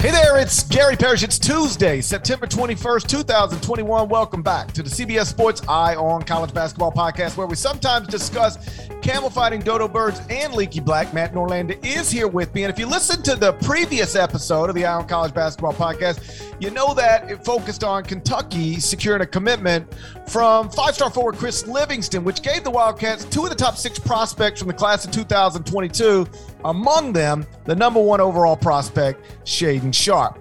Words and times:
Hey 0.00 0.12
there, 0.12 0.38
it's 0.38 0.62
Gary 0.62 0.96
Parrish. 0.96 1.22
It's 1.22 1.38
Tuesday, 1.38 2.00
September 2.00 2.46
21st, 2.46 3.06
2021. 3.06 4.08
Welcome 4.08 4.42
back 4.42 4.72
to 4.72 4.82
the 4.82 4.88
CBS 4.88 5.26
Sports 5.26 5.60
Eye 5.68 5.94
on 5.94 6.22
College 6.22 6.54
Basketball 6.54 6.90
podcast, 6.90 7.36
where 7.36 7.46
we 7.46 7.54
sometimes 7.54 8.08
discuss 8.08 8.88
camel 9.02 9.28
fighting 9.28 9.60
dodo 9.60 9.86
birds 9.88 10.22
and 10.30 10.54
leaky 10.54 10.80
black. 10.80 11.12
Matt 11.12 11.34
Norlander 11.34 11.78
is 11.84 12.10
here 12.10 12.28
with 12.28 12.54
me. 12.54 12.64
And 12.64 12.72
if 12.72 12.78
you 12.78 12.86
listen 12.86 13.22
to 13.24 13.36
the 13.36 13.52
previous 13.52 14.16
episode 14.16 14.70
of 14.70 14.74
the 14.74 14.86
Eye 14.86 14.94
on 14.94 15.06
College 15.06 15.34
Basketball 15.34 15.74
podcast, 15.74 16.50
you 16.60 16.70
know 16.70 16.94
that 16.94 17.30
it 17.30 17.44
focused 17.44 17.84
on 17.84 18.02
Kentucky 18.02 18.80
securing 18.80 19.20
a 19.20 19.26
commitment 19.26 19.86
from 20.30 20.70
five 20.70 20.94
star 20.94 21.10
forward 21.10 21.34
Chris 21.34 21.66
Livingston, 21.66 22.22
which 22.22 22.40
gave 22.40 22.62
the 22.62 22.70
Wildcats 22.70 23.24
two 23.24 23.42
of 23.42 23.50
the 23.50 23.56
top 23.56 23.76
six 23.76 23.98
prospects 23.98 24.60
from 24.60 24.68
the 24.68 24.74
class 24.74 25.04
of 25.04 25.10
2022. 25.10 26.26
Among 26.64 27.12
them, 27.12 27.44
the 27.64 27.74
number 27.74 28.00
one 28.00 28.20
overall 28.20 28.56
prospect, 28.56 29.24
Shaedon 29.44 29.92
Sharpe. 29.92 30.38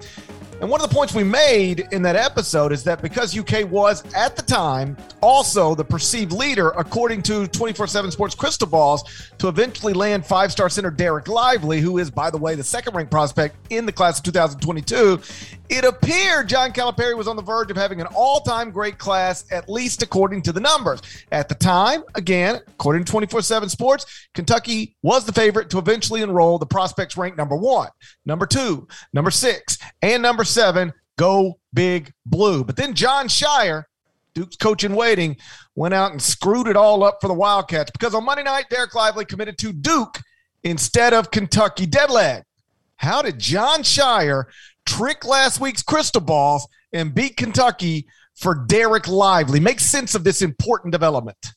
And 0.62 0.70
one 0.70 0.82
of 0.82 0.90
the 0.90 0.94
points 0.94 1.14
we 1.14 1.24
made 1.24 1.88
in 1.94 2.02
that 2.02 2.18
episode 2.18 2.74
is 2.74 2.84
that 2.84 3.02
because 3.02 3.38
UK 3.38 3.70
was 3.72 4.04
at 4.14 4.36
the 4.36 4.42
time 4.42 4.98
also 5.22 5.74
the 5.74 5.86
perceived 5.86 6.34
leader, 6.34 6.72
according 6.72 7.22
to 7.24 7.48
24 7.48 7.88
7 7.88 8.12
Sports 8.12 8.36
Crystal 8.36 8.68
Balls, 8.68 9.32
to 9.38 9.48
eventually 9.48 9.94
land 9.94 10.26
five 10.26 10.52
star 10.52 10.70
center 10.70 10.92
Dereck 10.92 11.30
Lively, 11.30 11.80
who 11.80 11.98
is, 11.98 12.12
by 12.12 12.30
the 12.30 12.38
way, 12.38 12.56
the 12.56 12.64
second 12.64 12.94
ranked 12.94 13.10
prospect 13.10 13.56
in 13.70 13.86
the 13.86 13.92
class 13.92 14.20
of 14.20 14.26
2022, 14.26 15.22
it 15.70 15.86
appeared 15.86 16.50
John 16.50 16.72
Calipari 16.74 17.16
was 17.16 17.28
on 17.28 17.36
the 17.36 17.44
verge 17.44 17.70
of 17.72 17.78
having 17.78 18.02
an 18.02 18.08
all 18.08 18.42
time 18.42 18.72
great 18.72 18.98
class, 18.98 19.46
at 19.52 19.70
least 19.70 20.02
according 20.02 20.42
to 20.42 20.52
the 20.52 20.60
numbers. 20.60 21.02
At 21.32 21.48
the 21.48 21.56
time, 21.56 22.04
again, 22.16 22.60
according 22.68 23.06
to 23.06 23.12
24 23.12 23.44
7 23.44 23.70
Sports, 23.70 24.28
Kentucky 24.34 24.98
was 25.04 25.26
the 25.26 25.32
favorite 25.32 25.70
to 25.70 25.78
eventually 25.78 26.22
enroll 26.22 26.58
the 26.58 26.66
prospects 26.66 27.16
ranked 27.16 27.38
number 27.38 27.56
one, 27.56 27.88
number 28.26 28.46
two, 28.46 28.88
number 29.14 29.32
six, 29.32 29.78
and 30.02 30.22
number 30.22 30.44
seven. 30.50 30.94
Go 31.18 31.60
big 31.74 32.12
blue. 32.26 32.64
But 32.64 32.76
then 32.76 32.94
Jon 32.94 33.28
Scheyer, 33.28 33.84
Duke's 34.34 34.56
coach 34.56 34.84
in 34.84 34.96
waiting, 34.96 35.38
went 35.76 35.94
out 35.94 36.12
and 36.12 36.22
screwed 36.22 36.68
it 36.68 36.76
all 36.76 37.04
up 37.04 37.20
for 37.22 37.28
the 37.28 37.34
Wildcats 37.34 37.92
because 37.92 38.14
on 38.14 38.26
Monday 38.26 38.44
night, 38.44 38.66
Dereck 38.72 38.94
Lively 38.94 39.26
committed 39.26 39.58
to 39.60 39.74
Duke 39.74 40.20
instead 40.64 41.14
of 41.14 41.32
Kentucky. 41.32 41.86
Deadleg. 41.86 42.44
How 42.98 43.22
did 43.22 43.40
Jon 43.40 43.82
Scheyer 43.84 44.46
trick 44.86 45.24
last 45.24 45.62
week's 45.62 45.84
crystal 45.84 46.22
balls 46.22 46.68
and 46.92 47.14
beat 47.14 47.38
Kentucky 47.38 48.08
for 48.36 48.66
Dereck 48.66 49.08
Lively. 49.08 49.60
Make 49.60 49.80
sense 49.80 50.16
of 50.16 50.24
this 50.24 50.42
important 50.42 50.92
development. 50.92 51.54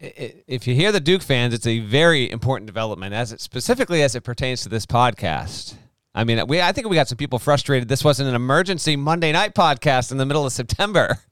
If 0.00 0.66
you 0.66 0.74
hear 0.74 0.92
the 0.92 1.00
Duke 1.00 1.22
fans, 1.22 1.54
it's 1.54 1.66
a 1.66 1.80
very 1.80 2.30
important 2.30 2.66
development, 2.66 3.14
as 3.14 3.32
it 3.32 3.40
specifically 3.40 4.02
as 4.02 4.14
it 4.14 4.22
pertains 4.22 4.62
to 4.62 4.68
this 4.68 4.86
podcast. 4.86 5.74
I 6.14 6.24
mean, 6.24 6.46
we 6.46 6.60
I 6.60 6.72
think 6.72 6.88
we 6.88 6.96
got 6.96 7.08
some 7.08 7.18
people 7.18 7.38
frustrated. 7.38 7.88
This 7.88 8.02
wasn't 8.02 8.28
an 8.28 8.34
emergency 8.34 8.96
Monday 8.96 9.32
night 9.32 9.54
podcast 9.54 10.10
in 10.10 10.18
the 10.18 10.26
middle 10.26 10.46
of 10.46 10.52
September. 10.52 11.18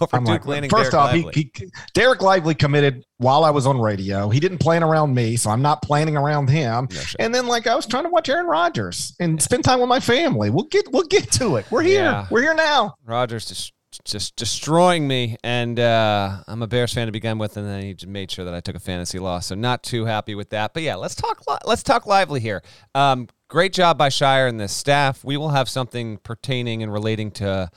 over 0.00 0.16
I'm 0.16 0.24
Duke 0.24 0.46
like, 0.46 0.70
First 0.70 0.92
Dereck 0.92 0.98
off, 0.98 1.12
Lively. 1.12 1.32
He, 1.34 1.50
he, 1.54 1.66
Dereck 1.94 2.20
Lively 2.20 2.54
committed 2.54 3.04
while 3.18 3.44
I 3.44 3.50
was 3.50 3.66
on 3.66 3.80
radio. 3.80 4.28
He 4.28 4.40
didn't 4.40 4.58
plan 4.58 4.82
around 4.82 5.14
me, 5.14 5.36
so 5.36 5.50
I'm 5.50 5.62
not 5.62 5.82
planning 5.82 6.16
around 6.16 6.48
him. 6.48 6.88
No, 6.90 7.00
sure. 7.00 7.16
And 7.18 7.34
then, 7.34 7.46
like, 7.46 7.66
I 7.66 7.74
was 7.74 7.86
trying 7.86 8.04
to 8.04 8.10
watch 8.10 8.28
Aaron 8.28 8.46
Rodgers 8.46 9.14
and 9.20 9.42
spend 9.42 9.64
time 9.64 9.80
with 9.80 9.88
my 9.88 10.00
family. 10.00 10.50
We'll 10.50 10.64
get 10.66 10.90
we'll 10.92 11.04
get 11.04 11.30
to 11.32 11.56
it. 11.56 11.66
We're 11.70 11.82
here. 11.82 12.02
Yeah. 12.02 12.26
We're 12.30 12.42
here 12.42 12.54
now. 12.54 12.94
Rodgers 13.04 13.46
just 13.46 13.72
just 14.04 14.34
destroying 14.34 15.06
me, 15.06 15.36
and 15.44 15.78
uh, 15.78 16.42
I'm 16.48 16.62
a 16.62 16.66
Bears 16.66 16.92
fan 16.92 17.06
to 17.06 17.12
begin 17.12 17.38
with, 17.38 17.56
and 17.56 17.66
then 17.66 17.82
he 17.82 17.96
made 18.06 18.30
sure 18.30 18.44
that 18.44 18.54
I 18.54 18.60
took 18.60 18.74
a 18.74 18.80
fantasy 18.80 19.18
loss. 19.18 19.46
So 19.46 19.54
not 19.54 19.82
too 19.82 20.04
happy 20.04 20.34
with 20.34 20.50
that. 20.50 20.74
But 20.74 20.82
yeah, 20.82 20.96
let's 20.96 21.14
talk. 21.14 21.42
Let's 21.64 21.82
talk 21.82 22.06
lively 22.06 22.40
here. 22.40 22.62
Um, 22.94 23.28
great 23.54 23.72
job 23.72 23.96
by 23.96 24.08
Scheyer 24.08 24.48
and 24.48 24.58
the 24.58 24.66
staff. 24.66 25.22
We 25.22 25.36
will 25.36 25.50
have 25.50 25.68
something 25.68 26.16
pertaining 26.16 26.82
and 26.82 26.92
relating 26.92 27.30
to 27.32 27.70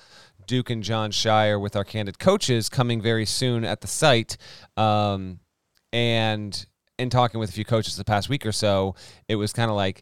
Duke 0.47 0.71
and 0.71 0.81
Jon 0.81 1.11
Scheyer 1.11 1.61
with 1.61 1.75
our 1.75 1.83
candid 1.83 2.17
coaches 2.17 2.67
coming 2.67 2.99
very 2.99 3.27
soon 3.27 3.63
at 3.63 3.81
the 3.81 3.87
site. 3.87 4.37
Um, 4.75 5.39
and 5.93 6.65
in 6.97 7.11
talking 7.11 7.39
with 7.39 7.51
a 7.51 7.53
few 7.53 7.63
coaches 7.63 7.95
the 7.95 8.03
past 8.03 8.27
week 8.27 8.43
or 8.43 8.51
so, 8.51 8.95
it 9.27 9.35
was 9.35 9.53
kind 9.53 9.69
of 9.69 9.77
like, 9.77 10.01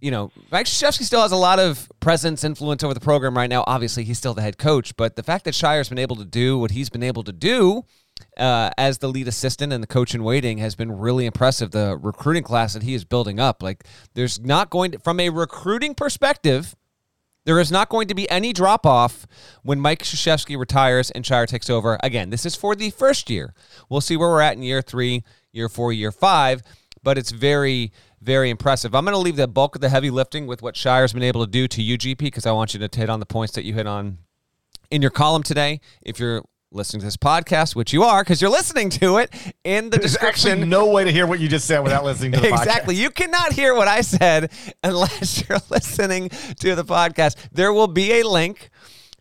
you 0.00 0.10
know, 0.10 0.32
Mike 0.50 0.66
Krzyzewski 0.66 1.04
still 1.04 1.22
has 1.22 1.30
a 1.30 1.36
lot 1.36 1.60
of 1.60 1.88
presence, 2.00 2.42
influence 2.42 2.82
over 2.82 2.92
the 2.92 2.98
program 2.98 3.36
right 3.36 3.48
now. 3.48 3.62
Obviously, 3.68 4.02
he's 4.02 4.18
still 4.18 4.34
the 4.34 4.42
head 4.42 4.58
coach, 4.58 4.96
but 4.96 5.14
the 5.14 5.22
fact 5.22 5.44
that 5.44 5.54
Scheyer's 5.54 5.88
been 5.88 5.98
able 6.00 6.16
to 6.16 6.24
do 6.24 6.58
what 6.58 6.72
he's 6.72 6.90
been 6.90 7.04
able 7.04 7.22
to 7.22 7.32
do 7.32 7.84
uh, 8.36 8.70
as 8.76 8.98
the 8.98 9.08
lead 9.08 9.28
assistant 9.28 9.72
and 9.72 9.82
the 9.82 9.86
coach 9.86 10.14
in 10.14 10.22
waiting 10.22 10.58
has 10.58 10.74
been 10.74 10.92
really 10.92 11.26
impressive. 11.26 11.70
The 11.70 11.98
recruiting 12.00 12.42
class 12.42 12.74
that 12.74 12.82
he 12.82 12.94
is 12.94 13.04
building 13.04 13.40
up, 13.40 13.62
like, 13.62 13.84
there's 14.14 14.40
not 14.40 14.70
going 14.70 14.92
to, 14.92 14.98
from 14.98 15.20
a 15.20 15.30
recruiting 15.30 15.94
perspective, 15.94 16.74
there 17.44 17.58
is 17.58 17.72
not 17.72 17.88
going 17.88 18.08
to 18.08 18.14
be 18.14 18.28
any 18.30 18.52
drop 18.52 18.84
off 18.84 19.26
when 19.62 19.80
Mike 19.80 20.02
Krzyzewski 20.02 20.58
retires 20.58 21.10
and 21.10 21.24
Scheyer 21.24 21.46
takes 21.46 21.70
over. 21.70 21.98
Again, 22.02 22.28
this 22.30 22.44
is 22.44 22.54
for 22.54 22.74
the 22.74 22.90
first 22.90 23.30
year. 23.30 23.54
We'll 23.88 24.02
see 24.02 24.18
where 24.18 24.28
we're 24.28 24.42
at 24.42 24.54
in 24.54 24.62
year 24.62 24.82
three, 24.82 25.24
year 25.50 25.70
four, 25.70 25.92
year 25.92 26.12
five, 26.12 26.62
but 27.02 27.16
it's 27.16 27.30
very, 27.30 27.90
very 28.20 28.50
impressive. 28.50 28.94
I'm 28.94 29.04
going 29.04 29.14
to 29.14 29.18
leave 29.18 29.36
the 29.36 29.48
bulk 29.48 29.74
of 29.76 29.80
the 29.80 29.88
heavy 29.88 30.10
lifting 30.10 30.46
with 30.46 30.60
what 30.60 30.74
Scheyer's 30.74 31.14
been 31.14 31.22
able 31.22 31.44
to 31.44 31.50
do 31.50 31.66
to 31.68 31.80
UGP 31.80 32.18
because 32.18 32.44
I 32.44 32.52
want 32.52 32.74
you 32.74 32.86
to 32.86 32.98
hit 32.98 33.08
on 33.08 33.18
the 33.18 33.26
points 33.26 33.54
that 33.54 33.64
you 33.64 33.72
hit 33.72 33.86
on 33.86 34.18
in 34.90 35.00
your 35.00 35.10
column 35.10 35.42
today. 35.42 35.80
If 36.02 36.20
you're 36.20 36.42
listening 36.70 37.00
to 37.00 37.06
this 37.06 37.16
podcast, 37.16 37.74
which 37.74 37.92
you 37.92 38.02
are 38.02 38.22
because 38.22 38.42
you're 38.42 38.50
listening 38.50 38.90
to 38.90 39.18
it 39.18 39.34
in 39.64 39.90
the 39.90 39.98
There's 39.98 40.12
description. 40.12 40.68
No 40.68 40.90
way 40.90 41.04
to 41.04 41.12
hear 41.12 41.26
what 41.26 41.40
you 41.40 41.48
just 41.48 41.66
said 41.66 41.80
without 41.80 42.04
listening 42.04 42.32
to 42.32 42.40
the 42.40 42.48
exactly. 42.48 42.94
podcast. 42.94 42.98
You 42.98 43.10
cannot 43.10 43.52
hear 43.52 43.74
what 43.74 43.88
I 43.88 44.02
said 44.02 44.52
unless 44.82 45.44
you're 45.48 45.58
listening 45.70 46.28
to 46.28 46.74
the 46.74 46.84
podcast. 46.84 47.36
There 47.52 47.72
will 47.72 47.88
be 47.88 48.20
a 48.20 48.28
link 48.28 48.70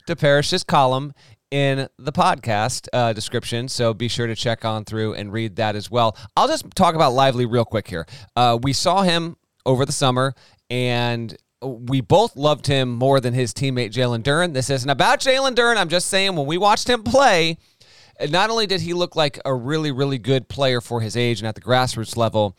to 0.07 0.15
Parrish's 0.15 0.63
column 0.63 1.13
in 1.51 1.87
the 1.97 2.11
podcast 2.11 2.87
uh, 2.91 3.13
description. 3.13 3.67
So 3.67 3.93
be 3.93 4.07
sure 4.07 4.27
to 4.27 4.35
check 4.35 4.65
on 4.65 4.83
through 4.85 5.13
and 5.13 5.31
read 5.31 5.55
that 5.57 5.75
as 5.75 5.89
well. 5.89 6.17
I'll 6.35 6.47
just 6.47 6.65
talk 6.75 6.95
about 6.95 7.13
Lively 7.13 7.45
real 7.45 7.65
quick 7.65 7.87
here. 7.87 8.05
Uh, 8.35 8.57
we 8.61 8.73
saw 8.73 9.03
him 9.03 9.37
over 9.65 9.85
the 9.85 9.91
summer 9.91 10.33
and 10.69 11.35
we 11.61 12.01
both 12.01 12.35
loved 12.35 12.67
him 12.67 12.93
more 12.93 13.19
than 13.19 13.33
his 13.33 13.53
teammate 13.53 13.91
Jalen 13.91 14.23
Duren. 14.23 14.53
This 14.53 14.69
isn't 14.69 14.89
about 14.89 15.19
Jalen 15.19 15.55
Duren. 15.55 15.77
I'm 15.77 15.89
just 15.89 16.07
saying 16.07 16.35
when 16.35 16.45
we 16.45 16.57
watched 16.57 16.89
him 16.89 17.03
play, 17.03 17.57
not 18.29 18.49
only 18.49 18.67
did 18.67 18.81
he 18.81 18.93
look 18.93 19.15
like 19.15 19.39
a 19.45 19.53
really, 19.53 19.91
really 19.91 20.17
good 20.17 20.47
player 20.47 20.81
for 20.81 21.01
his 21.01 21.17
age 21.17 21.39
and 21.39 21.47
at 21.47 21.55
the 21.55 21.61
grassroots 21.61 22.15
level, 22.15 22.55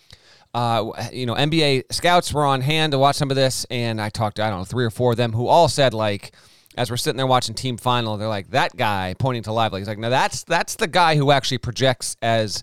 uh, 0.55 0.93
you 1.13 1.27
know, 1.27 1.35
NBA 1.35 1.93
scouts 1.93 2.33
were 2.33 2.45
on 2.45 2.61
hand 2.61 2.93
to 2.93 2.99
watch 2.99 3.17
some 3.17 3.31
of 3.31 3.37
this, 3.37 3.67
and 3.71 4.01
I 4.01 4.09
talked 4.09 4.37
to, 4.37 4.45
I 4.45 4.51
don't 4.51 4.61
know, 4.61 4.65
three 4.65 4.85
or 4.85 4.91
four 4.91 5.13
of 5.13 5.17
them 5.17 5.33
who 5.33 5.47
all 5.47 5.69
said, 5.69 5.95
like, 5.95 6.35
as 6.77 6.91
we're 6.91 6.97
sitting 6.97 7.17
there 7.17 7.27
watching 7.27 7.55
team 7.55 7.77
final, 7.77 8.17
they're 8.17 8.29
like, 8.29 8.51
that 8.51 8.77
guy 8.77 9.15
pointing 9.19 9.43
to 9.45 9.53
Lively. 9.53 9.81
he's 9.81 9.89
like, 9.89 9.99
no, 9.99 10.11
that's 10.11 10.45
that's 10.45 10.77
the 10.77 10.87
guy 10.87 11.17
who 11.17 11.31
actually 11.31 11.59
projects 11.59 12.17
as 12.23 12.63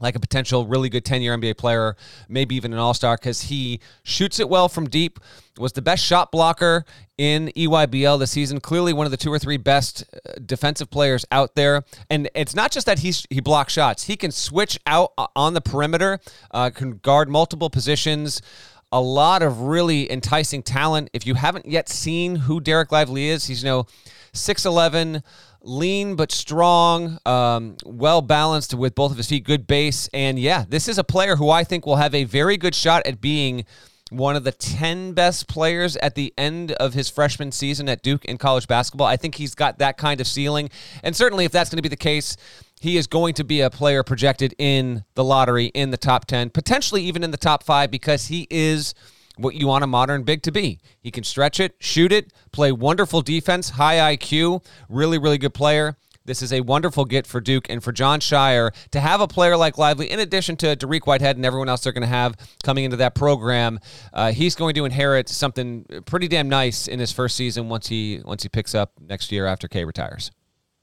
like 0.00 0.16
a 0.16 0.20
potential 0.20 0.66
really 0.66 0.88
good 0.88 1.04
10 1.04 1.22
year 1.22 1.36
NBA 1.36 1.56
player, 1.56 1.96
maybe 2.28 2.54
even 2.56 2.72
an 2.72 2.78
all 2.78 2.94
star, 2.94 3.16
because 3.16 3.42
he 3.42 3.80
shoots 4.02 4.40
it 4.40 4.48
well 4.48 4.68
from 4.68 4.88
deep, 4.88 5.20
was 5.58 5.72
the 5.72 5.82
best 5.82 6.04
shot 6.04 6.32
blocker 6.32 6.84
in 7.16 7.48
EYBL 7.56 8.18
this 8.18 8.32
season. 8.32 8.60
Clearly, 8.60 8.92
one 8.92 9.06
of 9.06 9.12
the 9.12 9.16
two 9.16 9.32
or 9.32 9.38
three 9.38 9.56
best 9.56 10.04
uh, 10.12 10.32
defensive 10.44 10.90
players 10.90 11.24
out 11.30 11.54
there. 11.54 11.84
And 12.10 12.28
it's 12.34 12.54
not 12.54 12.72
just 12.72 12.86
that 12.86 13.00
he's, 13.00 13.24
he 13.30 13.40
blocks 13.40 13.72
shots, 13.72 14.04
he 14.04 14.16
can 14.16 14.32
switch 14.32 14.78
out 14.86 15.12
uh, 15.16 15.28
on 15.36 15.54
the 15.54 15.60
perimeter, 15.60 16.18
uh, 16.50 16.70
can 16.70 16.98
guard 16.98 17.28
multiple 17.28 17.70
positions. 17.70 18.42
A 18.90 19.00
lot 19.00 19.42
of 19.42 19.62
really 19.62 20.10
enticing 20.10 20.62
talent. 20.62 21.10
If 21.12 21.26
you 21.26 21.34
haven't 21.34 21.66
yet 21.66 21.88
seen 21.88 22.36
who 22.36 22.60
Dereck 22.60 22.92
Lively 22.92 23.28
is, 23.28 23.46
he's, 23.46 23.64
you 23.64 23.68
know, 23.68 23.86
6'11, 24.34 25.22
lean 25.64 26.14
but 26.14 26.30
strong, 26.30 27.18
um, 27.26 27.76
well 27.84 28.22
balanced 28.22 28.74
with 28.74 28.94
both 28.94 29.10
of 29.10 29.16
his 29.16 29.28
feet, 29.28 29.44
good 29.44 29.66
base. 29.66 30.08
And 30.12 30.38
yeah, 30.38 30.64
this 30.68 30.88
is 30.88 30.98
a 30.98 31.04
player 31.04 31.36
who 31.36 31.50
I 31.50 31.64
think 31.64 31.86
will 31.86 31.96
have 31.96 32.14
a 32.14 32.24
very 32.24 32.56
good 32.56 32.74
shot 32.74 33.06
at 33.06 33.20
being 33.20 33.64
one 34.10 34.36
of 34.36 34.44
the 34.44 34.52
10 34.52 35.12
best 35.12 35.48
players 35.48 35.96
at 35.96 36.14
the 36.14 36.32
end 36.36 36.72
of 36.72 36.94
his 36.94 37.08
freshman 37.08 37.50
season 37.50 37.88
at 37.88 38.02
Duke 38.02 38.24
in 38.24 38.38
college 38.38 38.68
basketball. 38.68 39.06
I 39.06 39.16
think 39.16 39.36
he's 39.36 39.54
got 39.54 39.78
that 39.78 39.96
kind 39.96 40.20
of 40.20 40.26
ceiling. 40.26 40.70
And 41.02 41.16
certainly, 41.16 41.44
if 41.44 41.52
that's 41.52 41.70
going 41.70 41.78
to 41.78 41.82
be 41.82 41.88
the 41.88 41.96
case, 41.96 42.36
he 42.80 42.96
is 42.96 43.06
going 43.06 43.34
to 43.34 43.44
be 43.44 43.60
a 43.62 43.70
player 43.70 44.02
projected 44.02 44.54
in 44.58 45.04
the 45.14 45.24
lottery, 45.24 45.66
in 45.66 45.90
the 45.90 45.96
top 45.96 46.26
10, 46.26 46.50
potentially 46.50 47.02
even 47.02 47.24
in 47.24 47.30
the 47.30 47.36
top 47.36 47.62
five, 47.62 47.90
because 47.90 48.26
he 48.26 48.46
is 48.50 48.94
what 49.36 49.54
you 49.54 49.66
want 49.66 49.84
a 49.84 49.86
modern 49.86 50.22
big 50.22 50.42
to 50.42 50.52
be. 50.52 50.80
He 51.00 51.10
can 51.10 51.24
stretch 51.24 51.60
it, 51.60 51.74
shoot 51.80 52.12
it, 52.12 52.32
play 52.52 52.72
wonderful 52.72 53.22
defense, 53.22 53.70
high 53.70 54.16
IQ, 54.16 54.64
really, 54.88 55.18
really 55.18 55.38
good 55.38 55.54
player. 55.54 55.96
This 56.26 56.40
is 56.40 56.54
a 56.54 56.62
wonderful 56.62 57.04
get 57.04 57.26
for 57.26 57.40
Duke 57.40 57.68
and 57.68 57.84
for 57.84 57.92
Jon 57.92 58.18
Scheyer 58.18 58.70
to 58.92 59.00
have 59.00 59.20
a 59.20 59.28
player 59.28 59.58
like 59.58 59.76
Lively, 59.76 60.10
in 60.10 60.20
addition 60.20 60.56
to 60.56 60.74
Dariq 60.74 61.06
Whitehead 61.06 61.36
and 61.36 61.44
everyone 61.44 61.68
else 61.68 61.82
they're 61.82 61.92
going 61.92 62.00
to 62.02 62.08
have 62.08 62.34
coming 62.62 62.84
into 62.84 62.96
that 62.96 63.14
program. 63.14 63.78
Uh, 64.12 64.32
he's 64.32 64.54
going 64.54 64.74
to 64.76 64.86
inherit 64.86 65.28
something 65.28 65.84
pretty 66.06 66.26
damn 66.26 66.48
nice 66.48 66.88
in 66.88 66.98
his 66.98 67.12
first 67.12 67.36
season 67.36 67.68
once 67.68 67.88
he 67.88 68.22
once 68.24 68.42
he 68.42 68.48
picks 68.48 68.74
up 68.74 68.92
next 69.00 69.32
year 69.32 69.44
after 69.44 69.68
K 69.68 69.84
retires. 69.84 70.30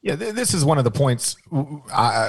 Yeah, 0.04 0.16
this 0.16 0.54
is 0.54 0.66
one 0.66 0.78
of 0.78 0.84
the 0.84 0.92
points 0.92 1.36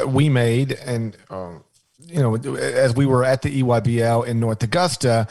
we 0.06 0.28
made, 0.28 0.72
and 0.72 1.16
uh, 1.30 1.58
you 1.98 2.20
know, 2.20 2.36
as 2.36 2.94
we 2.94 3.06
were 3.06 3.24
at 3.24 3.42
the 3.42 3.62
EYBL 3.62 4.26
in 4.26 4.40
North 4.40 4.62
Augusta, 4.62 5.26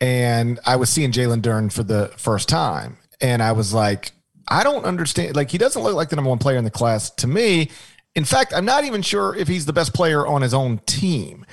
and 0.00 0.58
I 0.66 0.76
was 0.76 0.90
seeing 0.90 1.12
Jalen 1.12 1.42
Duren 1.42 1.72
for 1.72 1.82
the 1.82 2.12
first 2.16 2.48
time, 2.48 2.98
and 3.20 3.42
I 3.42 3.52
was 3.52 3.72
like, 3.72 4.12
I 4.48 4.62
don't 4.62 4.84
understand. 4.84 5.36
Like, 5.36 5.50
he 5.50 5.58
doesn't 5.58 5.82
look 5.82 5.94
like 5.94 6.10
the 6.10 6.16
number 6.16 6.30
one 6.30 6.38
player 6.38 6.56
in 6.56 6.64
the 6.64 6.70
class 6.70 7.10
to 7.10 7.26
me. 7.26 7.70
In 8.14 8.24
fact, 8.24 8.52
I'm 8.54 8.64
not 8.64 8.84
even 8.84 9.02
sure 9.02 9.34
if 9.34 9.48
he's 9.48 9.66
the 9.66 9.72
best 9.72 9.92
player 9.92 10.26
on 10.26 10.42
his 10.42 10.54
own 10.54 10.78
team 10.86 11.44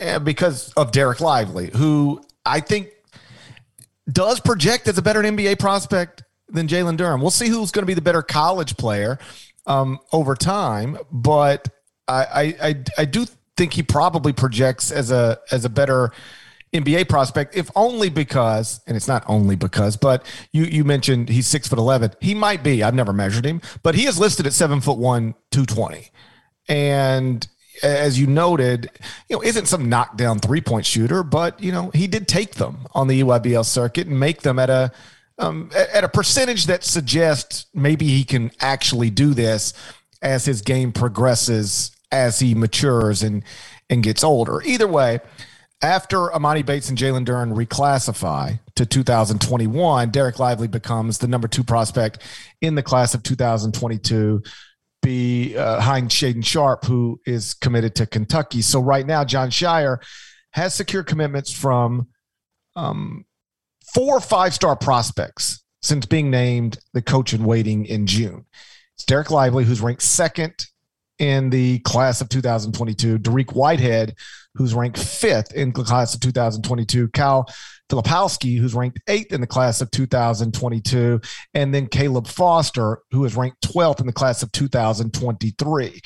eh, 0.00 0.18
because 0.18 0.72
of 0.72 0.90
Dereck 0.90 1.20
Lively, 1.20 1.70
who 1.76 2.22
I 2.44 2.60
think 2.60 2.90
does 4.10 4.40
project 4.40 4.88
as 4.88 4.98
a 4.98 5.02
better 5.02 5.22
NBA 5.22 5.58
prospect 5.58 6.24
than 6.48 6.66
Jalen 6.66 6.96
Duren. 6.96 7.20
We'll 7.20 7.30
see 7.30 7.48
who's 7.48 7.70
going 7.70 7.82
to 7.82 7.86
be 7.86 7.94
the 7.94 8.00
better 8.00 8.22
college 8.22 8.76
player 8.76 9.18
um, 9.66 10.00
over 10.12 10.34
time, 10.34 10.98
but 11.12 11.68
I, 12.08 12.56
I 12.60 12.84
I 12.98 13.04
do 13.04 13.26
think 13.56 13.72
he 13.72 13.82
probably 13.82 14.32
projects 14.32 14.90
as 14.90 15.10
a 15.10 15.38
as 15.52 15.64
a 15.64 15.68
better 15.68 16.10
NBA 16.72 17.08
prospect, 17.08 17.56
if 17.56 17.68
only 17.74 18.10
because, 18.10 18.80
and 18.86 18.96
it's 18.96 19.08
not 19.08 19.24
only 19.26 19.56
because, 19.56 19.96
but 19.96 20.24
you 20.52 20.64
you 20.64 20.84
mentioned 20.84 21.28
he's 21.28 21.46
six 21.46 21.66
foot 21.66 21.78
eleven. 21.78 22.12
He 22.20 22.34
might 22.34 22.62
be. 22.62 22.82
I've 22.82 22.94
never 22.94 23.12
measured 23.12 23.44
him, 23.44 23.60
but 23.82 23.96
he 23.96 24.06
is 24.06 24.18
listed 24.18 24.46
at 24.46 24.52
seven 24.52 24.80
foot 24.80 24.98
one, 24.98 25.34
two 25.50 25.66
twenty, 25.66 26.10
and 26.68 27.46
as 27.82 28.20
you 28.20 28.26
noted, 28.26 28.90
you 29.28 29.36
know, 29.36 29.42
isn't 29.42 29.66
some 29.66 29.88
knockdown 29.88 30.38
three 30.38 30.60
point 30.60 30.86
shooter, 30.86 31.22
but 31.22 31.60
you 31.60 31.72
know, 31.72 31.90
he 31.94 32.06
did 32.06 32.28
take 32.28 32.54
them 32.54 32.86
on 32.92 33.08
the 33.08 33.20
EYBL 33.20 33.64
circuit 33.64 34.06
and 34.06 34.18
make 34.18 34.42
them 34.42 34.58
at 34.58 34.70
a 34.70 34.92
um, 35.38 35.70
at 35.74 36.04
a 36.04 36.08
percentage 36.08 36.66
that 36.66 36.84
suggests 36.84 37.66
maybe 37.74 38.06
he 38.06 38.24
can 38.24 38.52
actually 38.60 39.10
do 39.10 39.32
this 39.32 39.72
as 40.22 40.44
his 40.44 40.60
game 40.60 40.92
progresses, 40.92 41.90
as 42.12 42.38
he 42.38 42.54
matures 42.54 43.22
and 43.22 43.42
and 43.88 44.02
gets 44.02 44.22
older. 44.22 44.62
Either 44.62 44.86
way, 44.86 45.20
after 45.82 46.28
Emoni 46.28 46.64
Bates 46.64 46.88
and 46.88 46.98
Jalen 46.98 47.24
Duren 47.24 47.54
reclassify 47.54 48.60
to 48.76 48.84
2021, 48.84 50.10
Dereck 50.10 50.38
Lively 50.38 50.68
becomes 50.68 51.18
the 51.18 51.28
number 51.28 51.48
two 51.48 51.64
prospect 51.64 52.18
in 52.60 52.74
the 52.74 52.82
class 52.82 53.14
of 53.14 53.22
2022 53.22 54.42
behind 55.02 56.10
Shaedon 56.10 56.44
Sharpe, 56.44 56.84
who 56.84 57.20
is 57.24 57.54
committed 57.54 57.94
to 57.96 58.06
Kentucky. 58.06 58.60
So 58.60 58.80
right 58.80 59.06
now, 59.06 59.24
Jon 59.24 59.50
Scheyer 59.50 59.98
has 60.52 60.74
secured 60.74 61.06
commitments 61.06 61.50
from 61.52 62.08
um, 62.76 63.24
four 63.94 64.20
five-star 64.20 64.76
prospects 64.76 65.62
since 65.82 66.04
being 66.04 66.30
named 66.30 66.78
the 66.92 67.00
coach 67.00 67.32
in 67.32 67.44
waiting 67.44 67.86
in 67.86 68.06
June. 68.06 68.44
It's 68.96 69.04
Dereck 69.06 69.30
Lively, 69.30 69.64
who's 69.64 69.80
ranked 69.80 70.02
second 70.02 70.66
in 71.20 71.50
the 71.50 71.78
class 71.80 72.20
of 72.20 72.28
2022. 72.28 73.18
Dariq 73.20 73.54
Whitehead, 73.54 74.14
who's 74.54 74.74
ranked 74.74 74.98
fifth 74.98 75.52
in 75.52 75.72
the 75.72 75.84
class 75.84 76.14
of 76.14 76.20
2022, 76.20 77.08
Cal 77.08 77.46
Filipowski, 77.90 78.58
who's 78.58 78.74
ranked 78.74 79.00
eighth 79.06 79.32
in 79.32 79.40
the 79.40 79.46
class 79.46 79.80
of 79.80 79.90
2022, 79.90 81.20
and 81.54 81.72
then 81.72 81.86
Caleb 81.86 82.26
Foster, 82.26 83.00
who 83.12 83.24
is 83.24 83.36
ranked 83.36 83.60
12th 83.62 84.00
in 84.00 84.06
the 84.06 84.12
class 84.12 84.42
of 84.42 84.50
2023. 84.50 86.00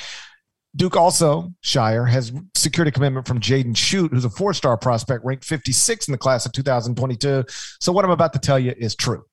Duke 0.76 0.96
also, 0.96 1.52
Scheyer, 1.62 2.08
has 2.08 2.32
secured 2.56 2.88
a 2.88 2.90
commitment 2.90 3.28
from 3.28 3.38
Jaden 3.38 3.75
Schutt, 3.75 4.11
who's 4.11 4.25
a 4.25 4.31
four 4.31 4.52
star 4.52 4.76
prospect 4.76 5.25
ranked 5.25 5.44
56 5.44 6.08
in 6.08 6.12
the 6.12 6.19
class 6.19 6.44
of 6.44 6.52
2022. 6.52 7.44
So, 7.81 7.93
what 7.93 8.05
I'm 8.05 8.11
about 8.11 8.32
to 8.32 8.40
tell 8.40 8.58
you 8.58 8.75
is 8.76 8.96
true. 8.96 9.25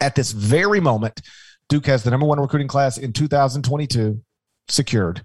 At 0.00 0.16
this 0.16 0.32
very 0.32 0.80
moment, 0.80 1.22
Duke 1.68 1.86
has 1.86 2.02
the 2.02 2.10
number 2.10 2.26
one 2.26 2.40
recruiting 2.40 2.66
class 2.66 2.98
in 2.98 3.12
2022 3.12 4.20
secured. 4.68 5.24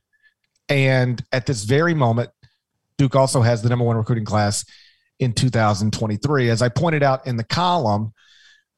And 0.67 1.23
at 1.31 1.45
this 1.45 1.63
very 1.63 1.93
moment, 1.93 2.29
Duke 2.97 3.15
also 3.15 3.41
has 3.41 3.61
the 3.61 3.69
number 3.69 3.85
one 3.85 3.97
recruiting 3.97 4.25
class 4.25 4.65
in 5.19 5.33
2023. 5.33 6.49
As 6.49 6.61
I 6.61 6.69
pointed 6.69 7.03
out 7.03 7.25
in 7.25 7.37
the 7.37 7.43
column, 7.43 8.13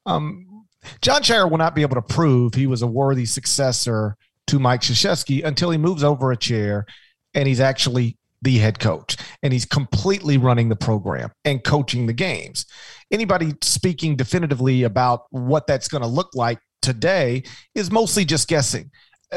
um, 0.06 0.66
Jon 1.02 1.22
Scheyer 1.22 1.50
will 1.50 1.58
not 1.58 1.76
be 1.76 1.82
able 1.82 1.96
to 1.96 2.02
prove 2.02 2.54
he 2.54 2.68
was 2.68 2.82
a 2.82 2.88
worthy 2.88 3.26
successor 3.26 4.16
to 4.48 4.60
Mike 4.60 4.82
Krzyzewski 4.82 5.46
until 5.46 5.70
he 5.70 5.78
moves 5.78 6.04
over 6.04 6.32
a 6.32 6.38
chair 6.38 6.86
and 7.34 7.48
he's 7.48 7.60
actually 7.60 8.18
the 8.42 8.58
head 8.58 8.80
coach 8.80 9.18
and 9.44 9.54
he's 9.54 9.66
completely 9.66 10.38
running 10.38 10.70
the 10.70 10.76
program 10.76 11.32
and 11.46 11.64
coaching 11.64 12.08
the 12.08 12.14
games. 12.14 12.66
Anybody 13.12 13.54
speaking 13.62 14.16
definitively 14.16 14.84
about 14.84 15.26
what 15.30 15.68
that's 15.68 15.88
going 15.88 16.02
to 16.02 16.08
look 16.08 16.30
like 16.34 16.60
today 16.82 17.44
is 17.76 17.92
mostly 17.92 18.26
just 18.26 18.48
guessing. 18.48 18.90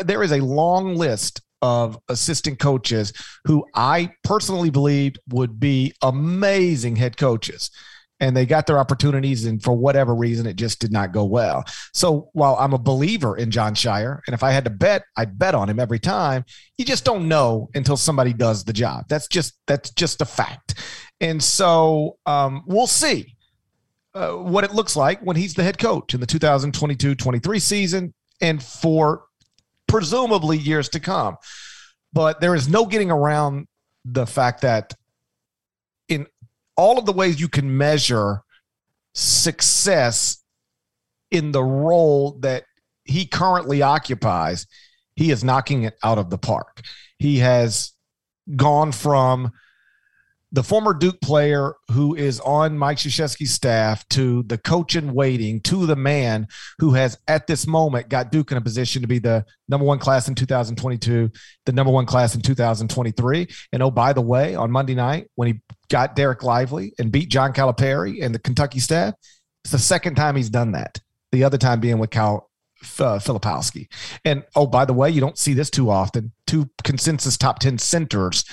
There 0.02 0.22
is 0.22 0.32
a 0.32 0.40
long 0.40 0.96
list 0.96 1.40
of 1.64 1.98
assistant 2.10 2.58
coaches 2.58 3.12
who 3.46 3.64
I 3.74 4.10
personally 4.22 4.68
believed 4.68 5.18
would 5.30 5.58
be 5.58 5.94
amazing 6.02 6.96
head 6.96 7.16
coaches. 7.16 7.70
And 8.20 8.36
they 8.36 8.46
got 8.46 8.66
their 8.66 8.78
opportunities, 8.78 9.44
and 9.44 9.62
for 9.62 9.72
whatever 9.72 10.14
reason, 10.14 10.46
it 10.46 10.56
just 10.56 10.78
did 10.78 10.92
not 10.92 11.12
go 11.12 11.24
well. 11.24 11.64
So 11.92 12.28
while 12.32 12.56
I'm 12.60 12.72
a 12.72 12.78
believer 12.78 13.36
in 13.36 13.50
Jon 13.50 13.74
Scheyer, 13.74 14.20
and 14.26 14.34
if 14.34 14.42
I 14.42 14.52
had 14.52 14.64
to 14.64 14.70
bet, 14.70 15.04
I'd 15.16 15.38
bet 15.38 15.54
on 15.54 15.68
him 15.68 15.80
every 15.80 15.98
time. 15.98 16.44
You 16.78 16.84
just 16.84 17.04
don't 17.04 17.28
know 17.28 17.70
until 17.74 17.96
somebody 17.96 18.32
does 18.32 18.64
the 18.64 18.72
job. 18.72 19.06
That's 19.08 19.26
just 19.26 19.54
that's 19.66 19.90
just 19.90 20.22
a 20.22 20.26
fact. 20.26 20.74
And 21.20 21.42
so 21.42 22.18
um, 22.24 22.62
we'll 22.66 22.86
see 22.86 23.36
uh, 24.14 24.32
what 24.32 24.64
it 24.64 24.74
looks 24.74 24.96
like 24.96 25.20
when 25.20 25.36
he's 25.36 25.54
the 25.54 25.64
head 25.64 25.78
coach 25.78 26.14
in 26.14 26.20
the 26.20 26.26
2022-23 26.26 27.60
season, 27.60 28.14
and 28.40 28.62
for 28.62 29.24
presumably 29.94 30.58
years 30.58 30.88
to 30.88 30.98
come. 30.98 31.36
But 32.12 32.40
there 32.40 32.56
is 32.56 32.68
no 32.68 32.84
getting 32.84 33.12
around 33.12 33.68
the 34.04 34.26
fact 34.26 34.62
that 34.62 34.92
in 36.08 36.26
all 36.76 36.98
of 36.98 37.06
the 37.06 37.12
ways 37.12 37.40
you 37.40 37.46
can 37.46 37.76
measure 37.76 38.40
success 39.14 40.42
in 41.30 41.52
the 41.52 41.62
role 41.62 42.32
that 42.40 42.64
he 43.04 43.24
currently 43.24 43.82
occupies, 43.82 44.66
he 45.14 45.30
is 45.30 45.44
knocking 45.44 45.84
it 45.84 45.94
out 46.02 46.18
of 46.18 46.28
the 46.28 46.38
park. 46.38 46.80
He 47.20 47.38
has 47.38 47.92
gone 48.56 48.90
from 48.90 49.52
the 50.54 50.62
former 50.62 50.94
Duke 50.94 51.20
player 51.20 51.74
who 51.90 52.14
is 52.14 52.38
on 52.38 52.78
Mike 52.78 52.98
Krzyzewski's 52.98 53.52
staff 53.52 54.08
to 54.10 54.44
the 54.44 54.56
coach 54.56 54.94
in 54.94 55.12
waiting 55.12 55.60
to 55.62 55.84
the 55.84 55.96
man 55.96 56.46
who 56.78 56.92
has 56.92 57.18
at 57.26 57.48
this 57.48 57.66
moment 57.66 58.08
got 58.08 58.30
Duke 58.30 58.52
in 58.52 58.56
a 58.56 58.60
position 58.60 59.02
to 59.02 59.08
be 59.08 59.18
the 59.18 59.44
number 59.68 59.84
one 59.84 59.98
class 59.98 60.28
in 60.28 60.36
2022, 60.36 61.28
the 61.66 61.72
number 61.72 61.92
one 61.92 62.06
class 62.06 62.36
in 62.36 62.40
2023. 62.40 63.48
And 63.72 63.82
oh, 63.82 63.90
by 63.90 64.12
the 64.12 64.20
way, 64.20 64.54
on 64.54 64.70
Monday 64.70 64.94
night 64.94 65.26
when 65.34 65.48
he 65.48 65.60
got 65.90 66.14
Dereck 66.14 66.44
Lively 66.44 66.92
and 67.00 67.10
beat 67.10 67.30
John 67.30 67.52
Calipari 67.52 68.24
and 68.24 68.32
the 68.32 68.38
Kentucky 68.38 68.78
staff, 68.78 69.14
it's 69.64 69.72
the 69.72 69.78
second 69.80 70.14
time 70.14 70.36
he's 70.36 70.50
done 70.50 70.70
that. 70.72 71.00
The 71.32 71.42
other 71.42 71.58
time 71.58 71.80
being 71.80 71.98
with 71.98 72.10
Cal 72.10 72.48
uh, 73.00 73.18
Filipowski. 73.18 73.88
And 74.24 74.44
oh, 74.54 74.68
by 74.68 74.84
the 74.84 74.94
way, 74.94 75.10
you 75.10 75.20
don't 75.20 75.36
see 75.38 75.54
this 75.54 75.68
too 75.68 75.90
often. 75.90 76.30
Two 76.46 76.70
consensus 76.84 77.36
top 77.36 77.58
10 77.58 77.78
centers 77.78 78.44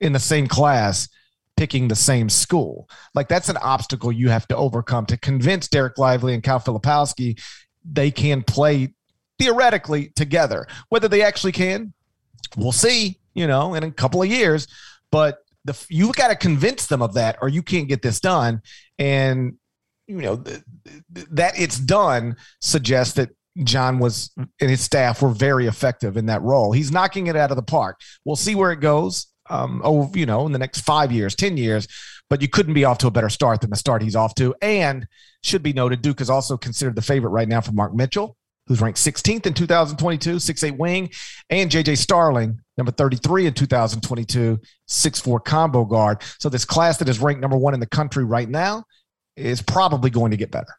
in 0.00 0.12
the 0.12 0.18
same 0.18 0.48
class 0.48 1.08
picking 1.58 1.88
the 1.88 1.96
same 1.96 2.28
school. 2.28 2.88
Like 3.16 3.26
that's 3.26 3.48
an 3.48 3.56
obstacle 3.56 4.12
you 4.12 4.28
have 4.28 4.46
to 4.48 4.56
overcome 4.56 5.06
to 5.06 5.16
convince 5.16 5.66
Dereck 5.66 5.98
Lively 5.98 6.32
and 6.32 6.42
Cal 6.42 6.60
Filipowski 6.60 7.40
they 7.90 8.10
can 8.10 8.44
play 8.44 8.94
theoretically 9.38 10.10
together. 10.14 10.66
Whether 10.88 11.08
they 11.08 11.22
actually 11.22 11.52
can, 11.52 11.92
we'll 12.56 12.70
see, 12.72 13.18
you 13.34 13.46
know, 13.46 13.74
in 13.74 13.82
a 13.82 13.90
couple 13.90 14.22
of 14.22 14.28
years. 14.28 14.68
But 15.10 15.38
the 15.64 15.86
you 15.88 16.12
got 16.12 16.28
to 16.28 16.36
convince 16.36 16.86
them 16.86 17.02
of 17.02 17.14
that, 17.14 17.38
or 17.42 17.48
you 17.48 17.62
can't 17.62 17.88
get 17.88 18.02
this 18.02 18.20
done. 18.20 18.62
And 18.98 19.54
you 20.06 20.22
know 20.22 20.36
th- 20.36 20.62
th- 21.14 21.26
that 21.32 21.58
it's 21.58 21.78
done 21.78 22.36
suggests 22.60 23.14
that 23.14 23.30
John 23.64 23.98
was 23.98 24.30
and 24.36 24.70
his 24.70 24.80
staff 24.80 25.22
were 25.22 25.30
very 25.30 25.66
effective 25.66 26.16
in 26.16 26.26
that 26.26 26.42
role. 26.42 26.70
He's 26.70 26.92
knocking 26.92 27.26
it 27.26 27.36
out 27.36 27.50
of 27.50 27.56
the 27.56 27.62
park. 27.62 28.00
We'll 28.24 28.36
see 28.36 28.54
where 28.54 28.70
it 28.70 28.80
goes 28.80 29.26
um, 29.50 29.80
oh, 29.84 30.10
you 30.14 30.26
know, 30.26 30.46
in 30.46 30.52
the 30.52 30.58
next 30.58 30.80
five 30.80 31.12
years, 31.12 31.34
10 31.34 31.56
years, 31.56 31.88
but 32.30 32.42
you 32.42 32.48
couldn't 32.48 32.74
be 32.74 32.84
off 32.84 32.98
to 32.98 33.06
a 33.06 33.10
better 33.10 33.28
start 33.28 33.60
than 33.60 33.70
the 33.70 33.76
start 33.76 34.02
he's 34.02 34.16
off 34.16 34.34
to. 34.36 34.54
And 34.60 35.06
should 35.42 35.62
be 35.62 35.72
noted, 35.72 36.02
Duke 36.02 36.20
is 36.20 36.30
also 36.30 36.56
considered 36.56 36.96
the 36.96 37.02
favorite 37.02 37.30
right 37.30 37.48
now 37.48 37.60
for 37.60 37.72
Mark 37.72 37.94
Mitchell, 37.94 38.36
who's 38.66 38.80
ranked 38.80 38.98
16th 38.98 39.46
in 39.46 39.54
2022, 39.54 40.38
six 40.38 40.62
eight 40.62 40.76
wing, 40.76 41.10
and 41.50 41.70
JJ 41.70 41.96
Starling, 41.96 42.60
number 42.76 42.92
33 42.92 43.46
in 43.46 43.54
2022, 43.54 44.60
six 44.86 45.20
four 45.20 45.40
combo 45.40 45.84
guard. 45.84 46.22
So 46.38 46.48
this 46.48 46.64
class 46.64 46.98
that 46.98 47.08
is 47.08 47.18
ranked 47.18 47.40
number 47.40 47.56
one 47.56 47.74
in 47.74 47.80
the 47.80 47.86
country 47.86 48.24
right 48.24 48.48
now 48.48 48.84
is 49.36 49.62
probably 49.62 50.10
going 50.10 50.32
to 50.32 50.36
get 50.36 50.50
better. 50.50 50.74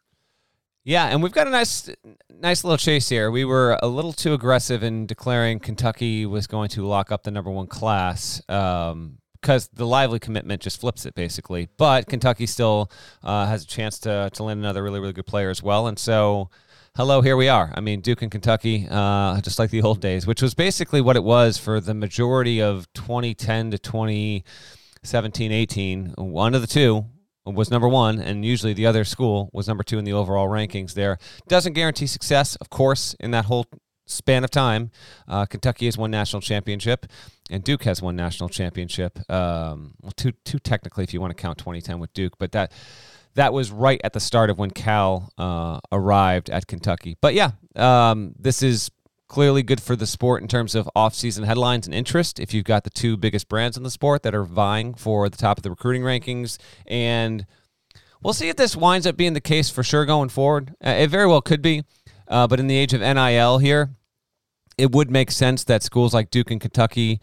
Yeah, 0.84 1.06
and 1.06 1.22
we've 1.22 1.32
got 1.32 1.46
a 1.46 1.50
nice, 1.50 1.90
nice 2.30 2.64
little 2.64 2.78
chase 2.78 3.08
here. 3.08 3.30
We 3.30 3.44
were 3.44 3.78
a 3.82 3.86
little 3.88 4.14
too 4.14 4.32
aggressive 4.32 4.82
in 4.82 5.06
declaring 5.06 5.58
Kentucky 5.60 6.24
was 6.24 6.46
going 6.46 6.70
to 6.70 6.86
lock 6.86 7.12
up 7.12 7.22
the 7.22 7.30
number 7.30 7.50
one 7.50 7.66
class. 7.66 8.42
Um, 8.48 9.18
because 9.40 9.68
the 9.68 9.86
lively 9.86 10.18
commitment 10.18 10.60
just 10.60 10.80
flips 10.80 11.06
it 11.06 11.14
basically. 11.14 11.68
But 11.78 12.06
Kentucky 12.06 12.44
still 12.44 12.90
uh, 13.22 13.46
has 13.46 13.64
a 13.64 13.66
chance 13.66 13.98
to 14.00 14.30
to 14.34 14.42
land 14.42 14.60
another 14.60 14.82
really 14.82 15.00
really 15.00 15.12
good 15.12 15.26
player 15.26 15.50
as 15.50 15.62
well, 15.62 15.86
and 15.86 15.98
so. 15.98 16.50
Hello, 16.96 17.20
here 17.20 17.36
we 17.36 17.48
are. 17.48 17.72
I 17.76 17.80
mean, 17.80 18.00
Duke 18.00 18.20
and 18.20 18.32
Kentucky, 18.32 18.88
uh, 18.90 19.40
just 19.42 19.60
like 19.60 19.70
the 19.70 19.80
old 19.80 20.00
days, 20.00 20.26
which 20.26 20.42
was 20.42 20.54
basically 20.54 21.00
what 21.00 21.14
it 21.14 21.22
was 21.22 21.56
for 21.56 21.80
the 21.80 21.94
majority 21.94 22.60
of 22.60 22.92
2010 22.94 23.70
to 23.70 23.78
2017, 23.78 25.52
18. 25.52 26.14
One 26.18 26.52
of 26.52 26.62
the 26.62 26.66
two 26.66 27.06
was 27.44 27.70
number 27.70 27.88
one, 27.88 28.18
and 28.18 28.44
usually 28.44 28.72
the 28.72 28.86
other 28.86 29.04
school 29.04 29.50
was 29.52 29.66
number 29.66 29.82
two 29.82 29.98
in 29.98 30.04
the 30.04 30.12
overall 30.12 30.48
rankings 30.48 30.94
there. 30.94 31.18
Doesn't 31.48 31.72
guarantee 31.72 32.06
success, 32.06 32.56
of 32.56 32.70
course, 32.70 33.14
in 33.20 33.30
that 33.30 33.46
whole 33.46 33.66
span 34.06 34.44
of 34.44 34.50
time. 34.50 34.90
Uh, 35.26 35.46
Kentucky 35.46 35.86
has 35.86 35.96
won 35.96 36.10
national 36.10 36.42
championship, 36.42 37.06
and 37.50 37.64
Duke 37.64 37.84
has 37.84 38.02
won 38.02 38.16
national 38.16 38.48
championship. 38.48 39.18
Um, 39.30 39.94
well, 40.02 40.12
two, 40.16 40.32
two 40.44 40.58
technically, 40.58 41.04
if 41.04 41.14
you 41.14 41.20
want 41.20 41.36
to 41.36 41.40
count 41.40 41.58
2010 41.58 41.98
with 41.98 42.12
Duke, 42.12 42.34
but 42.38 42.52
that 42.52 42.72
that 43.34 43.52
was 43.52 43.70
right 43.70 44.00
at 44.02 44.12
the 44.12 44.20
start 44.20 44.50
of 44.50 44.58
when 44.58 44.70
Cal 44.70 45.32
uh, 45.38 45.78
arrived 45.92 46.50
at 46.50 46.66
Kentucky. 46.66 47.16
But 47.20 47.34
yeah, 47.34 47.52
um, 47.76 48.34
this 48.38 48.62
is 48.62 48.90
clearly 49.30 49.62
good 49.62 49.80
for 49.80 49.94
the 49.94 50.08
sport 50.08 50.42
in 50.42 50.48
terms 50.48 50.74
of 50.74 50.90
off-season 50.96 51.44
headlines 51.44 51.86
and 51.86 51.94
interest. 51.94 52.40
If 52.40 52.52
you've 52.52 52.64
got 52.64 52.82
the 52.82 52.90
two 52.90 53.16
biggest 53.16 53.48
brands 53.48 53.76
in 53.76 53.84
the 53.84 53.90
sport 53.90 54.24
that 54.24 54.34
are 54.34 54.42
vying 54.42 54.92
for 54.92 55.28
the 55.28 55.36
top 55.36 55.56
of 55.56 55.62
the 55.62 55.70
recruiting 55.70 56.02
rankings, 56.02 56.58
and 56.84 57.46
we'll 58.20 58.34
see 58.34 58.48
if 58.48 58.56
this 58.56 58.74
winds 58.74 59.06
up 59.06 59.16
being 59.16 59.34
the 59.34 59.40
case 59.40 59.70
for 59.70 59.84
sure 59.84 60.04
going 60.04 60.30
forward. 60.30 60.74
Uh, 60.84 60.90
it 60.90 61.10
very 61.10 61.28
well 61.28 61.40
could 61.40 61.62
be, 61.62 61.84
uh, 62.26 62.48
but 62.48 62.58
in 62.58 62.66
the 62.66 62.76
age 62.76 62.92
of 62.92 63.00
NIL 63.02 63.58
here, 63.58 63.90
it 64.76 64.90
would 64.90 65.12
make 65.12 65.30
sense 65.30 65.62
that 65.62 65.84
schools 65.84 66.12
like 66.12 66.30
Duke 66.30 66.50
and 66.50 66.60
Kentucky. 66.60 67.20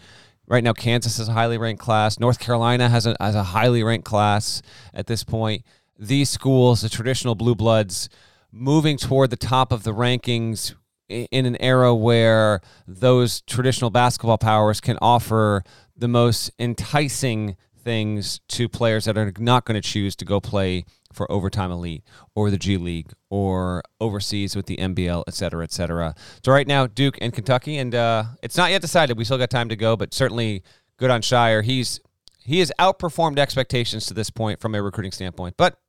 Right 0.47 0.63
now, 0.63 0.71
Kansas 0.71 1.19
is 1.19 1.27
a 1.27 1.33
highly 1.33 1.57
ranked 1.57 1.81
class. 1.81 2.21
North 2.21 2.39
Carolina 2.39 2.87
has 2.87 3.05
a, 3.05 3.17
has 3.19 3.35
a 3.35 3.43
highly 3.43 3.83
ranked 3.83 4.05
class 4.05 4.61
at 4.93 5.07
this 5.07 5.25
point. 5.25 5.65
These 5.99 6.29
schools, 6.29 6.79
the 6.79 6.89
traditional 6.89 7.35
blue 7.35 7.55
bloods, 7.55 8.07
moving 8.49 8.95
toward 8.95 9.29
the 9.29 9.35
top 9.35 9.73
of 9.73 9.83
the 9.83 9.93
rankings 9.93 10.73
in 11.09 11.45
an 11.45 11.55
era 11.61 11.95
where 11.95 12.61
those 12.87 13.41
traditional 13.41 13.89
basketball 13.89 14.37
powers 14.37 14.81
can 14.81 14.97
offer 15.01 15.63
the 15.95 16.07
most 16.07 16.51
enticing 16.59 17.55
things 17.83 18.41
to 18.49 18.67
players 18.67 19.05
that 19.05 19.17
are 19.17 19.31
not 19.37 19.65
going 19.65 19.81
to 19.81 19.87
choose 19.87 20.15
to 20.17 20.25
go 20.25 20.41
play 20.41 20.83
for 21.13 21.31
overtime 21.31 21.71
elite 21.71 22.03
or 22.35 22.51
the 22.51 22.57
G 22.57 22.77
League 22.77 23.11
or 23.29 23.81
overseas 24.01 24.55
with 24.55 24.65
the 24.65 24.75
NBL, 24.77 25.23
et 25.27 25.33
cetera, 25.33 25.63
et 25.63 25.71
cetera. 25.71 26.13
So 26.43 26.51
right 26.51 26.67
now, 26.67 26.85
Duke 26.85 27.17
and 27.21 27.33
Kentucky, 27.33 27.77
and 27.77 27.95
uh, 27.95 28.25
it's 28.43 28.57
not 28.57 28.71
yet 28.71 28.81
decided. 28.81 29.17
We 29.17 29.23
still 29.23 29.37
got 29.37 29.49
time 29.49 29.69
to 29.69 29.75
go, 29.75 29.95
but 29.95 30.13
certainly 30.13 30.63
good 30.97 31.09
on 31.09 31.21
Scheyer. 31.21 31.63
He's 31.63 31.99
he 32.43 32.59
has 32.59 32.71
outperformed 32.79 33.39
expectations 33.39 34.05
to 34.05 34.13
this 34.13 34.29
point 34.29 34.61
from 34.61 34.75
a 34.75 34.81
recruiting 34.81 35.11
standpoint, 35.11 35.55
but 35.57 35.79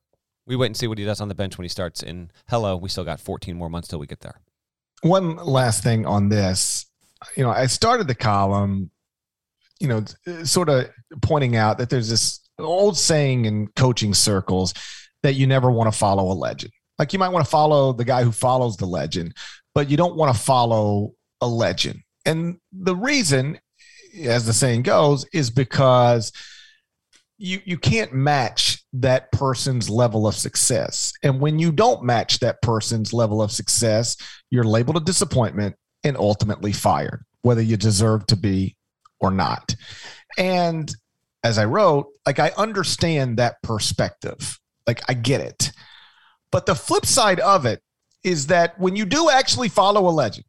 we 0.45 0.55
wait 0.55 0.67
and 0.67 0.77
see 0.77 0.87
what 0.87 0.97
he 0.97 1.05
does 1.05 1.21
on 1.21 1.27
the 1.27 1.35
bench 1.35 1.57
when 1.57 1.63
he 1.63 1.69
starts. 1.69 2.01
And 2.01 2.33
hello, 2.49 2.75
we 2.75 2.89
still 2.89 3.05
got 3.05 3.19
14 3.19 3.55
more 3.55 3.69
months 3.69 3.87
till 3.87 3.99
we 3.99 4.07
get 4.07 4.21
there 4.21 4.41
one 5.01 5.37
last 5.37 5.83
thing 5.83 6.05
on 6.05 6.29
this. 6.29 6.85
You 7.35 7.43
know, 7.43 7.49
I 7.49 7.67
started 7.67 8.07
the 8.07 8.15
column, 8.15 8.91
you 9.79 9.87
know, 9.87 10.03
sort 10.43 10.69
of 10.69 10.89
pointing 11.21 11.55
out 11.55 11.77
that 11.77 11.89
there's 11.89 12.09
this 12.09 12.39
old 12.57 12.97
saying 12.97 13.45
in 13.45 13.67
coaching 13.75 14.13
circles 14.13 14.73
that 15.23 15.35
you 15.35 15.47
never 15.47 15.71
want 15.71 15.91
to 15.91 15.97
follow 15.97 16.31
a 16.31 16.33
legend. 16.33 16.71
Like 16.97 17.13
you 17.13 17.19
might 17.19 17.29
want 17.29 17.45
to 17.45 17.49
follow 17.49 17.93
the 17.93 18.05
guy 18.05 18.23
who 18.23 18.31
follows 18.31 18.77
the 18.77 18.85
legend, 18.85 19.35
but 19.73 19.89
you 19.89 19.97
don't 19.97 20.15
want 20.15 20.35
to 20.35 20.41
follow 20.41 21.13
a 21.41 21.47
legend. 21.47 22.01
And 22.25 22.57
the 22.73 22.95
reason, 22.95 23.59
as 24.21 24.45
the 24.45 24.53
saying 24.53 24.83
goes, 24.83 25.25
is 25.33 25.49
because 25.49 26.31
you 27.37 27.61
you 27.63 27.77
can't 27.77 28.13
match 28.13 28.83
that 28.91 29.31
person's 29.31 29.89
level 29.89 30.27
of 30.27 30.35
success. 30.35 31.13
And 31.23 31.39
when 31.39 31.57
you 31.57 31.71
don't 31.71 32.03
match 32.03 32.39
that 32.39 32.61
person's 32.61 33.13
level 33.13 33.41
of 33.41 33.51
success, 33.51 34.17
you're 34.49 34.63
labeled 34.63 34.97
a 34.97 35.01
disappointment 35.01 35.75
and 36.03 36.17
ultimately 36.17 36.71
fired, 36.71 37.25
whether 37.41 37.61
you 37.61 37.77
deserve 37.77 38.25
to 38.27 38.35
be 38.35 38.75
or 39.19 39.31
not. 39.31 39.75
And 40.37 40.93
as 41.43 41.57
I 41.57 41.65
wrote, 41.65 42.07
like 42.25 42.39
I 42.39 42.51
understand 42.57 43.37
that 43.37 43.61
perspective. 43.63 44.59
Like 44.87 45.01
I 45.07 45.13
get 45.13 45.41
it. 45.41 45.71
But 46.51 46.65
the 46.65 46.75
flip 46.75 47.05
side 47.05 47.39
of 47.39 47.65
it 47.65 47.81
is 48.23 48.47
that 48.47 48.79
when 48.79 48.95
you 48.95 49.05
do 49.05 49.29
actually 49.29 49.69
follow 49.69 50.07
a 50.07 50.11
legend, 50.11 50.45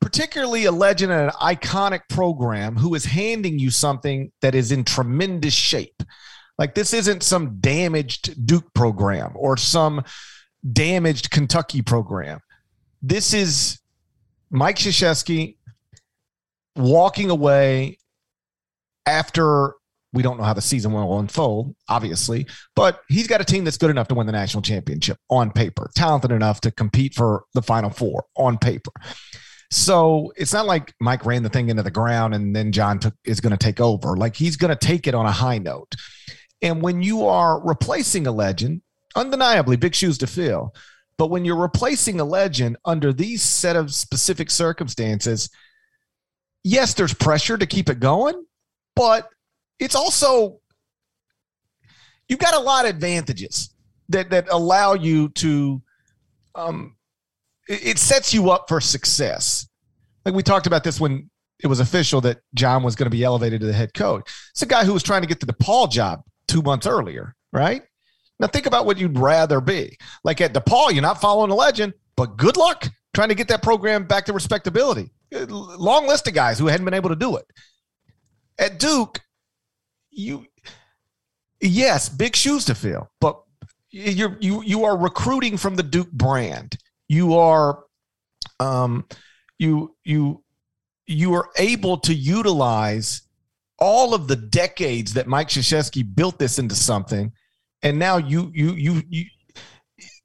particularly 0.00 0.66
a 0.66 0.72
legend 0.72 1.12
and 1.12 1.30
an 1.30 1.30
iconic 1.40 2.02
program 2.10 2.76
who 2.76 2.94
is 2.94 3.06
handing 3.06 3.58
you 3.58 3.70
something 3.70 4.30
that 4.42 4.54
is 4.54 4.70
in 4.70 4.84
tremendous 4.84 5.54
shape. 5.54 6.02
Like 6.58 6.74
this 6.74 6.92
isn't 6.92 7.22
some 7.22 7.58
damaged 7.60 8.46
Duke 8.46 8.72
program 8.74 9.32
or 9.34 9.56
some 9.56 10.04
damaged 10.72 11.30
Kentucky 11.30 11.82
program. 11.82 12.40
This 13.02 13.34
is 13.34 13.80
Mike 14.50 14.76
Krzyzewski 14.76 15.56
walking 16.76 17.30
away 17.30 17.98
after 19.06 19.74
we 20.12 20.22
don't 20.22 20.38
know 20.38 20.44
how 20.44 20.54
the 20.54 20.62
season 20.62 20.92
will 20.92 21.18
unfold, 21.18 21.74
obviously, 21.88 22.46
but 22.76 23.00
he's 23.08 23.26
got 23.26 23.40
a 23.40 23.44
team 23.44 23.64
that's 23.64 23.76
good 23.76 23.90
enough 23.90 24.08
to 24.08 24.14
win 24.14 24.26
the 24.26 24.32
national 24.32 24.62
championship 24.62 25.18
on 25.28 25.50
paper, 25.50 25.90
talented 25.96 26.30
enough 26.30 26.60
to 26.60 26.70
compete 26.70 27.14
for 27.14 27.44
the 27.52 27.62
final 27.62 27.90
four 27.90 28.24
on 28.36 28.56
paper. 28.56 28.92
So 29.72 30.32
it's 30.36 30.52
not 30.52 30.66
like 30.66 30.94
Mike 31.00 31.26
ran 31.26 31.42
the 31.42 31.48
thing 31.48 31.68
into 31.68 31.82
the 31.82 31.90
ground 31.90 32.32
and 32.32 32.54
then 32.54 32.70
John 32.70 33.00
took 33.00 33.14
is 33.24 33.40
going 33.40 33.50
to 33.50 33.56
take 33.56 33.80
over. 33.80 34.16
Like 34.16 34.36
he's 34.36 34.56
going 34.56 34.74
to 34.74 34.86
take 34.86 35.08
it 35.08 35.16
on 35.16 35.26
a 35.26 35.32
high 35.32 35.58
note. 35.58 35.96
And 36.62 36.80
when 36.80 37.02
you 37.02 37.26
are 37.26 37.60
replacing 37.60 38.28
a 38.28 38.32
legend, 38.32 38.82
undeniably 39.14 39.76
big 39.76 39.94
shoes 39.94 40.18
to 40.18 40.26
fill. 40.26 40.74
But 41.16 41.28
when 41.28 41.44
you're 41.44 41.56
replacing 41.56 42.20
a 42.20 42.24
legend 42.24 42.76
under 42.84 43.12
these 43.12 43.42
set 43.42 43.76
of 43.76 43.94
specific 43.94 44.50
circumstances, 44.50 45.48
yes, 46.64 46.94
there's 46.94 47.14
pressure 47.14 47.56
to 47.56 47.66
keep 47.66 47.88
it 47.88 48.00
going, 48.00 48.44
but 48.96 49.28
it's 49.78 49.94
also 49.94 50.60
you've 52.28 52.40
got 52.40 52.54
a 52.54 52.58
lot 52.58 52.84
of 52.84 52.90
advantages 52.90 53.74
that 54.08 54.30
that 54.30 54.48
allow 54.50 54.94
you 54.94 55.28
to 55.30 55.80
um, 56.54 56.96
it 57.68 57.98
sets 57.98 58.34
you 58.34 58.50
up 58.50 58.68
for 58.68 58.80
success. 58.80 59.68
Like 60.24 60.34
we 60.34 60.42
talked 60.42 60.66
about 60.66 60.84
this 60.84 61.00
when 61.00 61.30
it 61.62 61.66
was 61.66 61.80
official 61.80 62.20
that 62.22 62.40
John 62.54 62.82
was 62.82 62.96
going 62.96 63.06
to 63.06 63.10
be 63.10 63.24
elevated 63.24 63.60
to 63.60 63.66
the 63.66 63.72
head 63.72 63.94
coach. 63.94 64.30
It's 64.50 64.62
a 64.62 64.66
guy 64.66 64.84
who 64.84 64.92
was 64.92 65.02
trying 65.02 65.22
to 65.22 65.28
get 65.28 65.40
the 65.40 65.46
DePaul 65.46 65.90
job 65.90 66.22
two 66.46 66.62
months 66.62 66.86
earlier, 66.86 67.34
right? 67.52 67.82
Now 68.40 68.46
think 68.48 68.66
about 68.66 68.86
what 68.86 68.98
you'd 68.98 69.18
rather 69.18 69.60
be. 69.60 69.96
Like 70.24 70.40
at 70.40 70.54
DePaul, 70.54 70.92
you're 70.92 71.02
not 71.02 71.20
following 71.20 71.50
a 71.50 71.54
legend, 71.54 71.94
but 72.16 72.36
good 72.36 72.56
luck 72.56 72.88
trying 73.14 73.28
to 73.28 73.34
get 73.34 73.48
that 73.48 73.62
program 73.62 74.04
back 74.06 74.24
to 74.26 74.32
respectability. 74.32 75.10
Long 75.30 76.06
list 76.06 76.26
of 76.28 76.34
guys 76.34 76.58
who 76.58 76.66
hadn't 76.66 76.84
been 76.84 76.94
able 76.94 77.10
to 77.10 77.16
do 77.16 77.36
it. 77.36 77.46
At 78.58 78.78
Duke, 78.78 79.20
you 80.10 80.46
yes, 81.60 82.08
big 82.08 82.36
shoes 82.36 82.64
to 82.66 82.74
fill, 82.74 83.10
but 83.20 83.40
you're 83.90 84.36
you 84.40 84.62
you 84.62 84.84
are 84.84 84.96
recruiting 84.96 85.56
from 85.56 85.76
the 85.76 85.82
Duke 85.82 86.10
brand 86.10 86.76
you 87.08 87.34
are 87.34 87.84
um, 88.60 89.06
you 89.58 89.94
you 90.04 90.42
you 91.06 91.34
are 91.34 91.50
able 91.56 91.98
to 91.98 92.14
utilize 92.14 93.22
all 93.78 94.14
of 94.14 94.28
the 94.28 94.36
decades 94.36 95.14
that 95.14 95.26
Mike 95.26 95.48
Krzyzewski 95.48 96.14
built 96.14 96.38
this 96.38 96.58
into 96.58 96.74
something, 96.74 97.32
and 97.84 97.98
now 97.98 98.16
you 98.16 98.50
you 98.52 98.72
you 98.72 99.02
you. 99.08 99.24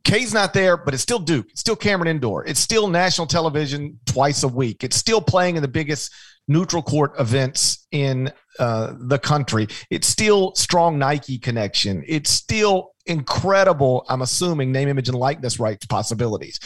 K's 0.05 0.33
not 0.33 0.53
there, 0.53 0.75
but 0.75 0.95
it's 0.95 1.03
still 1.03 1.19
Duke. 1.19 1.45
It's 1.51 1.59
still 1.59 1.75
Cameron 1.75 2.07
Indoor. 2.07 2.43
It's 2.45 2.59
still 2.59 2.87
national 2.87 3.27
television 3.27 3.99
twice 4.07 4.41
a 4.41 4.47
week. 4.47 4.83
It's 4.83 4.95
still 4.95 5.21
playing 5.21 5.57
in 5.57 5.61
the 5.61 5.67
biggest 5.67 6.11
neutral 6.47 6.81
court 6.81 7.13
events 7.19 7.85
in 7.91 8.31
uh, 8.57 8.93
the 8.97 9.19
country. 9.19 9.67
It's 9.91 10.07
still 10.07 10.55
strong 10.55 10.97
Nike 10.97 11.37
connection. 11.37 12.03
It's 12.07 12.31
still 12.31 12.93
incredible. 13.05 14.05
I'm 14.09 14.21
assuming 14.21 14.71
name, 14.71 14.87
image, 14.87 15.09
and 15.09 15.17
likeness 15.17 15.59
rights 15.59 15.85
possibilities. 15.85 16.59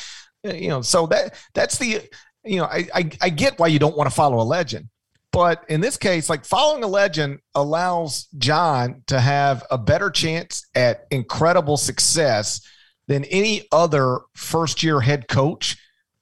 Uh, 0.48 0.54
you 0.54 0.70
know, 0.70 0.82
so 0.82 1.08
that 1.08 1.36
that's 1.54 1.78
the 1.78 2.02
you 2.46 2.58
know 2.58 2.66
I, 2.66 2.88
I, 2.94 3.10
I 3.22 3.30
get 3.30 3.60
why 3.60 3.68
you 3.68 3.80
don't 3.80 3.98
want 3.98 4.10
to 4.10 4.16
follow 4.16 4.40
a 4.40 4.44
legend, 4.44 4.90
but 5.34 5.66
in 5.68 5.82
this 5.82 5.98
case, 5.98 6.30
like 6.30 6.46
following 6.46 6.84
a 6.84 6.88
legend 6.88 7.40
allows 7.56 8.28
John 8.38 9.02
to 9.08 9.20
have 9.20 9.64
a 9.72 9.80
better 9.80 10.12
chance 10.12 10.64
at 10.76 11.08
incredible 11.10 11.76
success 11.76 12.62
than 13.08 13.26
any 13.26 13.64
other 13.72 14.20
first 14.36 14.84
year 14.84 15.02
head 15.02 15.28
coach, 15.28 15.76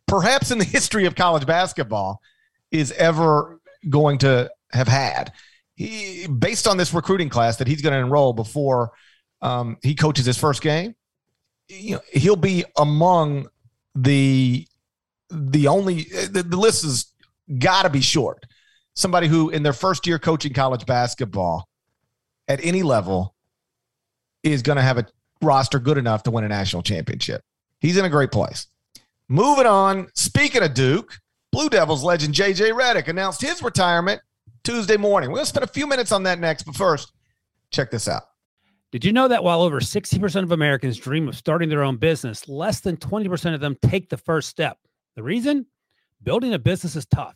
perhaps 0.07 0.49
in 0.49 0.59
the 0.59 0.65
history 0.77 1.05
of 1.05 1.15
college 1.15 1.45
basketball, 1.45 2.21
is 2.71 2.93
ever 2.93 3.59
going 3.89 4.17
to 4.19 4.49
have 4.71 4.87
had. 4.87 5.33
He, 5.75 6.25
based 6.27 6.65
on 6.65 6.77
this 6.77 6.93
recruiting 6.93 7.27
class 7.27 7.57
that 7.57 7.67
he's 7.67 7.81
going 7.81 7.93
to 7.93 7.99
enroll 7.99 8.31
before 8.31 8.91
um, 9.41 9.77
he 9.83 9.93
coaches 9.93 10.25
his 10.25 10.37
first 10.37 10.61
game, 10.61 10.95
you 11.67 11.95
know, 11.95 12.01
he'll 12.13 12.37
be 12.37 12.63
among 12.77 13.49
the 13.93 14.65
the 15.29 15.67
only 15.67 16.03
the, 16.03 16.43
the 16.43 16.57
list 16.57 16.83
has 16.83 17.07
got 17.59 17.83
to 17.83 17.89
be 17.89 18.01
short. 18.01 18.45
Somebody 18.95 19.27
who 19.27 19.49
in 19.49 19.63
their 19.63 19.73
first 19.73 20.05
year 20.05 20.19
coaching 20.19 20.53
college 20.53 20.85
basketball 20.85 21.67
at 22.47 22.63
any 22.63 22.83
level 22.83 23.35
is 24.43 24.61
going 24.61 24.75
to 24.75 24.81
have 24.81 24.97
a 24.97 25.05
roster 25.41 25.79
good 25.79 25.97
enough 25.97 26.23
to 26.23 26.31
win 26.31 26.43
a 26.43 26.47
national 26.49 26.83
championship. 26.83 27.41
He's 27.79 27.97
in 27.97 28.05
a 28.05 28.09
great 28.09 28.31
place. 28.31 28.67
Moving 29.27 29.65
on, 29.65 30.09
speaking 30.13 30.61
of 30.61 30.73
Duke, 30.73 31.17
Blue 31.51 31.69
Devils 31.69 32.03
legend 32.03 32.33
JJ 32.33 32.73
Redick 32.73 33.07
announced 33.07 33.41
his 33.41 33.63
retirement 33.63 34.21
Tuesday 34.63 34.97
morning. 34.97 35.29
We're 35.29 35.37
going 35.37 35.45
to 35.45 35.49
spend 35.49 35.63
a 35.63 35.67
few 35.67 35.87
minutes 35.87 36.11
on 36.11 36.23
that 36.23 36.39
next, 36.39 36.63
but 36.63 36.75
first, 36.75 37.13
check 37.71 37.91
this 37.91 38.07
out. 38.07 38.23
Did 38.91 39.05
you 39.05 39.13
know 39.13 39.29
that 39.29 39.43
while 39.43 39.61
over 39.61 39.79
60% 39.79 40.43
of 40.43 40.51
Americans 40.51 40.97
dream 40.97 41.29
of 41.29 41.37
starting 41.37 41.69
their 41.69 41.83
own 41.83 41.95
business, 41.95 42.49
less 42.49 42.81
than 42.81 42.97
20% 42.97 43.53
of 43.53 43.61
them 43.61 43.77
take 43.81 44.09
the 44.09 44.17
first 44.17 44.49
step? 44.49 44.77
The 45.15 45.23
reason? 45.23 45.65
Building 46.23 46.53
a 46.53 46.59
business 46.59 46.97
is 46.97 47.05
tough. 47.05 47.35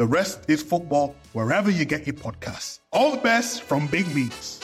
The 0.00 0.06
Rest 0.06 0.48
is 0.48 0.62
Football 0.62 1.14
wherever 1.34 1.70
you 1.70 1.84
get 1.84 2.06
your 2.06 2.14
podcasts. 2.14 2.78
All 2.90 3.10
the 3.10 3.20
best 3.20 3.64
from 3.64 3.86
Big 3.88 4.08
Meats. 4.14 4.58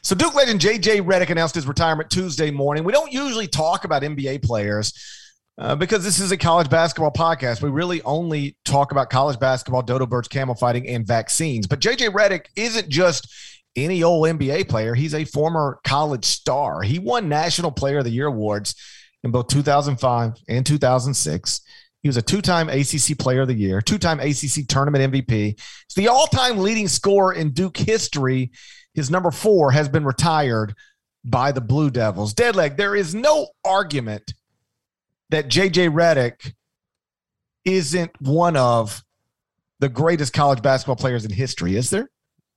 So 0.00 0.14
Duke 0.14 0.34
legend 0.34 0.60
JJ 0.60 1.02
Redick 1.02 1.28
announced 1.28 1.54
his 1.54 1.66
retirement 1.66 2.08
Tuesday 2.08 2.50
morning. 2.50 2.82
We 2.82 2.90
don't 2.94 3.12
usually 3.12 3.46
talk 3.46 3.84
about 3.84 4.00
NBA 4.00 4.42
players 4.42 4.94
uh, 5.58 5.76
because 5.76 6.04
this 6.04 6.18
is 6.18 6.32
a 6.32 6.38
college 6.38 6.70
basketball 6.70 7.12
podcast. 7.12 7.60
We 7.60 7.68
really 7.68 8.00
only 8.00 8.56
talk 8.64 8.92
about 8.92 9.10
college 9.10 9.38
basketball, 9.38 9.82
dodo 9.82 10.06
birds, 10.06 10.26
camel 10.26 10.54
fighting, 10.54 10.88
and 10.88 11.06
vaccines. 11.06 11.66
But 11.66 11.80
JJ 11.80 12.08
Redick 12.08 12.46
isn't 12.56 12.88
just 12.88 13.30
any 13.76 14.02
old 14.02 14.26
NBA 14.26 14.70
player. 14.70 14.94
He's 14.94 15.12
a 15.12 15.26
former 15.26 15.80
college 15.84 16.24
star. 16.24 16.80
He 16.80 16.98
won 16.98 17.28
National 17.28 17.70
Player 17.70 17.98
of 17.98 18.04
the 18.04 18.10
Year 18.10 18.28
awards 18.28 18.74
in 19.22 19.32
both 19.32 19.48
2005 19.48 20.32
and 20.48 20.64
2006. 20.64 21.60
He 22.02 22.08
was 22.08 22.16
a 22.16 22.22
two 22.22 22.40
time 22.40 22.68
ACC 22.68 23.18
Player 23.18 23.42
of 23.42 23.48
the 23.48 23.54
Year, 23.54 23.80
two 23.80 23.98
time 23.98 24.20
ACC 24.20 24.66
Tournament 24.68 25.12
MVP. 25.12 25.28
He's 25.28 25.94
the 25.94 26.08
all 26.08 26.26
time 26.26 26.58
leading 26.58 26.88
scorer 26.88 27.32
in 27.32 27.50
Duke 27.50 27.76
history. 27.76 28.50
His 28.94 29.10
number 29.10 29.30
four 29.30 29.70
has 29.70 29.88
been 29.88 30.04
retired 30.04 30.74
by 31.24 31.52
the 31.52 31.60
Blue 31.60 31.90
Devils. 31.90 32.34
Deadleg, 32.34 32.76
there 32.76 32.96
is 32.96 33.14
no 33.14 33.48
argument 33.64 34.32
that 35.28 35.48
JJ 35.48 35.90
Redick 35.92 36.54
isn't 37.64 38.10
one 38.20 38.56
of 38.56 39.04
the 39.78 39.88
greatest 39.88 40.32
college 40.32 40.62
basketball 40.62 40.96
players 40.96 41.24
in 41.24 41.32
history, 41.32 41.76
is 41.76 41.90
there? 41.90 42.10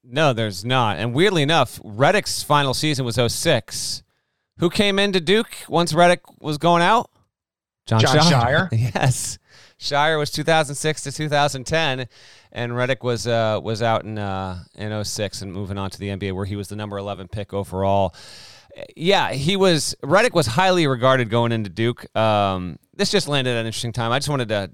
No, 0.03 0.33
there's 0.33 0.65
not. 0.65 0.97
And 0.97 1.13
weirdly 1.13 1.43
enough, 1.43 1.79
Redick's 1.81 2.43
final 2.43 2.73
season 2.73 3.05
was 3.05 3.15
06. 3.15 4.03
Who 4.59 4.69
came 4.69 4.99
into 4.99 5.21
Duke 5.21 5.51
once 5.67 5.93
Redick 5.93 6.19
was 6.39 6.57
going 6.57 6.81
out? 6.81 7.09
John, 7.85 7.99
Jon 7.99 8.17
Scheyer. 8.17 8.69
yes. 8.95 9.37
Scheyer 9.79 10.17
was 10.17 10.31
2006 10.31 11.03
to 11.03 11.11
2010, 11.11 12.07
and 12.51 12.71
Redick 12.71 13.03
was 13.03 13.27
uh, 13.27 13.59
was 13.61 13.81
out 13.81 14.05
in 14.05 14.17
uh, 14.17 14.63
in 14.75 15.03
06 15.03 15.41
and 15.41 15.51
moving 15.51 15.77
on 15.77 15.89
to 15.89 15.99
the 15.99 16.07
NBA, 16.07 16.33
where 16.33 16.45
he 16.45 16.55
was 16.55 16.69
the 16.69 16.75
number 16.75 16.97
11 16.97 17.27
pick 17.27 17.53
overall. 17.53 18.15
Yeah, 18.95 19.33
he 19.33 19.55
was. 19.55 19.95
Redick 20.03 20.33
was 20.33 20.47
highly 20.47 20.87
regarded 20.87 21.29
going 21.29 21.51
into 21.51 21.69
Duke. 21.69 22.15
Um, 22.15 22.79
this 22.95 23.11
just 23.11 23.27
landed 23.27 23.51
at 23.51 23.61
an 23.61 23.65
interesting 23.65 23.91
time. 23.91 24.11
I 24.11 24.19
just 24.19 24.29
wanted 24.29 24.49
to 24.49 24.71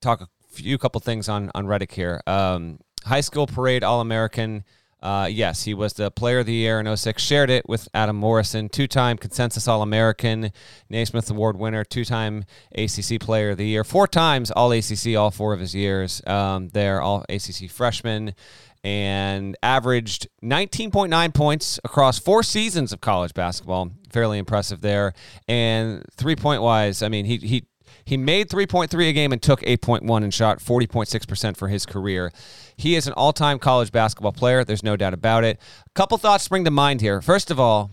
talk 0.00 0.20
a 0.20 0.28
few 0.50 0.76
couple 0.78 1.00
things 1.00 1.28
on 1.28 1.50
on 1.54 1.66
Redick 1.66 1.92
here. 1.92 2.20
Um, 2.26 2.80
high 3.04 3.22
school 3.22 3.46
parade 3.46 3.82
All 3.82 4.00
American. 4.00 4.64
Uh, 5.02 5.28
yes, 5.30 5.64
he 5.64 5.74
was 5.74 5.94
the 5.94 6.10
player 6.10 6.40
of 6.40 6.46
the 6.46 6.52
year 6.52 6.78
in 6.80 6.96
06, 6.96 7.22
shared 7.22 7.50
it 7.50 7.68
with 7.68 7.88
Adam 7.94 8.16
Morrison, 8.16 8.68
two 8.68 8.86
time 8.86 9.16
consensus 9.16 9.66
All 9.66 9.82
American, 9.82 10.52
Naismith 10.88 11.30
Award 11.30 11.56
winner, 11.56 11.84
two 11.84 12.04
time 12.04 12.44
ACC 12.76 13.20
player 13.20 13.50
of 13.50 13.56
the 13.56 13.66
year, 13.66 13.84
four 13.84 14.06
times 14.06 14.50
All 14.50 14.72
ACC, 14.72 15.16
all 15.16 15.30
four 15.30 15.52
of 15.52 15.60
his 15.60 15.74
years. 15.74 16.22
Um, 16.26 16.68
they're 16.68 17.00
all 17.00 17.24
ACC 17.28 17.70
freshmen 17.70 18.34
and 18.82 19.56
averaged 19.62 20.28
19.9 20.42 21.34
points 21.34 21.78
across 21.84 22.18
four 22.18 22.42
seasons 22.42 22.92
of 22.92 23.00
college 23.00 23.34
basketball. 23.34 23.90
Fairly 24.10 24.38
impressive 24.38 24.80
there. 24.80 25.12
And 25.46 26.04
three 26.16 26.36
point 26.36 26.62
wise, 26.62 27.02
I 27.02 27.08
mean, 27.08 27.26
he, 27.26 27.36
he 27.36 27.64
he 28.04 28.16
made 28.16 28.48
3.3 28.48 29.08
a 29.08 29.12
game 29.12 29.32
and 29.32 29.40
took 29.42 29.60
8.1 29.62 30.22
and 30.22 30.32
shot 30.32 30.58
40.6% 30.58 31.56
for 31.56 31.68
his 31.68 31.86
career. 31.86 32.32
He 32.76 32.96
is 32.96 33.06
an 33.06 33.12
all 33.14 33.32
time 33.32 33.58
college 33.58 33.92
basketball 33.92 34.32
player. 34.32 34.64
There's 34.64 34.82
no 34.82 34.96
doubt 34.96 35.14
about 35.14 35.44
it. 35.44 35.58
A 35.86 35.90
couple 35.94 36.18
thoughts 36.18 36.44
spring 36.44 36.64
to 36.64 36.70
mind 36.70 37.00
here. 37.00 37.20
First 37.20 37.50
of 37.50 37.60
all, 37.60 37.90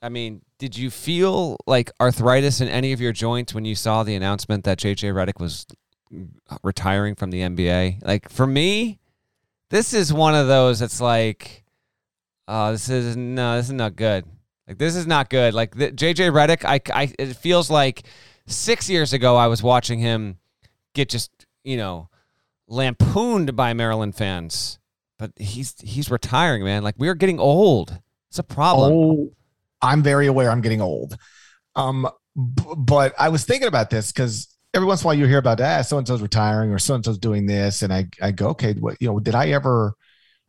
I 0.00 0.08
mean, 0.08 0.42
did 0.58 0.76
you 0.76 0.90
feel 0.90 1.56
like 1.66 1.90
arthritis 2.00 2.60
in 2.60 2.68
any 2.68 2.92
of 2.92 3.00
your 3.00 3.12
joints 3.12 3.54
when 3.54 3.64
you 3.64 3.74
saw 3.74 4.02
the 4.02 4.14
announcement 4.14 4.64
that 4.64 4.78
JJ 4.78 5.12
Redick 5.12 5.40
was 5.40 5.66
retiring 6.62 7.14
from 7.14 7.30
the 7.30 7.40
NBA? 7.40 8.04
Like, 8.04 8.28
for 8.28 8.46
me, 8.46 8.98
this 9.70 9.92
is 9.92 10.12
one 10.12 10.34
of 10.34 10.46
those 10.46 10.78
that's 10.78 11.00
like, 11.00 11.64
oh, 12.46 12.72
this 12.72 12.88
is 12.88 13.16
no, 13.16 13.56
this 13.56 13.66
is 13.66 13.72
not 13.72 13.96
good. 13.96 14.24
Like, 14.66 14.78
this 14.78 14.96
is 14.96 15.06
not 15.06 15.30
good. 15.30 15.54
Like, 15.54 15.74
the, 15.74 15.90
JJ 15.90 16.32
Redick, 16.32 16.64
I, 16.64 16.80
I, 16.92 17.12
it 17.18 17.34
feels 17.36 17.70
like 17.70 18.02
six 18.48 18.90
years 18.90 19.12
ago, 19.12 19.36
I 19.36 19.46
was 19.46 19.62
watching 19.62 19.98
him 19.98 20.38
get 20.94 21.08
just, 21.08 21.30
you 21.62 21.76
know, 21.76 22.08
lampooned 22.66 23.54
by 23.56 23.72
Maryland 23.72 24.14
fans. 24.14 24.78
But 25.18 25.32
he's 25.36 25.74
he's 25.80 26.10
retiring, 26.10 26.62
man. 26.62 26.84
Like 26.84 26.94
we're 26.96 27.14
getting 27.14 27.40
old. 27.40 27.98
It's 28.30 28.38
a 28.38 28.44
problem. 28.44 28.92
Oh, 28.92 29.30
I'm 29.82 30.02
very 30.02 30.26
aware 30.26 30.50
I'm 30.50 30.60
getting 30.60 30.80
old. 30.80 31.16
Um, 31.74 32.08
b- 32.36 32.74
but 32.76 33.14
I 33.18 33.28
was 33.28 33.44
thinking 33.44 33.66
about 33.66 33.90
this 33.90 34.12
because 34.12 34.48
every 34.74 34.86
once 34.86 35.00
in 35.00 35.04
a 35.04 35.08
while 35.08 35.14
you 35.14 35.26
hear 35.26 35.38
about 35.38 35.60
ah, 35.60 35.82
so 35.82 35.98
and 35.98 36.06
so's 36.06 36.22
retiring 36.22 36.70
or 36.70 36.78
so 36.78 36.94
and 36.94 37.04
so's 37.04 37.18
doing 37.18 37.46
this, 37.46 37.82
and 37.82 37.92
I 37.92 38.06
I 38.22 38.30
go, 38.30 38.50
okay, 38.50 38.74
what 38.74 38.96
you 39.00 39.08
know, 39.08 39.18
did 39.18 39.34
I 39.34 39.48
ever? 39.48 39.94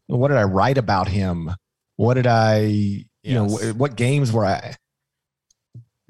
What 0.05 0.27
did 0.27 0.37
I 0.37 0.43
write 0.43 0.77
about 0.77 1.07
him? 1.07 1.51
What 1.95 2.13
did 2.13 2.27
I? 2.27 2.59
You 2.59 3.05
yes. 3.23 3.33
know, 3.63 3.73
what 3.73 3.95
games 3.95 4.31
were 4.31 4.45
I? 4.45 4.75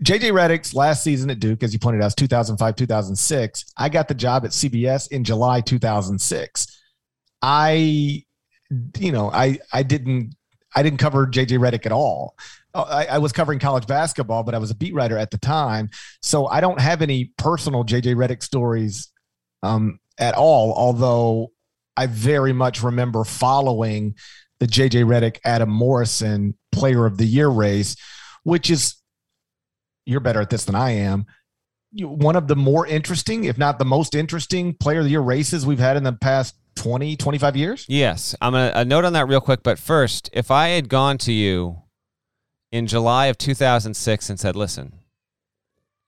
JJ 0.04 0.32
Redick's 0.32 0.74
last 0.74 1.04
season 1.04 1.30
at 1.30 1.40
Duke, 1.40 1.62
as 1.62 1.74
you 1.74 1.80
pointed 1.80 2.02
out, 2.02 2.08
is 2.08 2.16
2005, 2.16 2.76
2006. 2.76 3.66
I 3.78 3.90
got 3.90 4.08
the 4.08 4.14
job 4.14 4.46
at 4.46 4.52
CBS 4.52 5.12
in 5.12 5.24
July 5.24 5.60
2006. 5.62 6.82
I, 7.42 8.24
you 8.98 9.12
know, 9.12 9.30
I 9.32 9.60
I 9.74 9.84
didn't 9.84 10.36
I 10.76 10.84
didn't 10.84 11.00
cover 11.00 11.28
JJ 11.28 11.60
Redick 11.60 11.86
at 11.86 11.92
all. 11.92 12.36
Uh, 12.74 12.84
I, 12.84 13.06
I, 13.16 13.18
was 13.18 13.32
covering 13.32 13.58
college 13.58 13.88
basketball, 13.88 14.44
but 14.44 14.54
I 14.54 14.60
was 14.60 14.70
a 14.70 14.76
beat 14.76 14.94
writer 14.94 15.18
at 15.18 15.32
the 15.32 15.40
time, 15.40 15.90
so 16.22 16.46
I 16.46 16.62
don't 16.62 16.80
have 16.80 17.02
any 17.02 17.34
personal 17.38 17.84
JJ 17.84 18.16
Redick 18.16 18.44
stories 18.44 19.12
um, 19.64 20.00
at 20.20 20.36
all. 20.36 20.74
Although 20.74 21.52
I 21.98 22.06
very 22.06 22.54
much 22.54 22.84
remember 22.84 23.24
following 23.24 24.16
the 24.60 24.68
JJ 24.68 25.06
Redick 25.06 25.40
Adam 25.44 25.70
Morrison 25.70 26.56
Player 26.72 27.08
of 27.08 27.18
the 27.18 27.26
Year 27.26 27.50
race, 27.50 27.96
which 28.44 28.70
is 28.70 28.99
you're 30.10 30.20
better 30.20 30.42
at 30.42 30.50
this 30.50 30.66
than 30.66 30.76
I 30.76 30.92
am. 30.92 31.26
One 31.94 32.36
of 32.36 32.48
the 32.48 32.56
more 32.56 32.86
interesting, 32.88 33.46
if 33.46 33.58
not 33.58 33.80
the 33.80 33.86
most 33.86 34.16
interesting, 34.16 34.74
Player 34.74 35.00
of 35.00 35.06
the 35.06 35.12
Year 35.12 35.22
races 35.22 35.66
we've 35.66 35.80
had 35.80 35.98
in 35.98 36.04
the 36.04 36.14
past 36.14 36.56
20, 36.76 37.16
25 37.16 37.56
years. 37.56 37.86
Yes, 37.88 38.36
I'm 38.42 38.54
gonna 38.54 38.72
a 38.76 38.86
note 38.86 39.06
on 39.06 39.14
that 39.14 39.28
real 39.28 39.42
quick. 39.42 39.64
But 39.64 39.80
first, 39.80 40.30
if 40.34 40.52
I 40.52 40.70
had 40.70 40.90
gone 40.90 41.18
to 41.20 41.32
you 41.32 41.84
in 42.72 42.88
July 42.88 43.28
of 43.28 43.38
2006 43.38 44.30
and 44.30 44.40
said, 44.40 44.56
"Listen, 44.56 44.99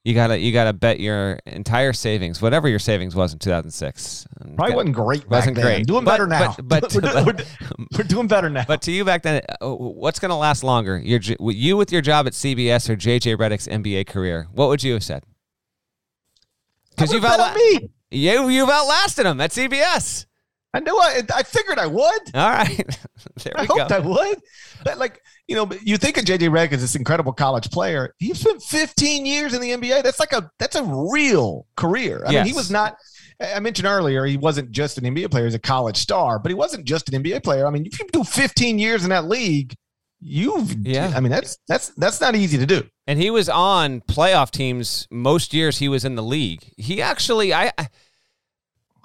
you 0.04 0.16
gotta 0.16 0.40
you 0.40 0.52
gotta 0.52 0.74
bet 0.74 1.00
your 1.00 1.40
entire 1.46 1.94
savings, 1.94 2.42
whatever 2.42 2.68
your 2.68 2.80
savings 2.80 3.16
was 3.16 3.34
in 3.34 3.40
2006. 3.40 4.28
Probably 4.56 4.76
wasn't 4.76 4.96
great. 4.96 5.30
wasn't 5.30 5.56
then. 5.56 5.64
great. 5.64 5.88
Doing 5.88 6.06
better 6.06 6.26
now. 6.26 6.56
But, 6.58 6.82
but 6.92 6.96
we're, 6.96 7.02
doing, 7.02 7.46
we're, 7.98 8.04
doing 8.08 8.28
better 8.28 8.50
now. 8.50 8.66
But 8.68 8.82
to 8.84 8.92
you 8.92 9.06
back 9.06 9.22
then, 9.22 9.42
uh, 9.62 9.70
what's 9.70 10.20
going 10.20 10.30
to 10.30 10.36
last 10.36 10.64
longer? 10.64 10.98
Your 10.98 11.20
you 11.40 11.78
with 11.78 11.92
your 11.92 12.02
job 12.02 12.26
at 12.26 12.34
CBS 12.34 12.90
or 12.90 12.96
JJ 12.96 13.38
Redick's 13.38 13.68
NBA 13.68 14.08
career? 14.08 14.48
What 14.52 14.70
would 14.70 14.84
you 14.84 14.94
have 14.94 15.04
said? 15.04 15.24
Because 16.90 17.14
you've 17.14 17.24
outla- 17.24 17.90
you 18.10 18.50
you've 18.50 18.70
outlasted 18.70 19.28
him 19.28 19.40
at 19.40 19.52
CBS. 19.52 20.26
I 20.74 20.80
knew 20.80 20.96
I. 20.96 21.22
I 21.36 21.44
figured 21.44 21.80
I 21.80 21.88
would. 21.88 22.22
All 22.34 22.50
right, 22.50 22.78
there 23.44 23.54
we 23.56 23.62
I 23.62 23.66
go. 23.66 23.78
hoped 23.78 23.92
I 23.92 24.00
would. 24.00 24.40
But 24.84 24.98
like 24.98 25.22
you 25.48 25.56
know, 25.56 25.70
you 25.84 25.98
think 25.98 26.18
of 26.18 26.24
JJ 26.24 26.50
Redick 26.50 26.72
as 26.72 26.82
this 26.82 26.96
incredible 26.96 27.34
college 27.34 27.70
player. 27.72 28.16
He 28.20 28.34
spent 28.34 28.64
15 28.64 29.26
years 29.26 29.54
in 29.54 29.62
the 29.62 29.72
NBA. 29.72 30.02
That's 30.04 30.20
like 30.20 30.32
a 30.32 30.50
that's 30.60 30.76
a 30.76 30.84
real 30.84 31.68
career. 31.76 32.24
I 32.26 32.32
yes. 32.32 32.46
mean, 32.46 32.54
he 32.54 32.58
was 32.58 32.72
not. 32.72 32.96
I 33.42 33.60
mentioned 33.60 33.88
earlier 33.88 34.26
he 34.26 34.38
wasn't 34.38 34.72
just 34.72 34.98
an 34.98 35.04
NBA 35.04 35.30
player; 35.30 35.46
he's 35.46 35.56
a 35.56 35.60
college 35.60 35.98
star. 35.98 36.40
But 36.40 36.50
he 36.50 36.56
wasn't 36.56 36.86
just 36.86 37.14
an 37.14 37.22
NBA 37.22 37.44
player. 37.44 37.68
I 37.68 37.70
mean, 37.70 37.86
if 37.86 38.00
you 38.00 38.08
do 38.14 38.24
15 38.24 38.80
years 38.80 39.04
in 39.04 39.10
that 39.10 39.26
league, 39.26 39.76
you've 40.22 40.88
yeah. 40.88 41.12
I 41.14 41.20
mean, 41.20 41.32
that's 41.32 41.58
that's 41.68 41.90
that's 41.90 42.22
not 42.22 42.36
easy 42.36 42.58
to 42.58 42.66
do. 42.66 42.88
And 43.08 43.20
he 43.20 43.30
was 43.30 43.50
on 43.50 44.00
playoff 44.02 44.52
teams 44.52 45.08
most 45.12 45.54
years 45.54 45.80
he 45.80 45.90
was 45.90 46.06
in 46.06 46.16
the 46.16 46.24
league. 46.24 46.64
He 46.78 47.02
actually, 47.02 47.54
I, 47.54 47.74
I 47.78 47.90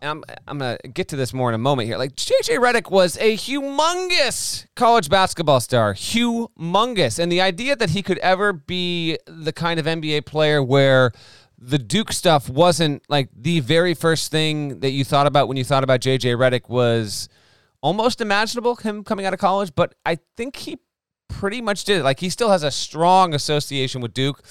I'm 0.02 0.22
I'm 0.46 0.59
gonna 0.59 0.78
get 0.92 1.09
to 1.09 1.16
this 1.16 1.32
more 1.32 1.48
in 1.48 1.54
a 1.54 1.59
moment 1.59 1.88
here. 1.88 1.96
Like 1.96 2.16
JJ 2.16 2.59
Redick 2.59 2.90
was 2.90 3.16
a 3.18 3.37
humongous 3.37 4.66
college 4.74 5.09
basketball 5.09 5.61
star, 5.61 5.94
humongous, 5.94 7.18
and 7.18 7.32
the 7.32 7.40
idea 7.40 7.76
that 7.76 7.90
he 7.90 8.02
could 8.02 8.18
ever 8.18 8.52
be 8.52 9.18
the 9.26 9.52
kind 9.52 9.80
of 9.80 9.87
NBA 9.87 10.26
player 10.26 10.62
where 10.62 11.12
the 11.59 11.78
Duke 11.78 12.12
stuff 12.12 12.50
wasn't 12.50 13.02
like 13.09 13.30
the 13.35 13.61
very 13.61 13.94
first 13.94 14.30
thing 14.30 14.80
that 14.80 14.90
you 14.90 15.04
thought 15.04 15.26
about 15.26 15.48
when 15.48 15.56
you 15.56 15.64
thought 15.64 15.85
about 15.85 16.00
JJ 16.00 16.37
Redick 16.37 16.68
was 16.68 17.28
almost 17.80 18.20
imaginable 18.20 18.76
him 18.76 19.04
coming 19.04 19.24
out 19.24 19.32
of 19.32 19.40
college, 19.40 19.72
but 19.74 19.94
I 20.04 20.18
think 20.37 20.56
he 20.56 20.78
pretty 21.28 21.61
much 21.61 21.85
did 21.85 22.00
it. 22.00 22.04
Like 22.04 22.20
he 22.20 22.30
still 22.30 22.50
has 22.50 22.62
a 22.62 22.70
strong 22.70 23.35
association 23.35 24.00
with 24.00 24.12
Duke. 24.12 24.42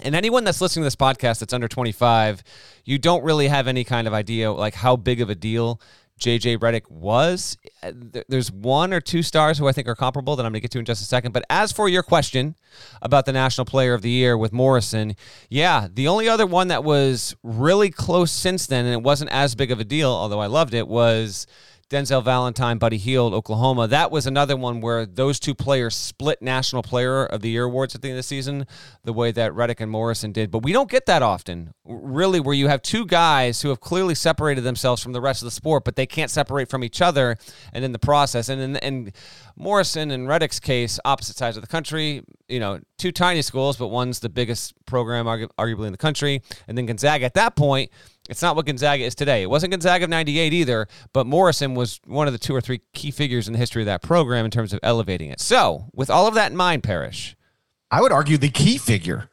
And 0.00 0.14
anyone 0.14 0.44
that's 0.44 0.60
listening 0.60 0.82
to 0.82 0.86
this 0.86 0.96
podcast 0.96 1.38
that's 1.38 1.52
under 1.52 1.68
25, 1.68 2.42
you 2.84 2.98
don't 2.98 3.22
really 3.22 3.48
have 3.48 3.68
any 3.68 3.84
kind 3.84 4.06
of 4.06 4.12
idea 4.12 4.52
like 4.52 4.74
how 4.74 4.96
big 4.96 5.20
of 5.20 5.30
a 5.30 5.34
deal 5.34 5.80
JJ 6.20 6.58
Redick 6.58 6.88
was. 6.90 7.58
Uh, 7.82 7.92
there's 8.28 8.50
one 8.50 8.92
or 8.92 9.00
two 9.00 9.22
stars 9.22 9.58
who 9.58 9.66
I 9.66 9.72
think 9.72 9.88
are 9.88 9.96
comparable 9.96 10.36
that 10.36 10.46
I'm 10.46 10.52
going 10.52 10.58
to 10.58 10.60
get 10.60 10.70
to 10.72 10.78
in 10.78 10.84
just 10.84 11.02
a 11.02 11.04
second. 11.04 11.32
But 11.32 11.44
as 11.50 11.72
for 11.72 11.88
your 11.88 12.02
question 12.02 12.54
about 13.02 13.26
the 13.26 13.32
National 13.32 13.64
Player 13.64 13.94
of 13.94 14.02
the 14.02 14.10
Year 14.10 14.38
with 14.38 14.52
Morrison, 14.52 15.16
yeah, 15.48 15.88
the 15.92 16.08
only 16.08 16.28
other 16.28 16.46
one 16.46 16.68
that 16.68 16.84
was 16.84 17.34
really 17.42 17.90
close 17.90 18.30
since 18.30 18.66
then, 18.66 18.84
and 18.84 18.94
it 18.94 19.02
wasn't 19.02 19.30
as 19.32 19.54
big 19.54 19.70
of 19.70 19.80
a 19.80 19.84
deal, 19.84 20.10
although 20.10 20.40
I 20.40 20.46
loved 20.46 20.74
it, 20.74 20.86
was 20.86 21.46
Denzel 21.90 22.24
Valentine, 22.24 22.78
Buddy 22.78 22.96
Hield, 22.96 23.34
Oklahoma. 23.34 23.86
That 23.88 24.10
was 24.10 24.26
another 24.26 24.56
one 24.56 24.80
where 24.80 25.06
those 25.06 25.38
two 25.38 25.54
players 25.54 25.94
split 25.94 26.40
National 26.42 26.82
Player 26.82 27.24
of 27.26 27.42
the 27.42 27.50
Year 27.50 27.64
awards 27.64 27.94
at 27.94 28.02
the 28.02 28.08
end 28.08 28.16
of 28.16 28.18
the 28.18 28.22
season, 28.24 28.66
the 29.04 29.12
way 29.12 29.32
that 29.32 29.52
Redick 29.52 29.80
and 29.80 29.90
Morrison 29.90 30.32
did. 30.32 30.50
But 30.50 30.62
we 30.62 30.72
don't 30.72 30.90
get 30.90 31.06
that 31.06 31.22
often, 31.22 31.74
really, 31.84 32.40
where 32.40 32.54
you 32.54 32.68
have 32.68 32.82
two 32.82 33.06
guys 33.06 33.62
who 33.62 33.68
have 33.68 33.80
clearly 33.80 34.14
separated 34.14 34.62
themselves 34.62 35.02
from 35.02 35.12
the 35.12 35.20
rest 35.20 35.42
of 35.42 35.46
the 35.46 35.50
sport, 35.50 35.84
but 35.84 35.96
they 35.96 36.06
can't 36.06 36.30
separate 36.30 36.68
from 36.68 36.82
each 36.82 37.00
other, 37.02 37.36
and 37.72 37.84
in 37.84 37.92
the 37.92 37.98
process, 37.98 38.48
and 38.48 38.60
in, 38.60 38.76
in 38.76 39.12
Morrison 39.56 40.10
and 40.10 40.28
Redick's 40.28 40.60
case, 40.60 40.98
opposite 41.04 41.36
sides 41.36 41.56
of 41.56 41.62
the 41.62 41.68
country, 41.68 42.22
you 42.48 42.60
know, 42.60 42.80
two 43.04 43.12
tiny 43.12 43.42
schools, 43.42 43.76
but 43.76 43.88
one's 43.88 44.20
the 44.20 44.30
biggest 44.30 44.72
program 44.86 45.26
arguably 45.26 45.84
in 45.84 45.92
the 45.92 45.98
country, 45.98 46.40
and 46.66 46.78
then 46.78 46.86
Gonzaga 46.86 47.26
at 47.26 47.34
that 47.34 47.54
point 47.54 47.90
it's 48.30 48.40
not 48.40 48.56
what 48.56 48.64
Gonzaga 48.64 49.04
is 49.04 49.14
today. 49.14 49.42
It 49.42 49.50
wasn't 49.50 49.72
Gonzaga 49.72 50.04
of 50.04 50.10
98 50.10 50.54
either, 50.54 50.88
but 51.12 51.26
Morrison 51.26 51.74
was 51.74 52.00
one 52.06 52.26
of 52.26 52.32
the 52.32 52.38
two 52.38 52.56
or 52.56 52.62
three 52.62 52.80
key 52.94 53.10
figures 53.10 53.46
in 53.46 53.52
the 53.52 53.58
history 53.58 53.82
of 53.82 53.86
that 53.86 54.00
program 54.00 54.46
in 54.46 54.50
terms 54.50 54.72
of 54.72 54.80
elevating 54.82 55.28
it. 55.28 55.40
So, 55.40 55.90
with 55.92 56.08
all 56.08 56.26
of 56.26 56.32
that 56.32 56.50
in 56.50 56.56
mind, 56.56 56.82
Parrish. 56.82 57.36
I 57.90 58.00
would 58.00 58.12
argue 58.12 58.38
the 58.38 58.48
key 58.48 58.78
figure. 58.78 59.28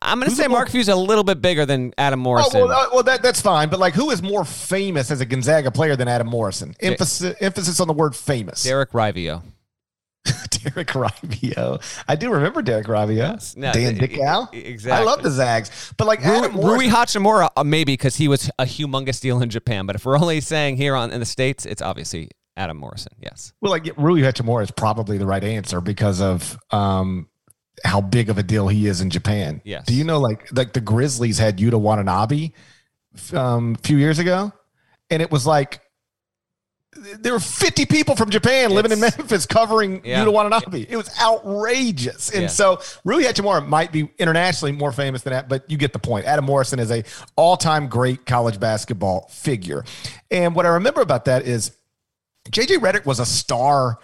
I'm 0.00 0.20
going 0.20 0.30
to 0.30 0.36
say 0.36 0.46
Mark 0.46 0.70
Few's 0.70 0.88
a 0.88 0.94
little 0.94 1.24
bit 1.24 1.42
bigger 1.42 1.66
than 1.66 1.92
Adam 1.98 2.20
Morrison. 2.20 2.60
Oh, 2.60 2.66
well, 2.66 2.78
uh, 2.78 2.88
well 2.92 3.02
that, 3.02 3.22
that's 3.22 3.40
fine. 3.40 3.68
But, 3.70 3.80
like, 3.80 3.94
who 3.94 4.10
is 4.10 4.22
more 4.22 4.44
famous 4.44 5.10
as 5.10 5.20
a 5.20 5.26
Gonzaga 5.26 5.72
player 5.72 5.96
than 5.96 6.06
Adam 6.06 6.28
Morrison? 6.28 6.76
Emphasis, 6.78 7.34
emphasis 7.40 7.80
on 7.80 7.88
the 7.88 7.92
word 7.92 8.14
famous. 8.14 8.62
Derek 8.62 8.92
Raivio. 8.92 9.42
Derek 10.66 10.88
Raivio. 10.88 11.80
I 12.08 12.16
do 12.16 12.30
remember 12.30 12.62
Derek 12.62 12.86
Raivio. 12.86 13.16
Yes. 13.16 13.56
No, 13.56 13.72
Dan 13.72 13.94
Dickau. 13.94 14.46
Exactly. 14.52 15.02
I 15.02 15.04
love 15.04 15.22
the 15.22 15.30
Zags. 15.30 15.92
But 15.96 16.06
like 16.06 16.24
Rui, 16.24 16.48
Rui 16.48 16.86
Hachimura, 16.88 17.50
uh, 17.56 17.64
maybe 17.64 17.92
because 17.92 18.16
he 18.16 18.28
was 18.28 18.50
a 18.58 18.64
humongous 18.64 19.20
deal 19.20 19.40
in 19.42 19.50
Japan. 19.50 19.86
But 19.86 19.96
if 19.96 20.04
we're 20.04 20.18
only 20.18 20.40
saying 20.40 20.76
here 20.76 20.94
on 20.94 21.12
in 21.12 21.20
the 21.20 21.26
States, 21.26 21.66
it's 21.66 21.82
obviously 21.82 22.30
Adam 22.56 22.76
Morrison. 22.76 23.12
Yes. 23.20 23.52
Well, 23.60 23.70
like 23.70 23.88
Rui 23.96 24.22
Hachimura 24.22 24.62
is 24.62 24.70
probably 24.70 25.18
the 25.18 25.26
right 25.26 25.44
answer 25.44 25.80
because 25.80 26.20
of 26.20 26.58
um, 26.70 27.28
how 27.84 28.00
big 28.00 28.30
of 28.30 28.38
a 28.38 28.42
deal 28.42 28.68
he 28.68 28.86
is 28.86 29.00
in 29.00 29.10
Japan. 29.10 29.60
Yes. 29.64 29.86
Do 29.86 29.94
you 29.94 30.04
know 30.04 30.18
like 30.18 30.48
like 30.52 30.72
the 30.72 30.80
Grizzlies 30.80 31.38
had 31.38 31.58
Yuta 31.58 31.80
Watanabe 31.80 32.50
um, 33.32 33.76
a 33.78 33.86
few 33.86 33.98
years 33.98 34.18
ago? 34.18 34.52
And 35.10 35.22
it 35.22 35.30
was 35.30 35.46
like 35.46 35.80
there 36.96 37.32
were 37.32 37.40
50 37.40 37.86
people 37.86 38.16
from 38.16 38.30
Japan 38.30 38.70
living 38.70 38.92
in 38.92 39.00
Memphis 39.00 39.46
covering 39.46 40.02
yeah. 40.04 40.24
Yuta 40.24 40.32
Watanabe. 40.32 40.86
It 40.88 40.96
was 40.96 41.10
outrageous. 41.20 42.30
And 42.30 42.42
yeah. 42.42 42.48
so 42.48 42.80
Rui 43.04 43.24
Hachimura 43.24 43.66
might 43.66 43.92
be 43.92 44.10
internationally 44.18 44.72
more 44.72 44.92
famous 44.92 45.22
than 45.22 45.32
that, 45.32 45.48
but 45.48 45.70
you 45.70 45.76
get 45.76 45.92
the 45.92 45.98
point. 45.98 46.26
Adam 46.26 46.44
Morrison 46.44 46.78
is 46.78 46.90
a 46.90 47.04
all-time 47.36 47.88
great 47.88 48.26
college 48.26 48.58
basketball 48.60 49.28
figure. 49.28 49.84
And 50.30 50.54
what 50.54 50.66
I 50.66 50.70
remember 50.70 51.00
about 51.00 51.26
that 51.26 51.46
is 51.46 51.76
JJ 52.50 52.78
Redick 52.78 53.06
was 53.06 53.20
a 53.20 53.26
star. 53.26 53.98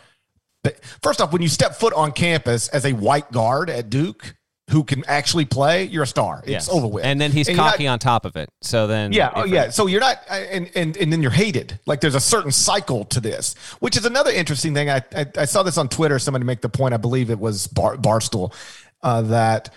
But 0.62 0.82
first 1.02 1.20
off, 1.20 1.32
when 1.32 1.42
you 1.42 1.48
step 1.48 1.74
foot 1.74 1.92
on 1.94 2.12
campus 2.12 2.68
as 2.68 2.84
a 2.84 2.92
white 2.92 3.30
guard 3.32 3.68
at 3.70 3.90
Duke, 3.90 4.34
who 4.72 4.82
can 4.82 5.04
actually 5.06 5.44
play, 5.44 5.84
you're 5.84 6.04
a 6.04 6.06
star. 6.06 6.40
It's 6.40 6.50
yes. 6.50 6.68
over 6.70 6.86
with. 6.86 7.04
And 7.04 7.20
then 7.20 7.30
he's 7.30 7.46
and 7.46 7.56
cocky 7.58 7.84
not, 7.84 7.92
on 7.92 7.98
top 7.98 8.24
of 8.24 8.36
it. 8.36 8.48
So 8.62 8.86
then 8.86 9.12
Yeah, 9.12 9.30
oh 9.34 9.44
yeah. 9.44 9.68
So 9.68 9.86
you're 9.86 10.00
not 10.00 10.18
and, 10.30 10.70
and 10.74 10.96
and 10.96 11.12
then 11.12 11.20
you're 11.20 11.30
hated. 11.30 11.78
Like 11.84 12.00
there's 12.00 12.14
a 12.14 12.20
certain 12.20 12.50
cycle 12.50 13.04
to 13.06 13.20
this, 13.20 13.54
which 13.80 13.96
is 13.98 14.06
another 14.06 14.30
interesting 14.30 14.72
thing. 14.72 14.88
I 14.88 15.02
I, 15.14 15.26
I 15.36 15.44
saw 15.44 15.62
this 15.62 15.76
on 15.76 15.88
Twitter, 15.88 16.18
somebody 16.18 16.44
make 16.44 16.62
the 16.62 16.70
point, 16.70 16.94
I 16.94 16.96
believe 16.96 17.30
it 17.30 17.38
was 17.38 17.66
Bar, 17.66 17.96
Barstool, 17.96 18.54
uh, 19.02 19.22
that 19.22 19.70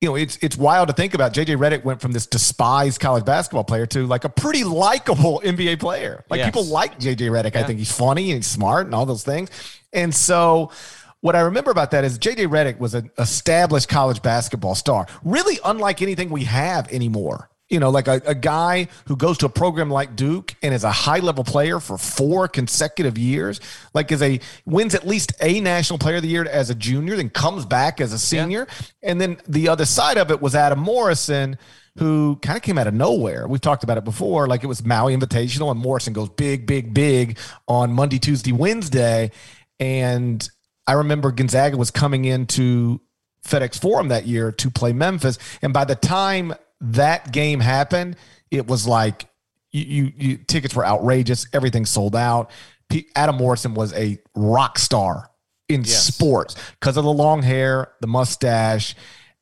you 0.00 0.08
know, 0.08 0.16
it's 0.16 0.36
it's 0.40 0.56
wild 0.56 0.88
to 0.88 0.94
think 0.94 1.14
about. 1.14 1.34
JJ 1.34 1.58
Redick 1.58 1.84
went 1.84 2.00
from 2.00 2.10
this 2.12 2.26
despised 2.26 3.00
college 3.00 3.24
basketball 3.24 3.64
player 3.64 3.86
to 3.86 4.06
like 4.06 4.24
a 4.24 4.30
pretty 4.30 4.64
likable 4.64 5.40
NBA 5.44 5.78
player. 5.78 6.24
Like 6.30 6.38
yes. 6.38 6.48
people 6.48 6.64
like 6.64 6.98
JJ 6.98 7.30
Redick. 7.30 7.54
Yeah. 7.54 7.60
I 7.60 7.64
think 7.64 7.78
he's 7.78 7.92
funny 7.92 8.30
and 8.30 8.38
he's 8.38 8.48
smart 8.48 8.86
and 8.86 8.94
all 8.94 9.06
those 9.06 9.22
things. 9.22 9.50
And 9.92 10.12
so 10.12 10.72
what 11.22 11.36
I 11.36 11.40
remember 11.40 11.70
about 11.70 11.92
that 11.92 12.04
is 12.04 12.18
JJ 12.18 12.48
Redick 12.48 12.78
was 12.78 12.94
an 12.94 13.10
established 13.16 13.88
college 13.88 14.20
basketball 14.22 14.74
star, 14.74 15.06
really 15.24 15.58
unlike 15.64 16.02
anything 16.02 16.28
we 16.30 16.44
have 16.44 16.92
anymore. 16.92 17.48
You 17.70 17.80
know, 17.80 17.90
like 17.90 18.08
a, 18.08 18.20
a 18.26 18.34
guy 18.34 18.88
who 19.06 19.16
goes 19.16 19.38
to 19.38 19.46
a 19.46 19.48
program 19.48 19.88
like 19.88 20.14
Duke 20.14 20.54
and 20.62 20.74
is 20.74 20.84
a 20.84 20.90
high 20.90 21.20
level 21.20 21.44
player 21.44 21.80
for 21.80 21.96
four 21.96 22.48
consecutive 22.48 23.16
years, 23.16 23.60
like 23.94 24.12
is 24.12 24.20
a 24.20 24.40
wins 24.66 24.94
at 24.94 25.06
least 25.06 25.32
a 25.40 25.60
national 25.60 25.98
player 25.98 26.16
of 26.16 26.22
the 26.22 26.28
year 26.28 26.44
as 26.44 26.70
a 26.70 26.74
junior, 26.74 27.16
then 27.16 27.30
comes 27.30 27.64
back 27.64 28.00
as 28.00 28.12
a 28.12 28.18
senior. 28.18 28.66
Yeah. 28.68 29.10
And 29.10 29.20
then 29.20 29.38
the 29.48 29.68
other 29.68 29.86
side 29.86 30.18
of 30.18 30.30
it 30.30 30.42
was 30.42 30.56
Adam 30.56 30.80
Morrison, 30.80 31.56
who 31.98 32.36
kind 32.42 32.56
of 32.56 32.62
came 32.62 32.78
out 32.78 32.88
of 32.88 32.94
nowhere. 32.94 33.46
We've 33.46 33.60
talked 33.60 33.84
about 33.84 33.96
it 33.96 34.04
before. 34.04 34.48
Like 34.48 34.64
it 34.64 34.66
was 34.66 34.84
Maui 34.84 35.16
Invitational, 35.16 35.70
and 35.70 35.78
Morrison 35.78 36.12
goes 36.12 36.30
big, 36.30 36.66
big, 36.66 36.92
big 36.92 37.38
on 37.68 37.92
Monday, 37.92 38.18
Tuesday, 38.18 38.52
Wednesday. 38.52 39.30
And 39.78 40.46
I 40.86 40.92
remember 40.94 41.30
Gonzaga 41.32 41.76
was 41.76 41.90
coming 41.90 42.24
into 42.24 43.00
FedEx 43.46 43.80
Forum 43.80 44.08
that 44.08 44.26
year 44.26 44.52
to 44.52 44.70
play 44.70 44.92
Memphis, 44.92 45.38
and 45.62 45.72
by 45.72 45.84
the 45.84 45.94
time 45.94 46.54
that 46.80 47.32
game 47.32 47.60
happened, 47.60 48.16
it 48.50 48.66
was 48.66 48.86
like 48.86 49.26
you, 49.70 49.82
you, 49.84 50.12
you 50.16 50.36
tickets 50.38 50.74
were 50.74 50.84
outrageous. 50.84 51.46
Everything 51.52 51.86
sold 51.86 52.14
out. 52.16 52.50
P- 52.90 53.08
Adam 53.16 53.36
Morrison 53.36 53.74
was 53.74 53.92
a 53.94 54.18
rock 54.36 54.78
star 54.78 55.30
in 55.68 55.80
Yes. 55.84 56.06
sports 56.06 56.56
because 56.78 56.96
of 56.96 57.04
the 57.04 57.12
long 57.12 57.42
hair, 57.42 57.92
the 58.00 58.06
mustache, 58.06 58.94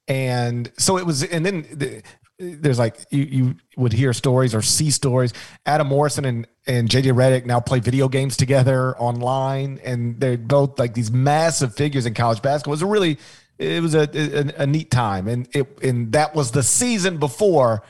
and 0.07 0.71
so 0.79 0.99
it 0.99 1.07
was. 1.07 1.23
And 1.25 1.45
then 1.45 1.67
the, 1.73 2.03
there's 2.41 2.79
like 2.79 2.99
you 3.11 3.23
you 3.25 3.55
would 3.77 3.93
hear 3.93 4.13
stories 4.13 4.55
or 4.55 4.63
see 4.63 4.91
stories. 4.91 5.33
Adam 5.67 5.89
Morrison 5.89 6.25
and 6.25 6.47
and 6.67 6.89
JJ 6.89 7.13
Redick 7.13 7.45
now 7.45 7.61
play 7.61 7.81
video 7.81 8.09
games 8.09 8.37
together 8.37 8.97
online, 8.97 9.79
and 9.85 10.19
they're 10.19 10.39
both 10.39 10.79
like 10.79 10.95
these 10.95 11.13
massive 11.13 11.75
figures 11.75 12.07
in 12.07 12.15
college 12.15 12.41
basketball. 12.41 12.73
It 12.73 12.77
was 12.77 12.83
a 12.83 12.87
really 12.87 13.19
it 13.59 13.83
was 13.83 13.95
a 13.95 14.09
a, 14.15 14.63
a 14.63 14.67
neat 14.67 14.91
time, 14.91 15.29
and 15.29 15.49
it 15.55 15.83
and 15.83 16.13
that 16.13 16.35
was 16.35 16.53
the 16.53 16.63
season 16.63 17.19
before 17.19 17.83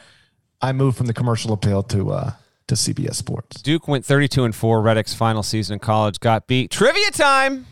I 0.61 0.73
moved 0.73 0.97
from 0.97 1.07
the 1.07 1.15
commercial 1.15 1.53
appeal 1.53 1.85
to 1.85 2.11
uh 2.11 2.33
to 2.67 2.75
CBS 2.75 3.15
Sports. 3.15 3.63
Duke 3.63 3.87
went 3.87 4.05
32 4.05 4.45
and 4.45 4.55
4. 4.55 4.81
Redick's 4.81 5.15
final 5.15 5.43
season 5.43 5.75
in 5.75 5.81
college 5.81 6.19
got 6.21 6.47
beat. 6.47 6.71
Trivia 6.71 7.11
time. 7.11 7.67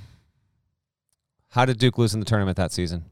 How 1.51 1.64
did 1.64 1.79
Duke 1.79 1.99
lose 1.99 2.14
in 2.14 2.21
the 2.21 2.27
tournament 2.27 2.57
that 2.57 2.73
season? 2.73 3.05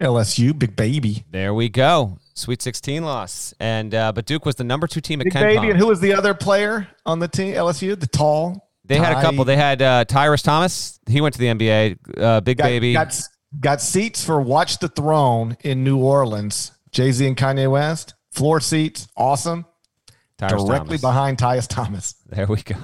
LSU, 0.00 0.58
big 0.58 0.76
baby. 0.76 1.24
There 1.30 1.54
we 1.54 1.68
go. 1.68 2.18
Sweet 2.34 2.60
16 2.60 3.02
loss. 3.02 3.54
And 3.60 3.94
uh, 3.94 4.12
but 4.12 4.26
Duke 4.26 4.44
was 4.44 4.56
the 4.56 4.64
number 4.64 4.86
2 4.86 5.00
team 5.00 5.20
at 5.20 5.24
Big 5.24 5.32
Ken 5.32 5.42
baby, 5.42 5.70
and 5.70 5.78
who 5.78 5.86
was 5.86 6.00
the 6.00 6.12
other 6.12 6.34
player 6.34 6.88
on 7.06 7.18
the 7.18 7.28
team? 7.28 7.54
LSU, 7.54 7.98
the 7.98 8.06
tall. 8.06 8.68
They 8.84 8.98
had 8.98 9.16
a 9.16 9.20
couple. 9.20 9.44
They 9.44 9.56
had 9.56 9.82
uh, 9.82 10.04
Tyrus 10.04 10.42
Thomas. 10.42 11.00
He 11.08 11.20
went 11.20 11.34
to 11.34 11.40
the 11.40 11.46
NBA. 11.46 12.18
Uh, 12.18 12.40
big 12.40 12.58
got, 12.58 12.64
baby. 12.64 12.92
got 12.92 13.20
got 13.58 13.80
seats 13.80 14.24
for 14.24 14.40
Watch 14.40 14.78
the 14.78 14.88
Throne 14.88 15.56
in 15.62 15.82
New 15.82 15.98
Orleans. 15.98 16.72
Jay 16.92 17.10
Z 17.10 17.26
and 17.26 17.36
Kanye 17.36 17.70
West, 17.70 18.14
floor 18.30 18.60
seats, 18.60 19.08
awesome. 19.16 19.66
Tyrus 20.38 20.64
Directly 20.64 20.98
Thomas. 20.98 21.00
behind 21.00 21.38
Tyrus 21.38 21.66
Thomas. 21.66 22.14
There 22.26 22.46
we 22.46 22.62
go. 22.62 22.76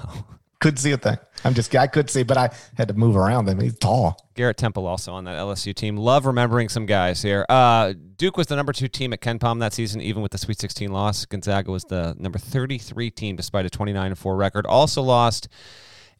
Couldn't 0.60 0.78
see 0.78 0.92
a 0.92 0.96
thing. 0.96 1.18
I'm 1.44 1.54
just 1.54 1.74
I 1.74 1.86
could 1.86 2.08
see, 2.08 2.22
but 2.22 2.36
I 2.36 2.50
had 2.76 2.88
to 2.88 2.94
move 2.94 3.16
around 3.16 3.48
him. 3.48 3.60
He's 3.60 3.76
tall. 3.78 4.16
Garrett 4.34 4.56
Temple 4.56 4.86
also 4.86 5.12
on 5.12 5.24
that 5.24 5.36
LSU 5.38 5.74
team. 5.74 5.96
Love 5.96 6.24
remembering 6.26 6.68
some 6.68 6.86
guys 6.86 7.20
here. 7.22 7.44
Uh, 7.48 7.94
Duke 8.16 8.36
was 8.36 8.46
the 8.46 8.56
number 8.56 8.72
two 8.72 8.88
team 8.88 9.12
at 9.12 9.20
KenPom 9.20 9.58
that 9.60 9.72
season, 9.72 10.00
even 10.00 10.22
with 10.22 10.32
the 10.32 10.38
Sweet 10.38 10.60
16 10.60 10.90
loss. 10.92 11.24
Gonzaga 11.26 11.70
was 11.70 11.84
the 11.84 12.14
number 12.18 12.38
33 12.38 13.10
team 13.10 13.36
despite 13.36 13.66
a 13.66 13.70
29 13.70 14.14
4 14.14 14.36
record. 14.36 14.66
Also 14.66 15.02
lost 15.02 15.48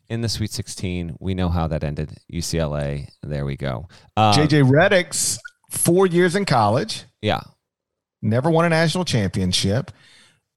in 0.09 0.21
the 0.21 0.29
Sweet 0.29 0.51
16. 0.51 1.17
We 1.21 1.35
know 1.35 1.49
how 1.49 1.69
that 1.69 1.85
ended. 1.85 2.19
UCLA. 2.33 3.09
There 3.23 3.45
we 3.45 3.57
go. 3.57 3.89
Uh, 4.17 4.35
JJ 4.35 4.69
Redick's 4.71 5.39
four 5.71 6.07
years 6.07 6.37
in 6.37 6.45
college, 6.45 7.05
Yeah. 7.23 7.41
never 8.21 8.51
won 8.51 8.65
a 8.65 8.69
national 8.69 9.05
championship. 9.05 9.91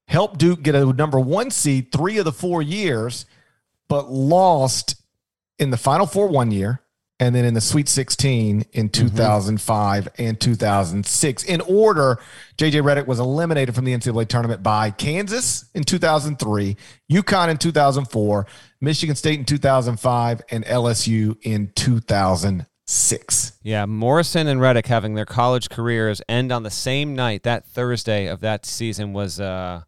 Helped 0.08 0.38
Duke 0.38 0.62
get 0.62 0.74
a 0.74 0.84
number 0.92 1.18
one 1.18 1.50
seed 1.50 1.90
three 1.90 2.18
of 2.18 2.24
the 2.24 2.32
four 2.32 2.60
years, 2.62 3.24
but 3.88 4.10
lost 4.10 5.02
in 5.58 5.70
the 5.70 5.76
Final 5.76 6.06
Four 6.06 6.28
one 6.28 6.50
year, 6.50 6.82
and 7.18 7.34
then 7.34 7.44
in 7.44 7.54
the 7.54 7.60
Sweet 7.60 7.88
16 7.88 8.64
in 8.72 8.88
2005 8.88 10.08
and 10.18 10.38
2006. 10.38 11.42
In 11.44 11.60
order, 11.62 12.18
JJ 12.58 12.82
Redick 12.82 13.06
was 13.06 13.18
eliminated 13.18 13.74
from 13.74 13.84
the 13.84 13.94
NCAA 13.94 14.28
tournament 14.28 14.62
by 14.62 14.90
Kansas 14.90 15.64
in 15.74 15.84
2003, 15.84 16.76
UConn 17.10 17.48
in 17.48 17.56
2004, 17.56 18.46
Michigan 18.80 19.16
State 19.16 19.38
in 19.38 19.44
2005, 19.46 20.42
and 20.50 20.64
LSU 20.66 21.36
in 21.42 21.72
2006. 21.74 23.52
Yeah, 23.62 23.86
Morrison 23.86 24.46
and 24.46 24.60
Redick 24.60 24.86
having 24.86 25.14
their 25.14 25.24
college 25.24 25.70
careers 25.70 26.20
end 26.28 26.52
on 26.52 26.64
the 26.64 26.70
same 26.70 27.16
night. 27.16 27.44
That 27.44 27.64
Thursday 27.66 28.26
of 28.26 28.40
that 28.40 28.66
season 28.66 29.12
was 29.12 29.40
uh 29.40 29.82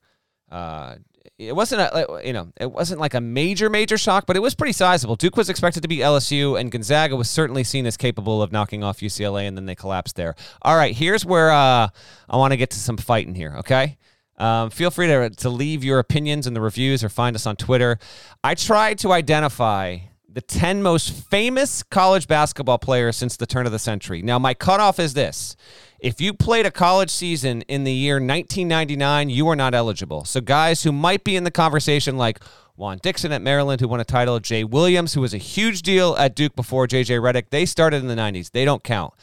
uh 0.50 0.94
it 1.38 1.55
wasn't 1.55 1.81
a 1.81 2.20
you 2.24 2.33
know 2.33 2.53
it 2.61 2.70
wasn't 2.70 3.01
like 3.01 3.14
a 3.14 3.20
major 3.20 3.70
major 3.70 3.96
shock, 3.96 4.27
but 4.27 4.37
it 4.37 4.40
was 4.40 4.55
pretty 4.55 4.72
sizable. 4.72 5.14
Duke 5.14 5.37
was 5.37 5.48
expected 5.48 5.83
to 5.83 5.88
be 5.88 5.98
LSU, 5.98 6.59
and 6.59 6.70
Gonzaga 6.70 7.14
was 7.14 7.31
certainly 7.31 7.62
seen 7.62 7.87
as 7.87 7.96
capable 7.96 8.42
of 8.42 8.51
knocking 8.51 8.83
off 8.83 8.98
UCLA, 8.98 9.46
and 9.46 9.57
then 9.57 9.66
they 9.66 9.77
collapsed 9.77 10.16
there. 10.16 10.35
All 10.62 10.77
right, 10.77 10.94
here's 10.94 11.24
where 11.24 11.53
uh, 11.53 11.88
I 12.29 12.37
want 12.37 12.53
to 12.53 12.57
get 12.57 12.70
to 12.70 12.79
some 12.79 12.96
fighting 12.96 13.35
here. 13.35 13.55
Okay. 13.59 13.98
Um, 14.37 14.70
feel 14.70 14.92
free 14.92 15.09
to, 15.09 15.31
to 15.31 15.51
leave 15.51 15.83
your 15.83 15.98
opinions 15.98 16.46
in 16.46 16.55
the 16.55 16.61
reviews 16.61 17.03
or 17.03 17.09
find 17.09 17.35
us 17.35 17.44
on 17.44 17.57
Twitter. 17.57 17.98
I 18.44 18.55
tried 18.55 19.01
to 19.01 19.12
identify 19.12 19.98
the 20.29 20.40
10 20.40 20.81
most 20.81 21.11
famous 21.11 21.83
college 21.83 22.29
basketball 22.29 22.79
players 22.79 23.16
since 23.16 23.37
the 23.37 23.46
turn 23.46 23.66
of 23.66 23.72
the 23.72 23.79
century. 23.81 24.22
Now, 24.22 24.38
my 24.38 24.55
cutoff 24.55 25.01
is 25.01 25.14
this 25.14 25.57
if 25.98 26.20
you 26.20 26.32
played 26.32 26.66
a 26.66 26.70
college 26.70 27.11
season 27.11 27.62
in 27.62 27.84
the 27.84 27.92
year 27.92 28.16
1999, 28.16 29.30
you 29.30 29.48
are 29.48 29.56
not 29.56 29.74
eligible. 29.74 30.24
So, 30.24 30.40
guys 30.40 30.82
who 30.82 30.92
might 30.92 31.24
be 31.24 31.37
in 31.37 31.44
the 31.44 31.50
conversation, 31.50 32.16
like 32.16 32.40
Juan 32.76 32.98
Dixon 33.02 33.32
at 33.32 33.42
Maryland, 33.42 33.80
who 33.80 33.88
won 33.88 34.00
a 34.00 34.04
title, 34.04 34.38
Jay 34.38 34.64
Williams, 34.64 35.14
who 35.14 35.20
was 35.20 35.34
a 35.34 35.38
huge 35.38 35.82
deal 35.82 36.16
at 36.16 36.37
Duke 36.37 36.54
before 36.54 36.87
JJ 36.87 37.20
Redick, 37.20 37.50
they 37.50 37.66
started 37.66 38.02
in 38.02 38.08
the 38.08 38.14
90s. 38.14 38.52
They 38.52 38.64
don't 38.64 38.84
count. 38.84 39.14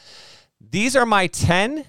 These 0.60 0.96
are 0.96 1.06
my 1.06 1.26
10 1.26 1.86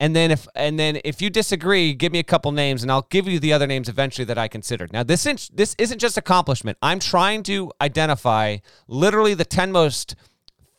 and 0.00 0.14
then 0.14 0.30
if 0.30 0.46
and 0.54 0.78
then 0.78 1.00
if 1.04 1.20
you 1.20 1.28
disagree, 1.28 1.92
give 1.92 2.12
me 2.12 2.20
a 2.20 2.24
couple 2.24 2.52
names, 2.52 2.82
and 2.82 2.92
I'll 2.92 3.06
give 3.10 3.26
you 3.26 3.40
the 3.40 3.52
other 3.52 3.66
names 3.66 3.88
eventually 3.88 4.24
that 4.26 4.38
I 4.38 4.46
considered. 4.46 4.92
Now 4.92 5.02
this 5.02 5.26
isn't, 5.26 5.56
this 5.56 5.74
isn't 5.78 5.98
just 5.98 6.16
accomplishment. 6.16 6.78
I'm 6.82 7.00
trying 7.00 7.42
to 7.44 7.72
identify 7.80 8.58
literally 8.86 9.34
the 9.34 9.44
ten 9.44 9.72
most 9.72 10.14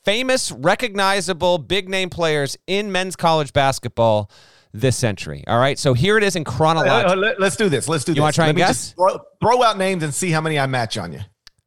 famous, 0.10 0.52
recognizable, 0.52 1.60
big 1.60 1.88
name 1.88 2.10
players 2.10 2.58
in 2.66 2.92
men's 2.92 3.16
college 3.16 3.54
basketball 3.54 4.32
this 4.74 4.96
century. 4.98 5.44
All 5.48 5.60
right, 5.60 5.78
so 5.78 5.94
here 5.94 6.18
it 6.18 6.24
is 6.24 6.36
in 6.36 6.42
Uh, 6.48 6.52
chronological. 6.52 7.16
let, 7.18 7.40
us 7.42 7.56
do 7.56 7.70
this. 7.70 7.88
Let's 7.88 8.04
do 8.04 8.14
this. 8.14 8.16
You 8.18 8.22
wanna 8.24 8.34
try 8.34 8.46
Let 8.46 8.50
and 8.50 8.58
guess? 8.58 8.94
Throw, 8.94 9.20
throw 9.40 9.62
out 9.64 9.78
names 9.78 10.02
and 10.02 10.14
see 10.14 10.32
how 10.32 10.42
many 10.42 10.58
I 10.58 10.66
match 10.66 10.98
on 10.98 11.14
you. 11.14 11.20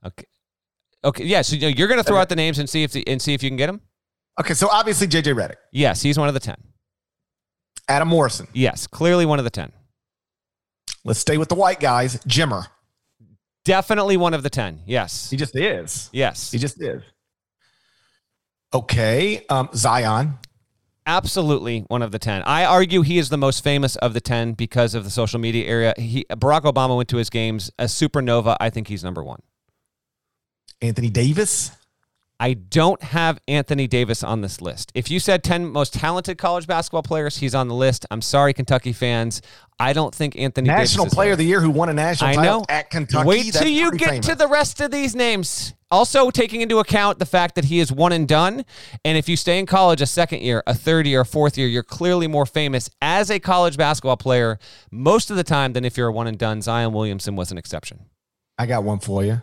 Okay, 0.05 0.25
okay, 1.05 1.25
yeah. 1.25 1.43
So 1.43 1.55
you're 1.55 1.87
going 1.87 1.99
to 2.01 2.05
throw 2.05 2.19
out 2.19 2.29
the 2.29 2.35
names 2.35 2.59
and 2.59 2.69
see 2.69 2.83
if 2.83 2.91
the, 2.91 3.07
and 3.07 3.23
see 3.23 3.35
if 3.35 3.43
you 3.45 3.49
can 3.51 3.57
get 3.57 3.69
them. 3.69 3.81
Okay, 4.41 4.55
so 4.55 4.69
obviously 4.69 5.07
JJ 5.07 5.35
Redick, 5.35 5.55
Yes, 5.71 6.03
he's 6.03 6.19
one 6.19 6.27
of 6.27 6.35
the 6.35 6.41
ten. 6.41 6.57
Adam 7.89 8.09
Morrison. 8.09 8.49
Yes, 8.53 8.89
clearly 8.89 9.25
one 9.27 9.39
of 9.39 9.45
the 9.45 9.51
ten. 9.51 9.71
Let's 11.05 11.21
stay 11.21 11.39
with 11.39 11.49
the 11.49 11.55
white 11.55 11.79
guys. 11.79 12.17
Jimmer. 12.25 12.67
Definitely 13.65 14.17
one 14.17 14.35
of 14.35 14.43
the 14.43 14.51
ten. 14.51 14.81
Yes, 14.87 15.31
He 15.31 15.37
just 15.37 15.55
is. 15.55 16.11
yes. 16.13 16.51
He 16.51 16.59
just 16.59 16.83
is. 16.83 17.03
Okay, 18.75 19.45
um, 19.49 19.69
Zion. 19.75 20.39
Absolutely 21.05 21.81
one 21.89 22.01
of 22.01 22.13
the 22.13 22.19
10. 22.19 22.43
I 22.43 22.65
argue 22.65 23.03
he 23.03 23.19
is 23.19 23.29
the 23.29 23.37
most 23.37 23.65
famous 23.65 23.97
of 23.97 24.15
the 24.15 24.21
10 24.21 24.53
because 24.53 24.95
of 24.95 25.05
the 25.05 25.11
social 25.11 25.41
media 25.41 25.67
area. 25.67 25.95
He, 25.97 26.25
Barack 26.31 26.63
Obama 26.63 26.97
went 26.97 27.09
to 27.09 27.17
his 27.17 27.29
games. 27.29 27.71
A 27.79 27.85
supernova, 27.85 28.57
I 28.61 28.71
think 28.71 28.89
he's 28.89 29.03
number 29.03 29.23
one. 29.23 29.43
Anthony 30.81 31.11
Davis. 31.11 31.73
I 32.43 32.55
don't 32.55 33.01
have 33.01 33.39
Anthony 33.47 33.87
Davis 33.87 34.25
on 34.25 34.41
this 34.41 34.61
list. 34.61 34.91
If 34.97 35.13
you 35.13 35.21
said 35.21 35.45
10 35.45 35.69
most 35.69 35.95
talented 35.95 36.39
college 36.39 36.67
basketball 36.67 37.05
players, 37.05 37.37
he's 37.37 37.55
on 37.55 37.69
the 37.69 37.75
list. 37.77 38.05
I'm 38.11 38.21
sorry, 38.21 38.53
Kentucky 38.53 38.93
fans. 38.93 39.43
I 39.79 39.93
don't 39.93 40.13
think 40.13 40.37
Anthony 40.37 40.67
National 40.67 41.05
Davis 41.05 41.13
is 41.13 41.15
Player 41.15 41.27
there. 41.27 41.33
of 41.35 41.39
the 41.39 41.45
Year 41.45 41.61
who 41.61 41.71
won 41.71 41.89
a 41.89 41.93
national 41.93 42.31
I 42.31 42.35
title 42.35 42.59
know. 42.59 42.65
at 42.69 42.91
Kentucky. 42.91 43.29
Wait 43.29 43.53
till 43.53 43.69
you 43.69 43.93
get 43.93 44.09
famous. 44.09 44.27
to 44.27 44.35
the 44.35 44.49
rest 44.49 44.81
of 44.81 44.91
these 44.91 45.15
names. 45.15 45.73
Also, 45.93 46.31
taking 46.31 46.63
into 46.63 46.81
account 46.81 47.21
the 47.21 47.27
fact 47.27 47.55
that 47.55 47.67
he 47.67 47.79
is 47.79 47.93
one 47.93 48.11
and 48.11 48.27
done. 48.27 48.65
And 49.05 49.17
if 49.17 49.29
you 49.29 49.37
stay 49.37 49.61
in 49.61 49.67
college 49.67 50.03
a 50.03 50.07
second 50.07 50.43
year, 50.43 50.65
a 50.67 50.75
third 50.75 51.07
year, 51.07 51.21
a 51.21 51.25
fourth 51.25 51.57
year, 51.57 51.69
you're 51.69 51.85
clearly 51.85 52.27
more 52.27 52.45
famous 52.47 52.91
as 53.01 53.31
a 53.31 53.39
college 53.39 53.77
basketball 53.77 54.17
player 54.17 54.59
most 54.91 55.31
of 55.31 55.37
the 55.37 55.45
time 55.45 55.75
than 55.75 55.85
if 55.85 55.97
you're 55.97 56.09
a 56.09 56.13
one 56.13 56.27
and 56.27 56.39
done. 56.39 56.61
Zion 56.61 56.93
Williamson 56.93 57.37
was 57.37 57.53
an 57.53 57.59
exception. 57.59 58.07
I 58.59 58.67
got 58.67 58.83
one 58.83 58.99
for 58.99 59.23
you. 59.25 59.43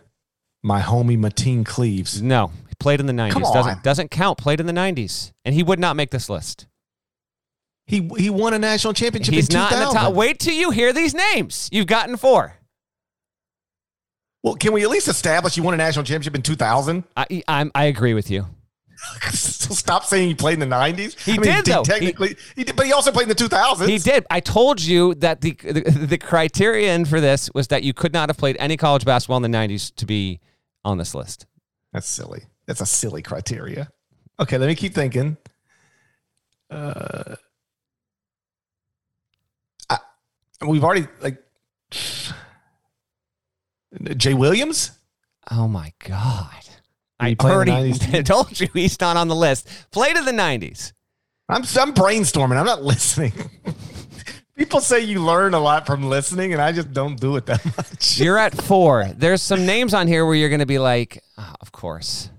My 0.62 0.82
homie 0.82 1.18
Mateen 1.18 1.64
Cleaves. 1.64 2.20
No, 2.20 2.52
played 2.80 3.00
in 3.00 3.06
the 3.06 3.12
90s. 3.12 3.32
Come 3.32 3.44
on. 3.44 3.54
Doesn't, 3.54 3.82
doesn't 3.84 4.10
count. 4.10 4.38
Played 4.38 4.60
in 4.60 4.66
the 4.66 4.72
90s. 4.72 5.32
And 5.44 5.54
he 5.54 5.62
would 5.62 5.78
not 5.78 5.96
make 5.96 6.10
this 6.10 6.28
list. 6.28 6.66
He 7.86 8.08
he 8.16 8.30
won 8.30 8.54
a 8.54 8.58
national 8.58 8.92
championship 8.94 9.34
He's 9.34 9.48
in 9.48 9.54
not 9.54 9.72
in 9.72 9.80
the 9.80 9.86
top. 9.86 10.14
Wait 10.14 10.38
till 10.38 10.54
you 10.54 10.70
hear 10.70 10.92
these 10.92 11.12
names. 11.12 11.68
You've 11.72 11.88
gotten 11.88 12.16
four. 12.16 12.54
Well, 14.44 14.54
can 14.54 14.72
we 14.72 14.84
at 14.84 14.90
least 14.90 15.08
establish 15.08 15.56
you 15.56 15.64
won 15.64 15.74
a 15.74 15.76
national 15.76 16.04
championship 16.04 16.34
in 16.34 16.42
2000? 16.42 17.04
I, 17.16 17.42
I'm, 17.46 17.70
I 17.74 17.86
agree 17.86 18.14
with 18.14 18.30
you. 18.30 18.46
stop 19.30 20.04
saying 20.04 20.28
he 20.28 20.34
played 20.34 20.54
in 20.54 20.68
the 20.68 20.74
90s. 20.74 21.18
He 21.18 21.36
did, 21.36 21.64
though. 21.64 21.82
Technically, 21.82 22.36
he, 22.54 22.64
did, 22.64 22.76
but 22.76 22.86
he 22.86 22.92
also 22.92 23.10
played 23.10 23.24
in 23.24 23.28
the 23.28 23.34
2000s. 23.34 23.88
He 23.88 23.98
did. 23.98 24.26
I 24.30 24.40
told 24.40 24.80
you 24.80 25.14
that 25.16 25.40
the, 25.40 25.52
the 25.52 25.80
the 25.82 26.18
criterion 26.18 27.04
for 27.06 27.20
this 27.20 27.50
was 27.54 27.68
that 27.68 27.82
you 27.82 27.92
could 27.92 28.12
not 28.12 28.28
have 28.28 28.36
played 28.36 28.56
any 28.58 28.76
college 28.76 29.04
basketball 29.04 29.42
in 29.42 29.50
the 29.50 29.56
'90s 29.58 29.94
to 29.96 30.06
be 30.06 30.40
on 30.84 30.98
this 30.98 31.14
list. 31.14 31.46
That's 31.92 32.06
silly. 32.06 32.44
That's 32.70 32.80
a 32.80 32.86
silly 32.86 33.20
criteria. 33.20 33.90
Okay, 34.38 34.56
let 34.56 34.68
me 34.68 34.76
keep 34.76 34.94
thinking. 34.94 35.36
Uh, 36.70 37.34
I, 39.88 39.98
we've 40.64 40.84
already 40.84 41.08
like 41.20 41.42
Jay 44.16 44.34
Williams. 44.34 44.92
Oh 45.50 45.66
my 45.66 45.92
god! 45.98 46.62
I 47.18 47.30
he 47.30 47.34
play 47.34 47.50
in 47.50 47.66
the 47.66 47.72
already 47.72 48.22
told 48.22 48.60
you 48.60 48.68
he's 48.72 49.00
not 49.00 49.16
on 49.16 49.26
the 49.26 49.34
list. 49.34 49.68
Play 49.90 50.12
to 50.12 50.22
the 50.22 50.30
'90s. 50.30 50.92
I'm 51.48 51.62
I'm 51.62 51.92
brainstorming. 51.92 52.56
I'm 52.56 52.66
not 52.66 52.84
listening. 52.84 53.32
People 54.56 54.80
say 54.80 55.00
you 55.00 55.24
learn 55.24 55.54
a 55.54 55.58
lot 55.60 55.86
from 55.86 56.04
listening, 56.04 56.52
and 56.52 56.62
I 56.62 56.70
just 56.70 56.92
don't 56.92 57.18
do 57.18 57.34
it 57.34 57.46
that 57.46 57.64
much. 57.76 58.20
You're 58.20 58.38
at 58.38 58.54
four. 58.62 59.06
There's 59.16 59.42
some 59.42 59.66
names 59.66 59.92
on 59.92 60.06
here 60.06 60.24
where 60.24 60.36
you're 60.36 60.50
going 60.50 60.60
to 60.60 60.66
be 60.66 60.78
like, 60.78 61.20
"Ah, 61.36 61.56
of 61.60 61.72
course. 61.72 62.30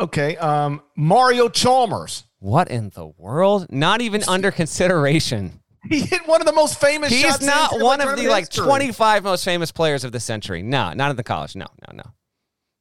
Okay. 0.00 0.36
Um, 0.38 0.82
Mario 0.96 1.48
Chalmers. 1.48 2.24
What 2.38 2.68
in 2.68 2.90
the 2.90 3.06
world? 3.06 3.66
Not 3.70 4.00
even 4.00 4.22
under 4.26 4.50
consideration. 4.50 5.60
He 5.88 6.00
hit 6.00 6.28
one 6.28 6.42
of 6.42 6.46
the 6.46 6.52
most 6.52 6.78
famous 6.78 7.10
He's 7.10 7.40
not 7.40 7.80
one 7.80 8.02
of 8.02 8.14
the 8.14 8.28
like 8.28 8.48
history. 8.48 8.66
25 8.66 9.24
most 9.24 9.46
famous 9.46 9.72
players 9.72 10.04
of 10.04 10.12
the 10.12 10.20
century. 10.20 10.62
No, 10.62 10.92
not 10.92 11.08
in 11.08 11.16
the 11.16 11.22
college. 11.22 11.56
No, 11.56 11.64
no, 11.88 11.96
no. 11.96 12.02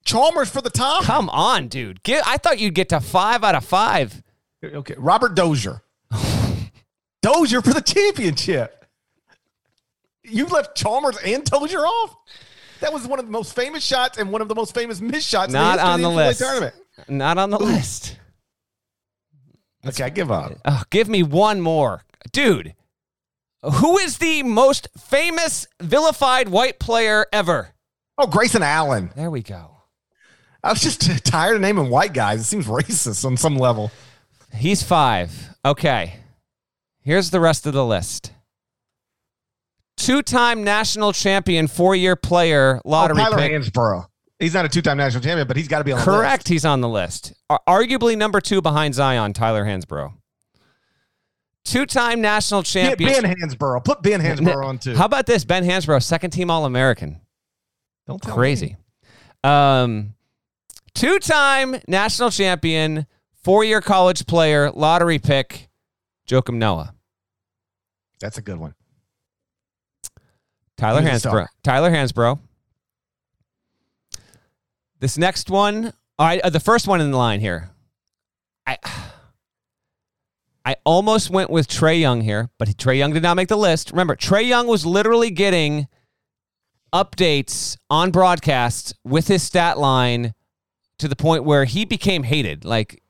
Chalmers 0.03 0.49
for 0.49 0.59
the 0.61 0.69
top. 0.69 1.05
Come 1.05 1.29
on, 1.29 1.69
dude. 1.69 2.03
Get, 2.03 2.27
I 2.27 2.35
thought 2.35 2.59
you'd 2.59 2.73
get 2.75 2.89
to 2.89 2.99
five 2.99 3.41
out 3.45 3.55
of 3.55 3.63
five. 3.63 4.21
Okay. 4.61 4.95
Robert 4.97 5.33
Dozier. 5.33 5.81
Dozier 7.21 7.61
for 7.61 7.73
the 7.73 7.81
championship. 7.81 8.85
You 10.23 10.47
left 10.47 10.75
Chalmers 10.75 11.17
and 11.25 11.45
Dozier 11.45 11.79
off? 11.79 12.17
That 12.81 12.91
was 12.93 13.07
one 13.07 13.19
of 13.19 13.25
the 13.25 13.31
most 13.31 13.55
famous 13.55 13.83
shots 13.83 14.17
and 14.17 14.29
one 14.29 14.41
of 14.41 14.49
the 14.49 14.55
most 14.55 14.73
famous 14.73 14.99
missed 14.99 15.29
shots 15.29 15.51
Not 15.51 15.73
in 15.73 15.77
the 15.77 15.83
on 15.83 16.01
the 16.01 16.09
list. 16.09 16.39
Tournament. 16.39 16.75
Not 17.07 17.37
on 17.37 17.49
the 17.49 17.59
list. 17.59 18.17
Okay, 19.85 20.03
I 20.03 20.09
give 20.09 20.31
up. 20.31 20.53
Oh, 20.65 20.83
give 20.89 21.07
me 21.07 21.23
one 21.23 21.61
more. 21.61 22.03
Dude, 22.31 22.75
who 23.63 23.97
is 23.97 24.17
the 24.17 24.43
most 24.43 24.87
famous 24.97 25.67
vilified 25.81 26.49
white 26.49 26.79
player 26.79 27.25
ever? 27.31 27.69
Oh, 28.17 28.27
Grayson 28.27 28.63
Allen. 28.63 29.11
There 29.15 29.31
we 29.31 29.41
go. 29.41 29.77
I 30.63 30.71
was 30.71 30.81
just 30.81 31.01
tired 31.25 31.55
of 31.55 31.61
naming 31.61 31.89
white 31.89 32.13
guys. 32.13 32.41
It 32.41 32.45
seems 32.45 32.67
racist 32.67 33.23
on 33.25 33.37
some 33.37 33.57
level. 33.57 33.91
He's 34.53 34.83
five. 34.83 35.55
Okay. 35.63 36.15
Here's 37.01 37.29
the 37.29 37.39
rest 37.39 37.65
of 37.65 37.73
the 37.73 37.85
list. 37.85 38.33
Two 39.95 40.21
time 40.21 40.63
national 40.63 41.13
champion, 41.13 41.67
four 41.67 41.95
year 41.95 42.15
player, 42.15 42.81
oh, 42.83 42.89
lottery 42.89 43.21
oh, 43.21 43.23
Tyler 43.25 43.37
pick. 43.37 43.51
Hansbrough. 43.51 44.07
He's 44.39 44.53
not 44.53 44.63
a 44.65 44.69
two-time 44.69 44.97
national 44.97 45.21
champion, 45.21 45.47
but 45.47 45.57
he's 45.57 45.67
got 45.67 45.79
to 45.79 45.83
be 45.83 45.91
on 45.91 45.99
the 45.99 46.05
Correct. 46.05 46.47
He's 46.47 46.63
on 46.65 46.79
the 46.81 46.87
list. 46.87 47.33
Arguably 47.49 48.17
number 48.17 48.39
two 48.39 48.61
behind 48.61 48.95
Zion, 48.95 49.33
Tyler 49.33 49.65
Hansbrough. 49.65 50.13
Two 51.65 51.85
time 51.85 52.21
national 52.21 52.61
Yeah, 52.61 52.63
champion. 52.95 53.21
Ben 53.23 53.35
Hansbrough. 53.35 53.83
Put 53.83 54.01
Ben 54.01 54.21
Hansbrough 54.21 54.65
on 54.65 54.77
too. 54.79 54.95
How 54.95 55.05
about 55.05 55.25
this? 55.25 55.43
Ben 55.43 55.63
Hansbrough, 55.65 56.01
second 56.01 56.31
team 56.31 56.49
All 56.49 56.65
American. 56.65 57.19
Don't 58.07 58.21
tell 58.21 58.33
Crazy. 58.33 58.77
me. 59.43 59.49
Um, 59.51 60.15
two 60.95 61.19
time 61.19 61.75
national 61.87 62.31
champion, 62.31 63.05
four 63.43 63.63
year 63.65 63.81
college 63.81 64.25
player, 64.25 64.71
lottery 64.71 65.19
pick, 65.19 65.69
Joakim 66.27 66.55
Noah. 66.55 66.93
That's 68.21 68.37
a 68.37 68.41
good 68.41 68.57
one. 68.57 68.73
Tyler 70.77 71.01
Hansbrough. 71.01 71.47
Tyler 71.61 71.91
Hansbrough. 71.91 72.39
This 74.99 75.17
next 75.17 75.49
one, 75.49 75.93
all 76.17 76.27
right, 76.27 76.41
uh, 76.41 76.49
the 76.49 76.59
first 76.59 76.87
one 76.87 76.99
in 76.99 77.11
the 77.11 77.17
line 77.17 77.39
here. 77.39 77.69
I 78.67 78.77
I 80.65 80.75
almost 80.83 81.29
went 81.29 81.49
with 81.49 81.67
Trae 81.67 81.99
Young 81.99 82.21
here, 82.21 82.49
but 82.57 82.67
Trae 82.69 82.97
Young 82.97 83.13
did 83.13 83.23
not 83.23 83.35
make 83.35 83.47
the 83.47 83.57
list. 83.57 83.91
Remember, 83.91 84.15
Trae 84.15 84.45
Young 84.45 84.67
was 84.67 84.85
literally 84.85 85.31
getting 85.31 85.87
updates 86.93 87.77
on 87.89 88.11
broadcasts 88.11 88.93
with 89.03 89.27
his 89.27 89.41
stat 89.41 89.77
line 89.77 90.33
to 90.97 91.07
the 91.07 91.15
point 91.15 91.43
where 91.43 91.65
he 91.65 91.85
became 91.85 92.23
hated. 92.23 92.65
Like 92.65 93.01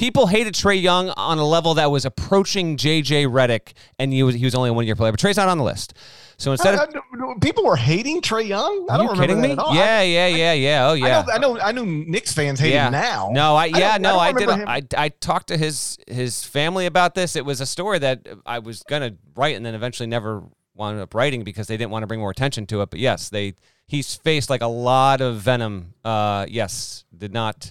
people 0.00 0.26
hated 0.26 0.54
Trae 0.54 0.80
Young 0.80 1.10
on 1.10 1.36
a 1.36 1.44
level 1.44 1.74
that 1.74 1.90
was 1.90 2.06
approaching 2.06 2.78
JJ 2.78 3.26
Redick, 3.26 3.74
and 3.98 4.12
he 4.12 4.22
was 4.22 4.34
he 4.34 4.44
was 4.46 4.54
only 4.54 4.70
a 4.70 4.72
one 4.72 4.86
year 4.86 4.96
player. 4.96 5.12
But 5.12 5.20
Trae's 5.20 5.36
not 5.36 5.48
on 5.48 5.58
the 5.58 5.64
list. 5.64 5.92
So 6.38 6.52
instead 6.52 6.74
of 6.74 6.80
I- 6.80 6.84
I- 6.84 7.34
people 7.42 7.64
were 7.64 7.76
hating 7.76 8.22
Trae 8.22 8.48
Young. 8.48 8.86
I 8.88 8.96
don't 8.96 9.08
remember 9.08 9.22
kidding 9.22 9.42
that 9.42 9.48
me? 9.48 9.52
at 9.52 9.58
all. 9.58 9.74
Yeah, 9.74 10.00
yeah, 10.00 10.26
yeah, 10.26 10.52
yeah. 10.54 10.88
Oh, 10.88 10.94
yeah. 10.94 11.22
I 11.30 11.36
know. 11.36 11.60
I 11.60 11.72
know. 11.72 11.82
I. 11.82 11.86
Knicks 11.86 12.32
fans 12.32 12.58
hate 12.58 12.72
yeah. 12.72 12.86
him 12.86 12.92
now. 12.92 13.28
No, 13.30 13.54
I 13.54 13.66
yeah, 13.66 13.98
no, 13.98 14.18
I, 14.18 14.32
did. 14.32 14.48
I 14.48 14.82
I 14.96 15.10
talked 15.10 15.48
to 15.48 15.58
his 15.58 15.98
his 16.08 16.44
family 16.44 16.86
about 16.86 17.14
this. 17.14 17.36
It 17.36 17.44
was 17.44 17.60
a 17.60 17.66
story 17.66 17.98
that 17.98 18.26
I 18.46 18.60
was 18.60 18.82
gonna 18.84 19.16
write 19.36 19.56
and 19.56 19.66
then 19.66 19.74
eventually 19.74 20.06
never 20.06 20.42
wound 20.74 20.98
up 20.98 21.14
writing 21.14 21.44
because 21.44 21.66
they 21.66 21.76
didn't 21.76 21.90
want 21.90 22.04
to 22.04 22.06
bring 22.06 22.20
more 22.20 22.30
attention 22.30 22.64
to 22.68 22.80
it. 22.80 22.88
But 22.88 23.00
yes, 23.00 23.28
they 23.28 23.52
he's 23.86 24.14
faced 24.14 24.48
like 24.48 24.62
a 24.62 24.66
lot 24.66 25.20
of 25.20 25.36
venom. 25.36 25.92
Uh, 26.02 26.46
yes, 26.48 27.04
did 27.14 27.34
not 27.34 27.70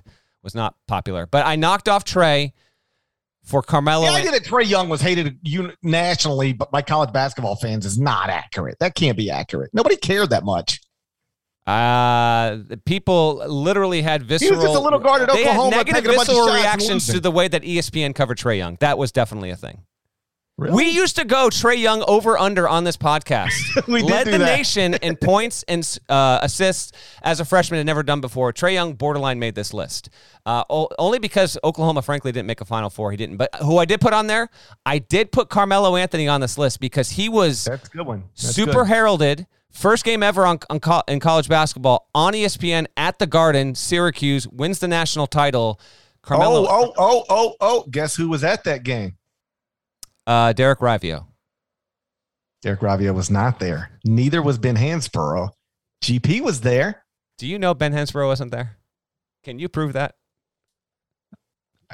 was 0.49 0.55
not 0.55 0.75
popular. 0.87 1.25
But 1.25 1.45
I 1.45 1.55
knocked 1.55 1.87
off 1.87 2.03
Trae 2.03 2.53
for 3.43 3.61
Carmelo. 3.61 4.05
The 4.05 4.11
idea 4.11 4.31
that 4.31 4.43
Trae 4.43 4.67
Young 4.67 4.89
was 4.89 5.01
hated 5.01 5.39
nationally, 5.83 6.53
but 6.53 6.71
by 6.71 6.81
college 6.81 7.13
basketball 7.13 7.55
fans 7.55 7.85
is 7.85 7.99
not 7.99 8.29
accurate. 8.29 8.77
That 8.79 8.95
can't 8.95 9.17
be 9.17 9.29
accurate. 9.29 9.71
Nobody 9.73 9.95
cared 9.95 10.31
that 10.31 10.43
much. 10.43 10.79
Uh, 11.67 12.57
people 12.85 13.43
literally 13.47 14.01
had 14.01 14.23
visceral. 14.23 14.51
He 14.51 14.55
was 14.55 14.65
just 14.65 14.75
a 14.75 14.79
little 14.79 14.97
guard 14.97 15.21
at 15.21 15.31
they 15.31 15.43
had 15.43 15.69
negative 15.69 16.03
taking 16.03 16.13
a 16.13 16.15
bunch 16.17 16.29
of 16.29 16.35
visceral 16.35 16.55
reactions 16.55 17.07
to 17.07 17.19
the 17.19 17.29
way 17.29 17.47
that 17.47 17.61
ESPN 17.61 18.15
covered 18.15 18.39
Trae 18.39 18.57
Young. 18.57 18.77
That 18.79 18.97
was 18.97 19.11
definitely 19.11 19.51
a 19.51 19.55
thing. 19.55 19.83
Really? 20.59 20.75
We 20.75 20.89
used 20.89 21.15
to 21.15 21.25
go 21.25 21.47
Trae 21.49 21.79
Young 21.79 22.03
over 22.07 22.37
under 22.37 22.67
on 22.67 22.83
this 22.83 22.97
podcast. 22.97 23.53
We 23.87 24.01
did 24.01 24.11
Led 24.11 24.27
the 24.27 24.37
that. 24.37 24.57
nation 24.57 24.93
in 24.95 25.15
points 25.21 25.63
and 25.67 25.83
uh, 26.09 26.39
assists 26.41 26.91
as 27.23 27.39
a 27.39 27.45
freshman 27.45 27.77
had 27.79 27.85
never 27.85 28.03
done 28.03 28.19
before. 28.21 28.51
Trae 28.53 28.73
Young 28.73 28.93
borderline 28.93 29.39
made 29.39 29.55
this 29.55 29.73
list. 29.73 30.09
Uh, 30.45 30.63
only 30.69 31.17
because 31.19 31.57
Oklahoma, 31.63 32.01
frankly, 32.01 32.31
didn't 32.31 32.47
make 32.47 32.61
a 32.61 32.65
Final 32.65 32.89
Four. 32.89 33.11
He 33.11 33.17
didn't. 33.17 33.37
But 33.37 33.53
who 33.61 33.77
I 33.77 33.85
did 33.85 34.01
put 34.01 34.13
on 34.13 34.27
there, 34.27 34.49
I 34.85 34.99
did 34.99 35.31
put 35.31 35.49
Carmelo 35.49 35.95
Anthony 35.95 36.27
on 36.27 36.41
this 36.41 36.57
list 36.57 36.79
because 36.79 37.11
he 37.11 37.29
was 37.29 37.63
That's 37.65 37.87
a 37.87 37.91
good 37.91 38.05
one. 38.05 38.23
That's 38.35 38.53
super 38.55 38.71
good. 38.83 38.87
heralded. 38.87 39.47
First 39.71 40.03
game 40.03 40.23
ever 40.23 40.45
on, 40.47 40.59
on 40.69 40.79
co- 40.79 41.03
in 41.07 41.19
college 41.19 41.47
basketball 41.47 42.09
on 42.15 42.33
ESPN 42.33 42.87
at 42.97 43.19
the 43.19 43.27
Garden. 43.27 43.75
Syracuse 43.75 44.47
wins 44.47 44.79
the 44.79 44.87
national 44.87 45.27
title. 45.27 45.79
Carmelo, 46.23 46.65
Oh, 46.67 46.67
oh, 46.67 46.93
oh, 46.97 47.23
oh, 47.29 47.55
oh. 47.61 47.85
Guess 47.89 48.15
who 48.15 48.27
was 48.29 48.43
at 48.43 48.63
that 48.63 48.83
game? 48.83 49.15
Uh, 50.29 50.53
Derek 50.53 50.77
Rivio. 50.79 51.25
Derek 52.61 52.81
Ravia 52.81 53.13
was 53.15 53.31
not 53.31 53.59
there. 53.59 53.89
Neither 54.05 54.41
was 54.43 54.59
Ben 54.59 54.75
Hansbrough. 54.75 55.49
GP 56.03 56.41
was 56.41 56.61
there. 56.61 57.03
Do 57.39 57.47
you 57.47 57.57
know 57.57 57.73
Ben 57.73 57.93
Hansbrough 57.93 58.27
wasn't 58.27 58.51
there? 58.51 58.77
Can 59.43 59.57
you 59.57 59.69
prove 59.69 59.93
that? 59.93 60.13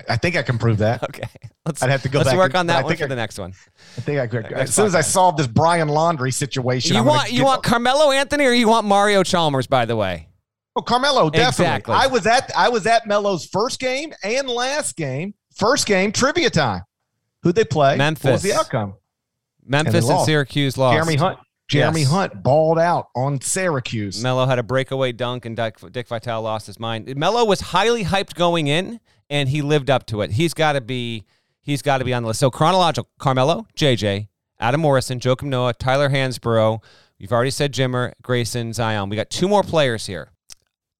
I- 0.09 0.17
think 0.17 0.35
I 0.35 0.41
can 0.43 0.57
prove 0.57 0.79
that. 0.79 1.01
Okay, 1.09 1.23
let's 1.65 1.81
I'd 1.81 1.89
have 1.89 2.01
to 2.01 2.09
go 2.09 2.19
let's 2.19 2.33
work 2.33 2.51
and- 2.51 2.57
on 2.57 2.67
that 2.67 2.83
one 2.83 2.91
think 2.91 2.99
for 2.99 3.05
I- 3.05 3.09
the 3.09 3.15
next 3.15 3.39
one. 3.39 3.53
I 3.97 4.01
think 4.01 4.19
I 4.19 4.27
could. 4.27 4.45
As 4.51 4.73
soon 4.75 4.87
as 4.87 4.95
I 4.95 5.01
solve 5.01 5.37
this 5.37 5.47
Brian 5.47 5.87
Laundrie 5.87 6.33
situation, 6.33 6.93
You 6.95 6.99
I'm 6.99 7.05
want 7.05 7.31
you 7.31 7.45
want 7.45 7.63
Carmelo 7.63 8.11
Anthony 8.11 8.45
or 8.45 8.51
you 8.51 8.67
want 8.67 8.85
Mario 8.85 9.23
Chalmers? 9.23 9.67
By 9.67 9.85
the 9.85 9.95
way, 9.95 10.27
Oh, 10.75 10.81
Carmelo, 10.81 11.29
definitely. 11.29 11.65
Exactly. 11.67 11.95
I 11.95 12.07
was 12.07 12.27
at 12.27 12.51
I 12.57 12.67
was 12.67 12.85
at 12.85 13.07
Melo's 13.07 13.45
first 13.45 13.79
game 13.79 14.13
and 14.23 14.49
last 14.49 14.97
game. 14.97 15.35
First 15.55 15.85
game 15.85 16.11
trivia 16.11 16.49
time. 16.49 16.81
Who'd 17.45 17.53
they 17.53 17.63
play? 17.63 17.95
Memphis. 17.95 18.23
What 18.23 18.33
was 18.33 18.41
the 18.41 18.53
outcome? 18.53 18.95
Memphis 19.63 19.93
and, 19.93 20.05
lost. 20.05 20.25
Syracuse 20.25 20.79
lost. 20.79 20.95
Jeremy 20.95 21.15
Hunt. 21.15 21.37
Jeremy 21.67 22.01
Yes. 22.01 22.09
Hunt 22.09 22.41
balled 22.41 22.79
out 22.79 23.09
on 23.15 23.39
Syracuse. 23.39 24.21
Melo 24.21 24.47
had 24.47 24.57
a 24.57 24.63
breakaway 24.63 25.11
dunk, 25.11 25.45
and 25.45 25.55
Dick, 25.55 25.77
Dick 25.91 26.07
Vitale 26.07 26.41
lost 26.41 26.65
his 26.65 26.79
mind. 26.79 27.15
Melo 27.15 27.45
was 27.45 27.61
highly 27.61 28.03
hyped 28.03 28.33
going 28.33 28.65
in, 28.65 28.99
and 29.29 29.49
he 29.49 29.61
lived 29.61 29.91
up 29.91 30.07
to 30.07 30.21
it. 30.21 30.31
He's 30.31 30.55
got 30.55 30.73
to 30.73 30.81
be. 30.81 31.25
He's 31.61 31.83
got 31.83 31.99
to 31.99 32.05
be 32.05 32.15
on 32.15 32.23
the 32.23 32.27
list. 32.27 32.39
So 32.39 32.49
chronological: 32.49 33.11
Carmelo, 33.19 33.67
JJ, 33.77 34.27
Adam 34.59 34.81
Morrison, 34.81 35.19
Joakim 35.19 35.43
Noah, 35.43 35.75
Tyler 35.75 36.09
Hansbrough. 36.09 36.81
You've 37.19 37.31
already 37.31 37.51
said 37.51 37.73
Jimmer, 37.73 38.13
Grayson, 38.23 38.73
Zion. 38.73 39.09
We 39.09 39.15
got 39.15 39.29
two 39.29 39.47
more 39.47 39.61
players 39.61 40.07
here. 40.07 40.31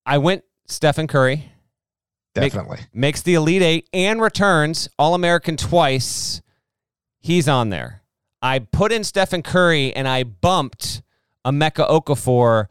I 0.06 0.20
went 0.20 0.44
Stephen 0.68 1.08
Curry. 1.08 1.52
Make- 2.36 2.52
Definitely. 2.54 2.80
makes 2.94 3.22
the 3.22 3.36
Elite 3.36 3.62
Eight 3.62 3.90
and 3.94 4.22
returns 4.22 4.90
All 5.00 5.14
American 5.16 5.58
twice. 5.58 6.42
He's 7.20 7.48
on 7.48 7.70
there. 7.70 8.04
I 8.42 8.60
put 8.60 8.92
in 8.92 9.04
Stephen 9.04 9.42
Curry 9.42 9.96
and 9.96 10.08
I 10.08 10.24
bumped 10.24 11.02
Emeka 11.46 11.90
Okafor, 11.90 12.66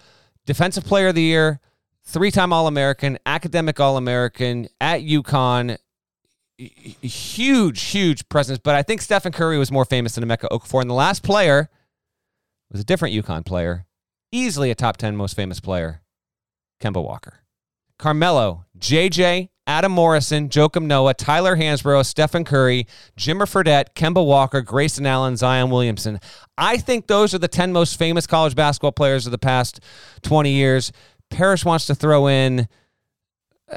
Defensive 0.46 0.84
Player 0.84 1.08
of 1.08 1.14
the 1.14 1.22
Year, 1.22 1.60
three 2.04 2.30
time 2.30 2.52
All 2.52 2.66
American, 2.66 3.18
Academic 3.26 3.80
All 3.80 3.96
American 3.96 4.68
at 4.80 5.00
UConn. 5.00 5.78
Huge, 6.58 7.82
huge 7.82 8.28
presence. 8.28 8.58
But 8.62 8.74
I 8.76 8.82
think 8.82 9.02
Stephen 9.02 9.32
Curry 9.32 9.58
was 9.58 9.72
more 9.72 9.84
famous 9.84 10.14
than 10.14 10.24
Emeka 10.24 10.48
Okafor. 10.50 10.80
And 10.82 10.90
the 10.90 10.94
last 10.94 11.22
player 11.22 11.68
was 12.70 12.80
a 12.80 12.84
different 12.84 13.14
UConn 13.14 13.44
player, 13.44 13.86
easily 14.30 14.70
a 14.70 14.74
top 14.74 14.96
10 14.96 15.16
most 15.16 15.34
famous 15.34 15.58
player, 15.58 16.02
Kemba 16.80 17.02
Walker. 17.02 17.40
Carmelo, 17.98 18.63
JJ, 18.78 19.48
Adam 19.66 19.92
Morrison, 19.92 20.48
Joakim 20.48 20.84
Noah, 20.84 21.14
Tyler 21.14 21.56
Hansbrough, 21.56 22.04
Stephen 22.04 22.44
Curry, 22.44 22.86
Jimmer 23.16 23.46
Fredette, 23.46 23.94
Kemba 23.94 24.24
Walker, 24.24 24.60
Grayson 24.60 25.06
Allen, 25.06 25.36
Zion 25.36 25.70
Williamson. 25.70 26.20
I 26.58 26.76
think 26.76 27.06
those 27.06 27.34
are 27.34 27.38
the 27.38 27.48
10 27.48 27.72
most 27.72 27.98
famous 27.98 28.26
college 28.26 28.54
basketball 28.54 28.92
players 28.92 29.26
of 29.26 29.32
the 29.32 29.38
past 29.38 29.80
20 30.22 30.50
years. 30.50 30.92
Parrish 31.30 31.64
wants 31.64 31.86
to 31.86 31.94
throw 31.94 32.26
in 32.26 32.68
uh, 33.70 33.76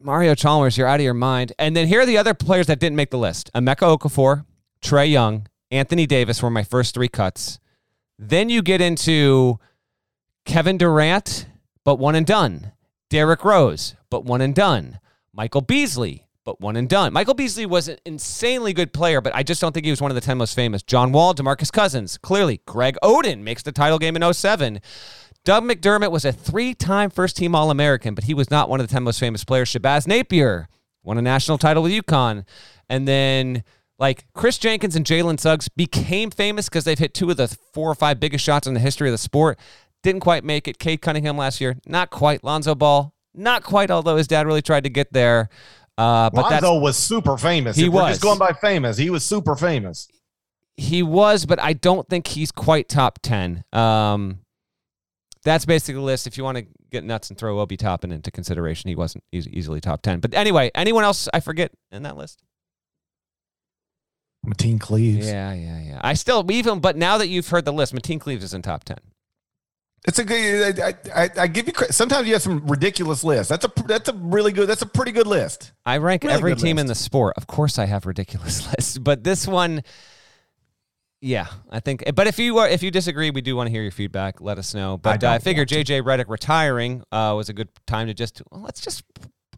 Mario 0.00 0.34
Chalmers. 0.34 0.78
You're 0.78 0.86
out 0.86 1.00
of 1.00 1.04
your 1.04 1.14
mind. 1.14 1.52
And 1.58 1.74
then 1.74 1.88
here 1.88 2.00
are 2.00 2.06
the 2.06 2.18
other 2.18 2.34
players 2.34 2.66
that 2.68 2.78
didn't 2.78 2.96
make 2.96 3.10
the 3.10 3.18
list 3.18 3.50
Emeka 3.54 3.98
Okafor, 3.98 4.44
Trae 4.80 5.10
Young, 5.10 5.48
Anthony 5.70 6.06
Davis 6.06 6.42
were 6.42 6.50
my 6.50 6.62
first 6.62 6.94
three 6.94 7.08
cuts. 7.08 7.58
Then 8.18 8.48
you 8.48 8.62
get 8.62 8.80
into 8.80 9.58
Kevin 10.44 10.78
Durant, 10.78 11.48
but 11.84 11.98
one 11.98 12.14
and 12.14 12.24
done. 12.24 12.72
Derrick 13.14 13.44
Rose, 13.44 13.94
but 14.10 14.24
one 14.24 14.40
and 14.40 14.52
done. 14.52 14.98
Michael 15.32 15.60
Beasley, 15.60 16.26
but 16.44 16.60
one 16.60 16.74
and 16.74 16.88
done. 16.88 17.12
Michael 17.12 17.34
Beasley 17.34 17.64
was 17.64 17.86
an 17.86 17.96
insanely 18.04 18.72
good 18.72 18.92
player, 18.92 19.20
but 19.20 19.32
I 19.36 19.44
just 19.44 19.60
don't 19.60 19.72
think 19.72 19.86
he 19.86 19.92
was 19.92 20.02
one 20.02 20.10
of 20.10 20.16
the 20.16 20.20
10 20.20 20.36
most 20.36 20.56
famous. 20.56 20.82
John 20.82 21.12
Wall, 21.12 21.32
DeMarcus 21.32 21.70
Cousins, 21.70 22.18
clearly. 22.18 22.60
Greg 22.66 22.96
Oden 23.04 23.42
makes 23.42 23.62
the 23.62 23.70
title 23.70 24.00
game 24.00 24.16
in 24.16 24.34
07. 24.34 24.80
Doug 25.44 25.62
McDermott 25.62 26.10
was 26.10 26.24
a 26.24 26.32
three 26.32 26.74
time 26.74 27.08
first 27.08 27.36
team 27.36 27.54
All 27.54 27.70
American, 27.70 28.16
but 28.16 28.24
he 28.24 28.34
was 28.34 28.50
not 28.50 28.68
one 28.68 28.80
of 28.80 28.88
the 28.88 28.92
10 28.92 29.04
most 29.04 29.20
famous 29.20 29.44
players. 29.44 29.72
Shabazz 29.72 30.08
Napier 30.08 30.66
won 31.04 31.16
a 31.16 31.22
national 31.22 31.58
title 31.58 31.84
with 31.84 31.92
UConn. 31.92 32.44
And 32.88 33.06
then, 33.06 33.62
like, 33.96 34.26
Kris 34.32 34.58
Jenkins 34.58 34.96
and 34.96 35.06
Jalen 35.06 35.38
Suggs 35.38 35.68
became 35.68 36.32
famous 36.32 36.68
because 36.68 36.82
they've 36.82 36.98
hit 36.98 37.14
two 37.14 37.30
of 37.30 37.36
the 37.36 37.46
four 37.72 37.88
or 37.88 37.94
five 37.94 38.18
biggest 38.18 38.44
shots 38.44 38.66
in 38.66 38.74
the 38.74 38.80
history 38.80 39.08
of 39.08 39.12
the 39.12 39.18
sport. 39.18 39.56
Didn't 40.04 40.20
quite 40.20 40.44
make 40.44 40.68
it. 40.68 40.78
Cade 40.78 41.00
Cunningham 41.00 41.38
last 41.38 41.62
year, 41.62 41.78
not 41.86 42.10
quite. 42.10 42.44
Lonzo 42.44 42.74
Ball, 42.74 43.14
not 43.34 43.64
quite, 43.64 43.90
although 43.90 44.16
his 44.16 44.28
dad 44.28 44.46
really 44.46 44.60
tried 44.60 44.84
to 44.84 44.90
get 44.90 45.10
there. 45.14 45.48
Uh, 45.96 46.28
but 46.28 46.50
Lonzo 46.50 46.78
was 46.78 46.98
super 46.98 47.38
famous. 47.38 47.74
He 47.74 47.86
if 47.86 47.92
we're 47.92 48.02
was. 48.02 48.10
just 48.10 48.20
going 48.20 48.38
by 48.38 48.52
famous. 48.52 48.98
He 48.98 49.08
was 49.08 49.24
super 49.24 49.56
famous. 49.56 50.06
He 50.76 51.02
was, 51.02 51.46
but 51.46 51.58
I 51.58 51.72
don't 51.72 52.06
think 52.06 52.26
he's 52.26 52.52
quite 52.52 52.86
top 52.88 53.20
10. 53.22 53.64
Um, 53.72 54.40
that's 55.42 55.64
basically 55.64 55.94
the 55.94 56.00
list. 56.02 56.26
If 56.26 56.36
you 56.36 56.44
want 56.44 56.58
to 56.58 56.66
get 56.90 57.02
nuts 57.02 57.30
and 57.30 57.38
throw 57.38 57.58
Obi 57.58 57.78
Toppin 57.78 58.12
into 58.12 58.30
consideration, 58.30 58.88
he 58.88 58.96
wasn't 58.96 59.24
eas- 59.32 59.48
easily 59.48 59.80
top 59.80 60.02
10. 60.02 60.20
But 60.20 60.34
anyway, 60.34 60.70
anyone 60.74 61.04
else 61.04 61.28
I 61.32 61.40
forget 61.40 61.70
in 61.90 62.02
that 62.02 62.18
list? 62.18 62.42
Mateen 64.44 64.78
Cleaves. 64.78 65.26
Yeah, 65.26 65.54
yeah, 65.54 65.80
yeah. 65.80 66.00
I 66.02 66.12
still, 66.12 66.44
even, 66.50 66.80
but 66.80 66.96
now 66.96 67.16
that 67.16 67.28
you've 67.28 67.48
heard 67.48 67.64
the 67.64 67.72
list, 67.72 67.94
Mateen 67.94 68.20
Cleaves 68.20 68.44
is 68.44 68.52
in 68.52 68.60
top 68.60 68.84
10. 68.84 68.98
It's 70.06 70.18
a 70.18 70.24
good. 70.24 70.80
I, 70.80 70.94
I, 71.14 71.30
I 71.38 71.46
give 71.46 71.66
you. 71.66 71.72
Sometimes 71.90 72.26
you 72.26 72.34
have 72.34 72.42
some 72.42 72.66
ridiculous 72.66 73.24
lists. 73.24 73.48
That's 73.48 73.64
a 73.64 73.72
that's 73.86 74.08
a 74.10 74.12
really 74.12 74.52
good. 74.52 74.68
That's 74.68 74.82
a 74.82 74.86
pretty 74.86 75.12
good 75.12 75.26
list. 75.26 75.72
I 75.86 75.96
rank 75.96 76.24
Really 76.24 76.34
every 76.34 76.56
team 76.56 76.78
in 76.78 76.86
the 76.86 76.94
sport. 76.94 77.34
Of 77.38 77.46
course, 77.46 77.78
I 77.78 77.86
have 77.86 78.04
ridiculous 78.04 78.66
lists, 78.76 78.98
but 78.98 79.24
this 79.24 79.46
one, 79.46 79.82
yeah, 81.22 81.46
I 81.70 81.80
think. 81.80 82.04
But 82.14 82.26
if 82.26 82.38
you 82.38 82.58
are, 82.58 82.68
if 82.68 82.82
you 82.82 82.90
disagree, 82.90 83.30
we 83.30 83.40
do 83.40 83.56
want 83.56 83.68
to 83.68 83.70
hear 83.70 83.80
your 83.80 83.92
feedback. 83.92 84.42
Let 84.42 84.58
us 84.58 84.74
know. 84.74 84.98
But 84.98 85.24
uh, 85.24 85.30
I 85.30 85.38
figure 85.38 85.64
JJ 85.64 86.02
Redick 86.02 86.28
retiring 86.28 87.02
uh, 87.10 87.32
was 87.34 87.48
a 87.48 87.54
good 87.54 87.70
time 87.86 88.08
to 88.08 88.14
just 88.14 88.42
well, 88.50 88.60
let's 88.60 88.82
just 88.82 89.04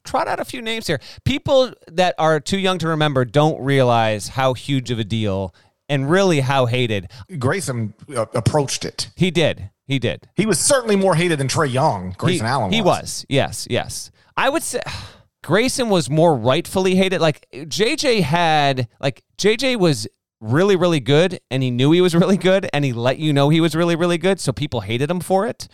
trot 0.04 0.28
out 0.28 0.38
a 0.38 0.44
few 0.44 0.62
names 0.62 0.86
here. 0.86 1.00
People 1.24 1.72
that 1.88 2.14
are 2.18 2.38
too 2.38 2.58
young 2.58 2.78
to 2.78 2.88
remember 2.88 3.24
don't 3.24 3.60
realize 3.60 4.28
how 4.28 4.54
huge 4.54 4.92
of 4.92 5.00
a 5.00 5.04
deal 5.04 5.52
and 5.88 6.08
really 6.08 6.38
how 6.38 6.66
hated 6.66 7.10
Grayson 7.36 7.94
uh, 8.16 8.26
approached 8.32 8.84
it. 8.84 9.08
he 9.16 9.32
did. 9.32 9.70
He 9.86 9.98
did. 9.98 10.28
He 10.34 10.46
was 10.46 10.58
certainly 10.58 10.96
more 10.96 11.14
hated 11.14 11.38
than 11.38 11.48
Trae 11.48 11.72
Young. 11.72 12.14
Grayson 12.18 12.46
he, 12.46 12.50
Allen. 12.50 12.72
He 12.72 12.82
was. 12.82 13.24
Yes, 13.28 13.66
yes. 13.70 14.10
I 14.36 14.48
would 14.48 14.62
say 14.62 14.80
Grayson 15.42 15.88
was 15.88 16.10
more 16.10 16.34
rightfully 16.36 16.96
hated. 16.96 17.20
Like 17.20 17.46
JJ 17.52 18.22
had 18.22 18.88
like 19.00 19.22
JJ 19.38 19.78
was 19.78 20.08
really 20.40 20.76
really 20.76 21.00
good 21.00 21.40
and 21.50 21.62
he 21.62 21.70
knew 21.70 21.92
he 21.92 22.00
was 22.00 22.14
really 22.16 22.36
good 22.36 22.68
and 22.72 22.84
he 22.84 22.92
let 22.92 23.18
you 23.18 23.32
know 23.32 23.48
he 23.48 23.60
was 23.60 23.74
really 23.74 23.96
really 23.96 24.18
good 24.18 24.38
so 24.38 24.52
people 24.52 24.80
hated 24.80 25.10
him 25.10 25.20
for 25.20 25.46
it. 25.46 25.68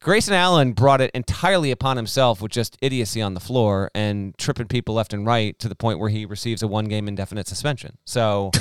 Grayson 0.00 0.34
Allen 0.34 0.72
brought 0.72 1.00
it 1.00 1.10
entirely 1.14 1.70
upon 1.70 1.96
himself 1.96 2.42
with 2.42 2.52
just 2.52 2.76
idiocy 2.82 3.22
on 3.22 3.34
the 3.34 3.40
floor 3.40 3.90
and 3.94 4.36
tripping 4.38 4.68
people 4.68 4.94
left 4.94 5.12
and 5.12 5.26
right 5.26 5.58
to 5.58 5.68
the 5.68 5.74
point 5.74 5.98
where 5.98 6.10
he 6.10 6.26
receives 6.26 6.62
a 6.62 6.68
one 6.68 6.84
game 6.84 7.08
indefinite 7.08 7.48
suspension. 7.48 7.98
So 8.04 8.52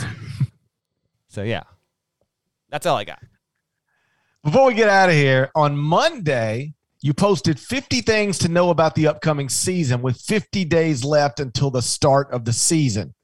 So 1.35 1.43
yeah. 1.43 1.63
That's 2.69 2.85
all 2.85 2.95
I 2.95 3.03
got. 3.03 3.19
Before 4.45 4.67
we 4.67 4.75
get 4.75 4.89
out 4.89 5.09
of 5.09 5.15
here, 5.15 5.49
on 5.55 5.75
Monday, 5.75 6.75
you 7.01 7.15
posted 7.15 7.59
50 7.59 8.01
things 8.01 8.37
to 8.37 8.47
know 8.47 8.69
about 8.69 8.93
the 8.93 9.07
upcoming 9.07 9.49
season 9.49 10.03
with 10.03 10.21
50 10.21 10.65
days 10.65 11.03
left 11.03 11.39
until 11.39 11.71
the 11.71 11.81
start 11.81 12.29
of 12.29 12.45
the 12.45 12.53
season. 12.53 13.15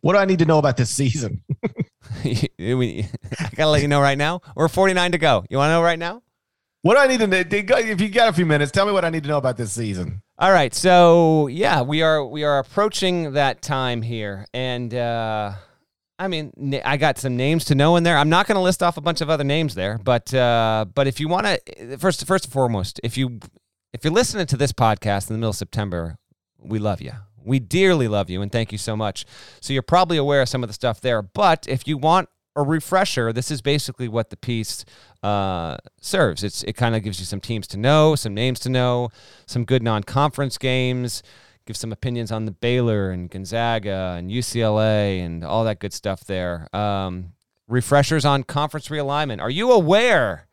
What 0.00 0.14
do 0.14 0.18
I 0.18 0.24
need 0.24 0.40
to 0.40 0.46
know 0.46 0.58
about 0.58 0.76
this 0.76 0.90
season? 0.90 1.42
I 2.24 2.48
gotta 3.54 3.70
let 3.70 3.82
you 3.82 3.88
know 3.88 4.00
right 4.00 4.18
now. 4.18 4.40
We're 4.56 4.66
49 4.66 5.12
to 5.12 5.18
go. 5.18 5.44
You 5.48 5.58
want 5.58 5.68
to 5.68 5.74
know 5.74 5.82
right 5.82 5.98
now? 5.98 6.22
What 6.82 6.94
do 6.94 7.00
I 7.00 7.06
need 7.06 7.20
to 7.20 7.28
know? 7.28 7.36
If 7.36 8.00
you 8.00 8.08
got 8.08 8.30
a 8.30 8.32
few 8.32 8.44
minutes, 8.44 8.72
tell 8.72 8.84
me 8.84 8.90
what 8.90 9.04
I 9.04 9.10
need 9.10 9.22
to 9.22 9.28
know 9.28 9.38
about 9.38 9.56
this 9.56 9.70
season. 9.70 10.22
All 10.40 10.50
right, 10.50 10.74
so 10.74 11.46
yeah, 11.46 11.82
we 11.82 12.02
are 12.02 12.26
we 12.26 12.42
are 12.42 12.58
approaching 12.58 13.34
that 13.34 13.62
time 13.62 14.02
here, 14.02 14.46
and 14.52 14.92
uh, 14.92 15.52
I 16.18 16.28
mean, 16.28 16.80
I 16.84 16.96
got 16.96 17.18
some 17.18 17.36
names 17.36 17.64
to 17.66 17.74
know 17.74 17.96
in 17.96 18.04
there. 18.04 18.16
I'm 18.16 18.28
not 18.28 18.46
going 18.46 18.54
to 18.56 18.62
list 18.62 18.82
off 18.82 18.96
a 18.96 19.00
bunch 19.00 19.20
of 19.20 19.28
other 19.28 19.42
names 19.42 19.74
there, 19.74 19.98
but 19.98 20.32
uh, 20.32 20.86
but 20.94 21.06
if 21.06 21.18
you 21.18 21.28
want 21.28 21.46
to, 21.46 21.98
first 21.98 22.24
first 22.26 22.44
and 22.44 22.52
foremost, 22.52 23.00
if 23.02 23.18
you 23.18 23.40
if 23.92 24.04
you're 24.04 24.12
listening 24.12 24.46
to 24.46 24.56
this 24.56 24.72
podcast 24.72 25.28
in 25.28 25.34
the 25.34 25.38
middle 25.38 25.50
of 25.50 25.56
September, 25.56 26.16
we 26.58 26.78
love 26.78 27.00
you. 27.00 27.12
We 27.44 27.58
dearly 27.58 28.06
love 28.06 28.30
you, 28.30 28.42
and 28.42 28.50
thank 28.52 28.70
you 28.70 28.78
so 28.78 28.96
much. 28.96 29.26
So 29.60 29.72
you're 29.72 29.82
probably 29.82 30.16
aware 30.16 30.42
of 30.42 30.48
some 30.48 30.62
of 30.62 30.68
the 30.68 30.74
stuff 30.74 31.00
there, 31.00 31.20
but 31.20 31.66
if 31.68 31.88
you 31.88 31.98
want 31.98 32.28
a 32.56 32.62
refresher, 32.62 33.32
this 33.32 33.50
is 33.50 33.60
basically 33.60 34.06
what 34.06 34.30
the 34.30 34.36
piece 34.36 34.84
uh, 35.24 35.76
serves. 36.00 36.44
It's 36.44 36.62
it 36.62 36.74
kind 36.74 36.94
of 36.94 37.02
gives 37.02 37.18
you 37.18 37.26
some 37.26 37.40
teams 37.40 37.66
to 37.68 37.76
know, 37.76 38.14
some 38.14 38.34
names 38.34 38.60
to 38.60 38.68
know, 38.68 39.10
some 39.46 39.64
good 39.64 39.82
non-conference 39.82 40.58
games, 40.58 41.24
give 41.66 41.76
some 41.76 41.92
opinions 41.92 42.30
on 42.30 42.44
the 42.44 42.50
Baylor 42.50 43.10
and 43.10 43.30
Gonzaga 43.30 44.16
and 44.18 44.30
UCLA 44.30 45.24
and 45.24 45.44
all 45.44 45.64
that 45.64 45.78
good 45.78 45.92
stuff 45.92 46.24
there. 46.24 46.68
Um, 46.74 47.32
refreshers 47.68 48.24
on 48.24 48.42
conference 48.42 48.88
realignment. 48.88 49.40
Are 49.40 49.50
you 49.50 49.72
aware 49.72 50.46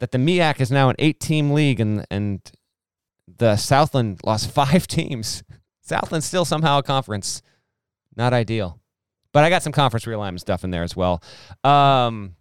that 0.00 0.10
the 0.10 0.18
MEAC 0.18 0.60
is 0.60 0.70
now 0.70 0.88
an 0.88 0.96
eight-team 0.98 1.52
league 1.52 1.80
and 1.80 2.06
and 2.10 2.40
the 3.38 3.56
Southland 3.56 4.20
lost 4.24 4.50
five 4.54 4.86
teams? 4.86 5.42
Southland's 5.80 6.26
still 6.26 6.44
somehow 6.44 6.78
a 6.78 6.82
conference. 6.82 7.42
Not 8.16 8.32
ideal. 8.32 8.78
But 9.32 9.44
I 9.44 9.50
got 9.50 9.62
some 9.62 9.72
conference 9.72 10.04
realignment 10.04 10.40
stuff 10.40 10.64
in 10.64 10.70
there 10.70 10.82
as 10.82 10.94
well. 10.94 11.22
Um, 11.64 12.36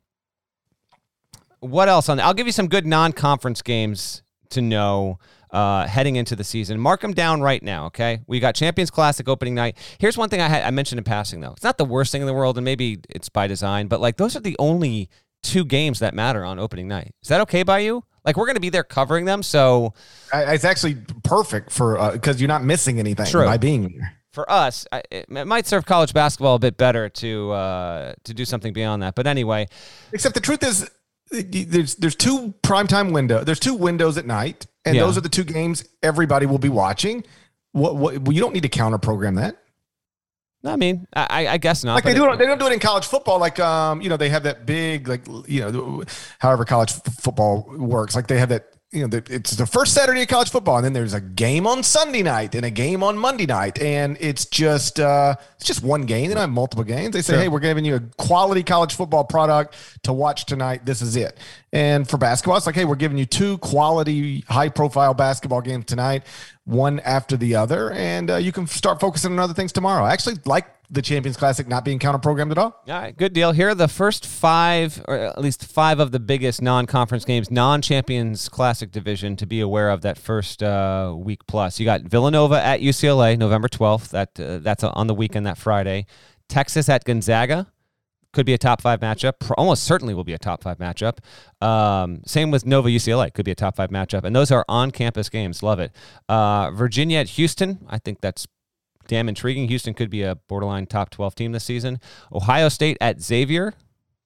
what 1.62 1.88
else 1.88 2.10
on? 2.10 2.20
I'll 2.20 2.34
give 2.34 2.48
you 2.48 2.52
some 2.52 2.68
good 2.68 2.86
non-conference 2.86 3.62
games 3.62 4.24
to 4.50 4.62
know 4.62 5.18
uh, 5.52 5.86
heading 5.88 6.16
into 6.16 6.36
the 6.36 6.44
season. 6.44 6.80
Mark 6.80 7.02
them 7.02 7.14
down 7.14 7.42
right 7.42 7.62
now, 7.62 7.86
okay? 7.88 8.22
We 8.28 8.40
got 8.40 8.56
Champions 8.56 8.90
Classic 8.90 9.28
opening 9.28 9.56
night. 9.56 9.78
Here's 10.00 10.18
one 10.18 10.30
thing 10.30 10.42
I 10.42 10.48
had 10.48 10.64
I 10.64 10.72
mentioned 10.72 11.00
in 11.00 11.04
passing 11.04 11.42
though. 11.42 11.52
It's 11.52 11.64
not 11.64 11.78
the 11.78 11.86
worst 11.86 12.12
thing 12.12 12.22
in 12.22 12.28
the 12.28 12.34
world, 12.34 12.58
and 12.58 12.66
maybe 12.66 13.00
it's 13.10 13.30
by 13.30 13.48
design, 13.48 13.88
but 13.88 14.00
like 14.00 14.18
those 14.18 14.36
are 14.36 14.40
the 14.40 14.56
only 14.60 15.10
two 15.44 15.66
games 15.66 16.00
that 16.00 16.14
matter 16.14 16.46
on 16.46 16.60
opening 16.60 16.88
night. 16.88 17.14
Is 17.22 17.30
that 17.30 17.42
okay 17.42 17.64
by 17.64 17.80
you? 17.80 18.04
Like 18.24 18.38
we're 18.38 18.46
going 18.46 18.56
to 18.56 18.62
be 18.62 18.70
there 18.70 18.84
covering 18.84 19.26
them, 19.26 19.42
so 19.42 19.94
I, 20.32 20.54
it's 20.54 20.64
actually 20.64 20.98
perfect 21.24 21.72
for 21.72 22.12
because 22.12 22.40
you're 22.40 22.48
not 22.48 22.64
missing 22.64 23.00
anything 23.00 23.26
True. 23.26 23.46
by 23.46 23.58
being 23.58 23.82
there. 23.98 24.14
for 24.32 24.50
us, 24.50 24.86
I, 24.92 25.02
it, 25.10 25.26
it 25.30 25.48
might 25.48 25.66
serve 25.66 25.86
college 25.86 26.14
basketball 26.14 26.56
a 26.56 26.60
bit 26.60 26.78
better 26.78 27.10
to 27.10 27.52
uh, 27.52 28.14
to 28.24 28.34
do 28.36 28.46
something 28.46 28.74
beyond 28.74 29.02
that. 29.02 29.16
But 29.16 29.26
anyway, 29.26 29.68
Except 30.14 30.36
the 30.36 30.40
truth 30.40 30.64
is, 30.64 30.88
there's 31.32 31.96
there's 31.96 32.16
two 32.16 32.54
primetime 32.64 33.12
window. 33.14 33.44
There's 33.44 33.60
two 33.60 33.74
windows 33.74 34.18
at 34.18 34.26
night, 34.26 34.68
and 34.86 34.96
Yeah. 34.96 35.04
those 35.04 35.18
are 35.18 35.22
the 35.22 35.30
two 35.30 35.44
games 35.44 35.84
everybody 36.04 36.46
will 36.46 36.58
be 36.60 36.70
watching. 36.70 37.24
What 37.72 37.96
what 37.96 38.18
well, 38.20 38.34
you 38.34 38.42
don't 38.42 38.54
need 38.54 38.64
to 38.64 38.70
counter 38.70 38.98
program 38.98 39.36
that. 39.36 39.58
I 40.64 40.76
mean, 40.76 41.08
I, 41.16 41.48
I 41.48 41.58
guess 41.58 41.84
not. 41.84 41.96
Like 41.96 42.04
they 42.04 42.14
do 42.14 42.30
it- 42.30 42.34
it, 42.34 42.38
they 42.40 42.46
don't 42.46 42.60
do 42.60 42.68
it 42.68 42.74
in 42.74 42.80
college 42.80 43.08
football. 43.08 43.40
Like 43.40 43.60
um, 43.60 44.02
you 44.02 44.10
know, 44.10 44.18
they 44.18 44.30
have 44.30 44.44
that 44.44 44.66
big 44.66 45.08
like 45.08 45.22
you 45.48 45.62
know, 45.62 46.04
however 46.40 46.66
college 46.66 46.92
f- 46.92 47.16
football 47.16 47.66
works. 47.78 48.16
Like 48.16 48.28
they 48.28 48.38
have 48.38 48.50
that 48.50 48.71
you 48.92 49.02
know, 49.02 49.08
the, 49.08 49.24
it's 49.34 49.52
the 49.52 49.66
first 49.66 49.94
Saturday 49.94 50.24
of 50.24 50.28
college 50.28 50.50
football, 50.50 50.76
and 50.76 50.84
then 50.84 50.92
there's 50.92 51.14
a 51.14 51.22
game 51.22 51.66
on 51.66 51.82
Sunday 51.82 52.24
night 52.24 52.56
and 52.56 52.66
a 52.66 52.70
game 52.70 53.04
on 53.04 53.18
Monday 53.18 53.46
night, 53.46 53.82
and 53.82 54.18
it's 54.20 54.46
just 54.46 55.00
uh, 55.00 55.36
it's 55.56 55.66
just 55.66 55.82
one 55.82 56.02
game. 56.02 56.28
They 56.28 56.34
don't 56.34 56.42
have 56.42 56.50
multiple 56.50 56.84
games. 56.84 57.14
They 57.14 57.22
say, 57.22 57.38
hey, 57.38 57.48
we're 57.48 57.62
giving 57.62 57.86
you 57.86 57.96
a 57.96 58.00
quality 58.18 58.64
college 58.64 58.94
football 58.94 59.24
product 59.24 59.76
to 60.04 60.12
watch 60.12 60.46
tonight. 60.46 60.86
This 60.86 61.02
is 61.02 61.16
it. 61.16 61.38
And 61.72 62.10
for 62.10 62.18
basketball, 62.18 62.58
it's 62.58 62.66
like, 62.66 62.76
hey, 62.76 62.84
we're 62.84 62.96
giving 62.96 63.18
you 63.18 63.26
two 63.26 63.58
quality, 63.60 64.42
high 64.50 64.68
profile 64.68 65.14
basketball 65.14 65.62
games 65.62 65.86
tonight, 65.86 66.24
one 66.66 67.00
after 67.02 67.36
the 67.36 67.56
other, 67.56 67.92
and 67.92 68.30
uh, 68.30 68.36
you 68.36 68.52
can 68.52 68.68
start 68.68 69.00
focusing 69.00 69.32
on 69.32 69.40
other 69.40 69.54
things 69.54 69.72
tomorrow. 69.72 70.04
I 70.04 70.14
actually 70.14 70.38
like 70.46 70.68
the 70.92 71.02
Champions 71.02 71.38
Classic 71.38 71.68
not 71.68 71.86
being 71.86 72.00
counter 72.00 72.20
programmed 72.20 72.52
at 72.52 72.58
all. 72.58 72.84
All 72.88 72.94
right, 72.94 73.16
good 73.16 73.34
deal. 73.34 73.52
Here 73.52 73.70
are 73.70 73.76
the 73.76 73.88
first 73.88 74.26
five, 74.26 75.02
or 75.08 75.16
at 75.16 75.40
least 75.40 75.66
five 75.66 76.00
of 76.00 76.12
the 76.12 76.20
biggest 76.20 76.62
non-conference 76.62 77.26
games, 77.26 77.50
non-champions 77.50 78.50
classic 78.50 78.92
division 78.92 79.36
to 79.38 79.46
be 79.46 79.62
aware 79.62 79.90
of 79.90 80.02
that 80.02 80.18
first 80.18 80.62
uh, 80.62 81.14
week 81.18 81.48
plus. 81.48 81.80
You 81.80 81.86
got 81.86 82.02
Villanova 82.02 82.62
at 82.62 82.82
UCLA, 82.82 83.38
November 83.38 83.68
twelfth. 83.68 84.12
That 84.12 84.40
uh, 84.40 84.60
that's 84.60 84.84
on 84.84 85.08
the 85.08 85.16
weekend 85.16 85.46
that 85.46 85.58
Friday. 85.58 86.06
Texas 86.48 86.90
at 86.90 87.06
Gonzaga 87.06 87.72
could 88.34 88.46
be 88.46 88.54
a 88.54 88.58
top 88.58 88.82
five 88.82 89.00
matchup. 89.00 89.34
Almost 89.58 89.84
certainly 89.84 90.14
will 90.14 90.24
be 90.24 90.34
a 90.34 90.40
top 90.40 90.64
five 90.64 90.78
matchup. 90.78 91.18
Um, 91.66 92.22
same 92.26 92.52
with 92.52 92.66
Nova 92.66 92.90
UCLA, 92.90 93.34
could 93.34 93.46
be 93.46 93.52
a 93.52 93.56
top 93.56 93.76
five 93.76 93.90
matchup, 93.90 94.24
and 94.24 94.36
those 94.36 94.52
are 94.52 94.66
on-campus 94.68 95.30
games. 95.30 95.62
Love 95.62 95.80
it. 95.80 95.92
Uh, 96.30 96.72
Virginia 96.72 97.20
at 97.20 97.30
Houston, 97.30 97.86
I 97.90 97.98
think 97.98 98.22
that's 98.22 98.48
damn 99.08 99.28
intriguing. 99.28 99.68
Houston 99.68 99.94
could 99.94 100.10
be 100.10 100.24
a 100.24 100.36
borderline 100.36 100.86
top 100.86 101.10
12 101.10 101.36
team 101.36 101.52
this 101.52 101.64
season. 101.64 102.00
Ohio 102.32 102.70
State 102.70 102.98
at 103.02 103.22
Xavier. 103.22 103.74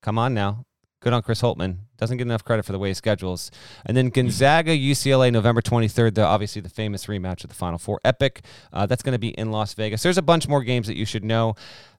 Come 0.01 0.19
on 0.19 0.33
now. 0.33 0.64
Good 1.05 1.13
on 1.13 1.21
Chris 1.21 1.39
Holtmann. 1.39 1.77
Doesn't 1.97 2.17
get 2.17 2.23
enough 2.23 2.43
credit 2.43 2.65
for 2.65 2.71
the 2.71 2.79
way 2.79 2.87
he 2.87 2.95
schedules. 2.95 3.51
And 3.85 3.95
then 3.95 4.09
Gonzaga, 4.09 4.75
UCLA, 4.75 5.31
November 5.31 5.61
23rd. 5.61 6.15
The, 6.15 6.25
obviously, 6.25 6.63
the 6.63 6.69
famous 6.69 7.05
rematch 7.05 7.43
of 7.43 7.51
the 7.51 7.55
Final 7.55 7.77
Four 7.77 8.01
epic. 8.03 8.41
Uh, 8.73 8.87
that's 8.87 9.03
going 9.03 9.13
to 9.13 9.19
be 9.19 9.27
in 9.27 9.51
Las 9.51 9.75
Vegas. 9.75 10.01
There's 10.01 10.17
a 10.17 10.23
bunch 10.23 10.47
more 10.47 10.63
games 10.63 10.87
that 10.87 10.97
you 10.97 11.05
should 11.05 11.23
know. 11.23 11.53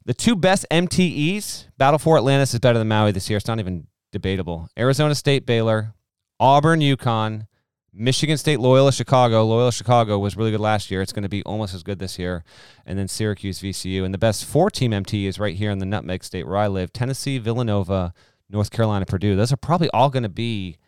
The 0.06 0.12
two 0.12 0.34
best 0.34 0.66
MTEs, 0.72 1.66
Battle 1.78 2.00
for 2.00 2.16
Atlantis 2.16 2.52
is 2.52 2.58
better 2.58 2.80
than 2.80 2.88
Maui 2.88 3.12
this 3.12 3.30
year. 3.30 3.36
It's 3.36 3.46
not 3.46 3.60
even 3.60 3.86
debatable. 4.10 4.68
Arizona 4.76 5.14
State, 5.14 5.46
Baylor, 5.46 5.94
Auburn, 6.40 6.80
UConn, 6.80 7.46
Michigan 7.92 8.36
State, 8.36 8.58
Loyola, 8.58 8.90
Chicago. 8.90 9.44
Loyola, 9.44 9.70
Chicago 9.70 10.18
was 10.18 10.36
really 10.36 10.50
good 10.50 10.58
last 10.58 10.90
year. 10.90 11.00
It's 11.00 11.12
going 11.12 11.22
to 11.22 11.28
be 11.28 11.44
almost 11.44 11.74
as 11.74 11.84
good 11.84 12.00
this 12.00 12.18
year. 12.18 12.42
And 12.84 12.98
then 12.98 13.06
Syracuse, 13.06 13.60
VCU. 13.62 14.04
And 14.04 14.12
the 14.12 14.18
best 14.18 14.44
four 14.44 14.68
team 14.68 14.92
MT 14.92 15.28
is 15.28 15.38
right 15.38 15.54
here 15.54 15.70
in 15.70 15.78
the 15.78 15.86
Nutmeg 15.86 16.24
State 16.24 16.44
where 16.44 16.56
I 16.56 16.66
live 16.66 16.92
Tennessee, 16.92 17.38
Villanova, 17.38 18.12
North 18.48 18.70
Carolina, 18.70 19.06
Purdue. 19.06 19.36
Those 19.36 19.52
are 19.52 19.56
probably 19.56 19.90
all 19.90 20.10
going 20.10 20.22
to 20.22 20.28
be 20.28 20.78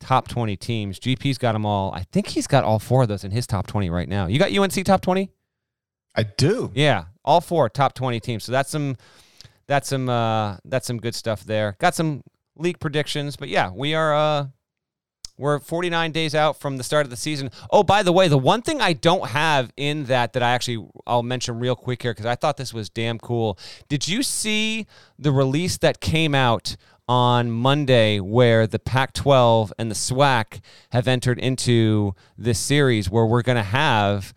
top 0.00 0.28
20 0.28 0.56
teams. 0.56 0.98
GP's 0.98 1.38
got 1.38 1.52
them 1.52 1.66
all. 1.66 1.92
I 1.92 2.04
think 2.12 2.28
he's 2.28 2.46
got 2.46 2.64
all 2.64 2.78
four 2.78 3.02
of 3.02 3.08
those 3.08 3.24
in 3.24 3.30
his 3.30 3.46
top 3.46 3.66
20 3.66 3.90
right 3.90 4.08
now. 4.08 4.26
You 4.26 4.38
got 4.38 4.52
UNC 4.52 4.84
top 4.84 5.00
20? 5.00 5.30
I 6.14 6.22
do. 6.22 6.70
Yeah, 6.74 7.04
all 7.24 7.40
four 7.40 7.68
top 7.68 7.94
20 7.94 8.20
teams. 8.20 8.44
So 8.44 8.52
that's 8.52 8.70
some 8.70 8.96
that's 9.66 9.88
some 9.88 10.08
uh 10.08 10.56
that's 10.64 10.86
some 10.86 10.98
good 10.98 11.14
stuff 11.14 11.44
there. 11.44 11.76
Got 11.78 11.94
some 11.94 12.22
league 12.56 12.80
predictions, 12.80 13.36
but 13.36 13.48
yeah, 13.48 13.70
we 13.70 13.94
are 13.94 14.14
uh 14.14 14.46
we're 15.38 15.58
49 15.58 16.12
days 16.12 16.34
out 16.34 16.58
from 16.58 16.76
the 16.76 16.82
start 16.82 17.04
of 17.04 17.10
the 17.10 17.16
season. 17.16 17.50
Oh, 17.70 17.82
by 17.82 18.02
the 18.02 18.12
way, 18.12 18.28
the 18.28 18.38
one 18.38 18.62
thing 18.62 18.80
I 18.80 18.92
don't 18.92 19.28
have 19.28 19.72
in 19.76 20.04
that 20.04 20.32
that 20.32 20.42
I 20.42 20.50
actually 20.52 20.86
I'll 21.06 21.22
mention 21.22 21.58
real 21.58 21.76
quick 21.76 22.02
here 22.02 22.12
because 22.12 22.26
I 22.26 22.34
thought 22.34 22.56
this 22.56 22.72
was 22.72 22.88
damn 22.88 23.18
cool. 23.18 23.58
Did 23.88 24.08
you 24.08 24.22
see 24.22 24.86
the 25.18 25.32
release 25.32 25.78
that 25.78 26.00
came 26.00 26.34
out 26.34 26.76
on 27.08 27.50
Monday 27.50 28.18
where 28.18 28.66
the 28.66 28.78
Pac 28.78 29.12
12 29.12 29.72
and 29.78 29.90
the 29.90 29.94
SWAC 29.94 30.60
have 30.90 31.06
entered 31.06 31.38
into 31.38 32.14
this 32.36 32.58
series 32.58 33.08
where 33.08 33.24
we're 33.24 33.42
going 33.42 33.56
to 33.56 33.62
have 33.62 34.34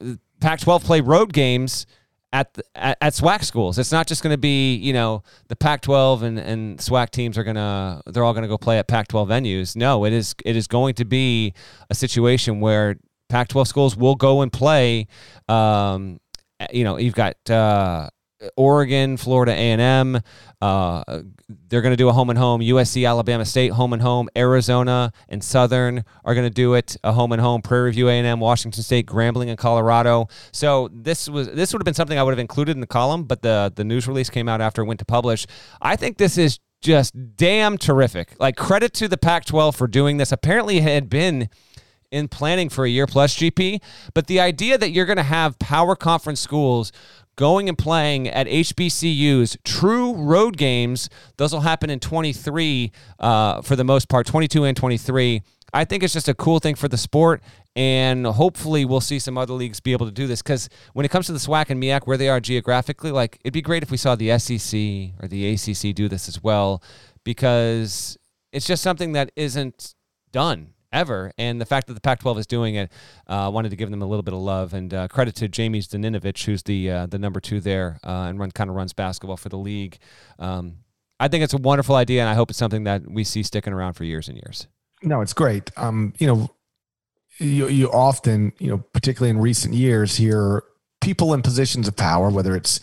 uh, 0.00 0.14
Pac 0.40 0.60
12 0.60 0.84
play 0.84 1.00
road 1.00 1.32
games 1.32 1.86
at, 2.32 2.54
the, 2.54 2.62
at, 2.74 2.98
at 3.00 3.12
SWAC 3.14 3.44
schools. 3.44 3.78
It's 3.78 3.92
not 3.92 4.06
just 4.06 4.22
going 4.22 4.34
to 4.34 4.38
be, 4.38 4.74
you 4.74 4.92
know, 4.92 5.22
the 5.48 5.56
Pac 5.56 5.80
12 5.82 6.22
and, 6.22 6.38
and 6.38 6.78
SWAC 6.78 7.10
teams 7.10 7.38
are 7.38 7.44
going 7.44 7.56
to, 7.56 8.02
they're 8.06 8.24
all 8.24 8.32
going 8.32 8.42
to 8.42 8.48
go 8.48 8.58
play 8.58 8.78
at 8.78 8.88
Pac 8.88 9.08
12 9.08 9.28
venues. 9.28 9.76
No, 9.76 10.04
it 10.04 10.12
is, 10.12 10.34
it 10.44 10.56
is 10.56 10.66
going 10.66 10.94
to 10.94 11.04
be 11.04 11.54
a 11.90 11.94
situation 11.94 12.60
where 12.60 12.96
Pac 13.28 13.48
12 13.48 13.68
schools 13.68 13.96
will 13.96 14.14
go 14.14 14.42
and 14.42 14.52
play. 14.52 15.06
Um, 15.48 16.20
you 16.72 16.84
know, 16.84 16.98
you've 16.98 17.14
got, 17.14 17.36
uh, 17.50 18.08
Oregon, 18.56 19.16
Florida 19.16 19.52
A&M. 19.52 20.20
Uh, 20.60 21.02
they're 21.68 21.82
going 21.82 21.92
to 21.92 21.96
do 21.96 22.08
a 22.08 22.12
home 22.12 22.30
and 22.30 22.38
home. 22.38 22.60
USC, 22.60 23.08
Alabama 23.08 23.44
State, 23.44 23.72
home 23.72 23.92
and 23.92 24.02
home. 24.02 24.28
Arizona 24.36 25.12
and 25.28 25.42
Southern 25.42 26.04
are 26.24 26.34
going 26.34 26.46
to 26.46 26.54
do 26.54 26.74
it 26.74 26.96
a 27.02 27.12
home 27.12 27.32
and 27.32 27.40
home. 27.40 27.62
Prairie 27.62 27.92
View 27.92 28.08
A&M, 28.08 28.40
Washington 28.40 28.82
State, 28.82 29.06
Grambling, 29.06 29.48
and 29.48 29.58
Colorado. 29.58 30.28
So 30.52 30.88
this 30.92 31.28
was 31.28 31.48
this 31.48 31.72
would 31.72 31.80
have 31.80 31.84
been 31.84 31.94
something 31.94 32.18
I 32.18 32.22
would 32.22 32.32
have 32.32 32.38
included 32.38 32.72
in 32.72 32.80
the 32.80 32.86
column, 32.86 33.24
but 33.24 33.42
the 33.42 33.72
the 33.74 33.84
news 33.84 34.06
release 34.06 34.30
came 34.30 34.48
out 34.48 34.60
after 34.60 34.82
it 34.82 34.86
went 34.86 35.00
to 35.00 35.06
publish. 35.06 35.46
I 35.80 35.96
think 35.96 36.18
this 36.18 36.38
is 36.38 36.58
just 36.80 37.36
damn 37.36 37.76
terrific. 37.76 38.34
Like 38.38 38.56
credit 38.56 38.92
to 38.94 39.08
the 39.08 39.18
Pac-12 39.18 39.74
for 39.74 39.88
doing 39.88 40.16
this. 40.18 40.30
Apparently, 40.30 40.78
it 40.78 40.84
had 40.84 41.10
been 41.10 41.48
in 42.10 42.28
planning 42.28 42.68
for 42.68 42.84
a 42.84 42.88
year 42.88 43.06
plus 43.06 43.36
GP. 43.36 43.80
But 44.14 44.26
the 44.26 44.40
idea 44.40 44.78
that 44.78 44.90
you're 44.90 45.06
going 45.06 45.18
to 45.18 45.22
have 45.22 45.58
power 45.58 45.94
conference 45.96 46.40
schools 46.40 46.92
going 47.38 47.68
and 47.68 47.78
playing 47.78 48.28
at 48.28 48.48
HBCUs, 48.48 49.56
true 49.64 50.12
road 50.12 50.56
games. 50.56 51.08
Those 51.36 51.52
will 51.52 51.60
happen 51.60 51.88
in 51.88 52.00
23 52.00 52.90
uh, 53.20 53.62
for 53.62 53.76
the 53.76 53.84
most 53.84 54.08
part, 54.08 54.26
22 54.26 54.64
and 54.64 54.76
23. 54.76 55.42
I 55.72 55.84
think 55.84 56.02
it's 56.02 56.12
just 56.12 56.28
a 56.28 56.34
cool 56.34 56.58
thing 56.58 56.74
for 56.74 56.88
the 56.88 56.96
sport, 56.96 57.40
and 57.76 58.26
hopefully 58.26 58.84
we'll 58.84 59.00
see 59.00 59.20
some 59.20 59.38
other 59.38 59.52
leagues 59.52 59.78
be 59.78 59.92
able 59.92 60.06
to 60.06 60.12
do 60.12 60.26
this. 60.26 60.42
Because 60.42 60.68
when 60.94 61.06
it 61.06 61.10
comes 61.10 61.26
to 61.26 61.32
the 61.32 61.38
SWAC 61.38 61.70
and 61.70 61.80
MEAC, 61.80 62.06
where 62.06 62.16
they 62.16 62.28
are 62.28 62.40
geographically, 62.40 63.12
like 63.12 63.38
it'd 63.44 63.52
be 63.52 63.62
great 63.62 63.84
if 63.84 63.90
we 63.90 63.96
saw 63.96 64.16
the 64.16 64.36
SEC 64.38 64.74
or 65.22 65.28
the 65.28 65.54
ACC 65.54 65.94
do 65.94 66.08
this 66.08 66.28
as 66.28 66.42
well, 66.42 66.82
because 67.22 68.18
it's 68.52 68.66
just 68.66 68.82
something 68.82 69.12
that 69.12 69.30
isn't 69.36 69.94
done 70.32 70.72
ever. 70.92 71.32
And 71.38 71.60
the 71.60 71.66
fact 71.66 71.86
that 71.88 71.94
the 71.94 72.00
Pac-12 72.00 72.38
is 72.38 72.46
doing 72.46 72.74
it, 72.74 72.90
uh, 73.26 73.50
wanted 73.52 73.70
to 73.70 73.76
give 73.76 73.90
them 73.90 74.02
a 74.02 74.06
little 74.06 74.22
bit 74.22 74.34
of 74.34 74.40
love 74.40 74.74
and 74.74 74.92
uh, 74.92 75.08
credit 75.08 75.34
to 75.36 75.48
Jamie 75.48 75.80
Zaninovich, 75.80 76.44
who's 76.44 76.62
the 76.62 76.90
uh, 76.90 77.06
the 77.06 77.18
number 77.18 77.40
two 77.40 77.60
there 77.60 77.98
uh, 78.04 78.26
and 78.28 78.38
run 78.38 78.50
kind 78.50 78.70
of 78.70 78.76
runs 78.76 78.92
basketball 78.92 79.36
for 79.36 79.48
the 79.48 79.58
league. 79.58 79.98
Um, 80.38 80.78
I 81.20 81.28
think 81.28 81.42
it's 81.44 81.54
a 81.54 81.58
wonderful 81.58 81.96
idea, 81.96 82.20
and 82.20 82.28
I 82.28 82.34
hope 82.34 82.50
it's 82.50 82.58
something 82.58 82.84
that 82.84 83.10
we 83.10 83.24
see 83.24 83.42
sticking 83.42 83.72
around 83.72 83.94
for 83.94 84.04
years 84.04 84.28
and 84.28 84.36
years. 84.36 84.68
No, 85.02 85.20
it's 85.20 85.32
great. 85.32 85.70
Um, 85.76 86.12
you 86.18 86.26
know, 86.26 86.50
you 87.38 87.68
you 87.68 87.90
often, 87.90 88.52
you 88.58 88.68
know, 88.68 88.78
particularly 88.92 89.30
in 89.30 89.38
recent 89.38 89.74
years, 89.74 90.16
hear 90.16 90.62
people 91.00 91.34
in 91.34 91.42
positions 91.42 91.88
of 91.88 91.96
power, 91.96 92.30
whether 92.30 92.54
it's 92.56 92.80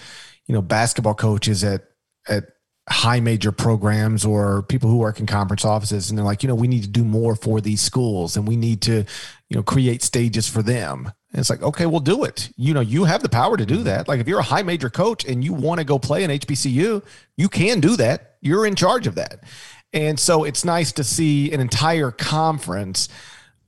you 0.47 0.53
know 0.53 0.61
basketball 0.61 1.15
coaches 1.15 1.63
at 1.63 1.83
at 2.27 2.54
high 2.87 3.19
major 3.19 3.51
programs 3.51 4.23
or 4.25 4.61
people 4.63 4.89
who 4.89 4.97
work 4.97 5.19
in 5.19 5.25
conference 5.25 5.65
offices 5.65 6.09
and 6.09 6.17
they're 6.17 6.25
like 6.25 6.43
you 6.43 6.47
know 6.47 6.53
we 6.53 6.67
need 6.67 6.83
to 6.83 6.89
do 6.89 7.03
more 7.03 7.35
for 7.35 7.59
these 7.59 7.81
schools 7.81 8.37
and 8.37 8.47
we 8.47 8.55
need 8.55 8.81
to 8.81 9.03
you 9.49 9.55
know 9.55 9.63
create 9.63 10.03
stages 10.03 10.47
for 10.47 10.61
them. 10.61 11.11
And 11.31 11.39
it's 11.39 11.49
like 11.49 11.63
okay 11.63 11.85
we'll 11.87 11.99
do 11.99 12.23
it. 12.23 12.49
You 12.57 12.73
know 12.73 12.81
you 12.81 13.05
have 13.05 13.23
the 13.23 13.29
power 13.29 13.57
to 13.57 13.65
do 13.65 13.83
that. 13.83 14.07
Like 14.07 14.19
if 14.19 14.27
you're 14.27 14.39
a 14.39 14.43
high 14.43 14.61
major 14.61 14.89
coach 14.89 15.25
and 15.25 15.43
you 15.43 15.53
want 15.53 15.79
to 15.79 15.85
go 15.85 15.97
play 15.97 16.23
in 16.23 16.31
hbcu 16.31 17.03
you 17.37 17.49
can 17.49 17.79
do 17.79 17.95
that. 17.95 18.35
You're 18.41 18.65
in 18.65 18.75
charge 18.75 19.07
of 19.07 19.15
that. 19.15 19.43
And 19.91 20.19
so 20.19 20.43
it's 20.43 20.63
nice 20.63 20.91
to 20.93 21.03
see 21.03 21.51
an 21.51 21.61
entire 21.61 22.11
conference. 22.11 23.09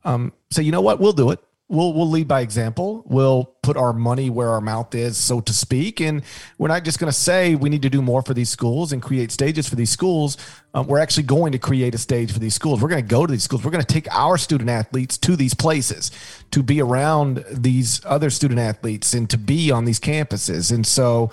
Um, 0.03 0.31
say 0.51 0.61
you 0.61 0.71
know 0.71 0.81
what? 0.81 0.99
We'll 0.99 1.13
do 1.13 1.31
it 1.31 1.39
we'll 1.69 1.93
we'll 1.93 2.09
lead 2.09 2.27
by 2.27 2.41
example. 2.41 3.03
We'll 3.05 3.45
put 3.61 3.77
our 3.77 3.93
money 3.93 4.29
where 4.29 4.49
our 4.49 4.61
mouth 4.61 4.93
is, 4.95 5.17
so 5.17 5.41
to 5.41 5.53
speak, 5.53 5.99
and 5.99 6.23
we're 6.57 6.67
not 6.69 6.83
just 6.83 6.99
going 6.99 7.11
to 7.11 7.17
say 7.17 7.55
we 7.55 7.69
need 7.69 7.81
to 7.81 7.89
do 7.89 8.01
more 8.01 8.21
for 8.21 8.33
these 8.33 8.49
schools 8.49 8.93
and 8.93 9.01
create 9.01 9.31
stages 9.31 9.67
for 9.67 9.75
these 9.75 9.89
schools. 9.89 10.37
Um, 10.73 10.87
we're 10.87 10.99
actually 10.99 11.23
going 11.23 11.51
to 11.51 11.59
create 11.59 11.95
a 11.95 11.97
stage 11.97 12.31
for 12.31 12.39
these 12.39 12.53
schools. 12.53 12.81
We're 12.81 12.89
going 12.89 13.03
to 13.03 13.07
go 13.07 13.25
to 13.25 13.31
these 13.31 13.43
schools. 13.43 13.63
We're 13.63 13.71
going 13.71 13.83
to 13.83 13.93
take 13.93 14.07
our 14.13 14.37
student 14.37 14.69
athletes 14.69 15.17
to 15.19 15.35
these 15.35 15.53
places 15.53 16.11
to 16.51 16.63
be 16.63 16.81
around 16.81 17.43
these 17.51 18.01
other 18.05 18.29
student 18.29 18.59
athletes 18.59 19.13
and 19.13 19.29
to 19.29 19.37
be 19.37 19.71
on 19.71 19.85
these 19.85 19.99
campuses. 19.99 20.71
And 20.71 20.85
so. 20.85 21.31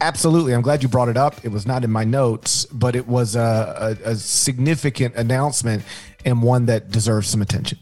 Absolutely. 0.00 0.52
I'm 0.52 0.60
glad 0.60 0.82
you 0.82 0.88
brought 0.88 1.08
it 1.08 1.16
up. 1.16 1.42
It 1.44 1.48
was 1.50 1.66
not 1.66 1.84
in 1.84 1.90
my 1.90 2.02
notes, 2.02 2.66
but 2.66 2.96
it 2.96 3.06
was 3.06 3.36
a, 3.36 3.96
a, 4.04 4.10
a 4.10 4.16
significant 4.16 5.14
announcement 5.14 5.84
and 6.24 6.42
one 6.42 6.66
that 6.66 6.90
deserves 6.90 7.28
some 7.28 7.40
attention. 7.40 7.78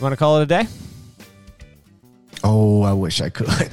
You 0.00 0.04
want 0.04 0.14
to 0.14 0.16
call 0.16 0.40
it 0.40 0.44
a 0.44 0.46
day? 0.46 0.66
Oh, 2.42 2.80
I 2.80 2.94
wish 2.94 3.20
I 3.20 3.28
could. 3.28 3.70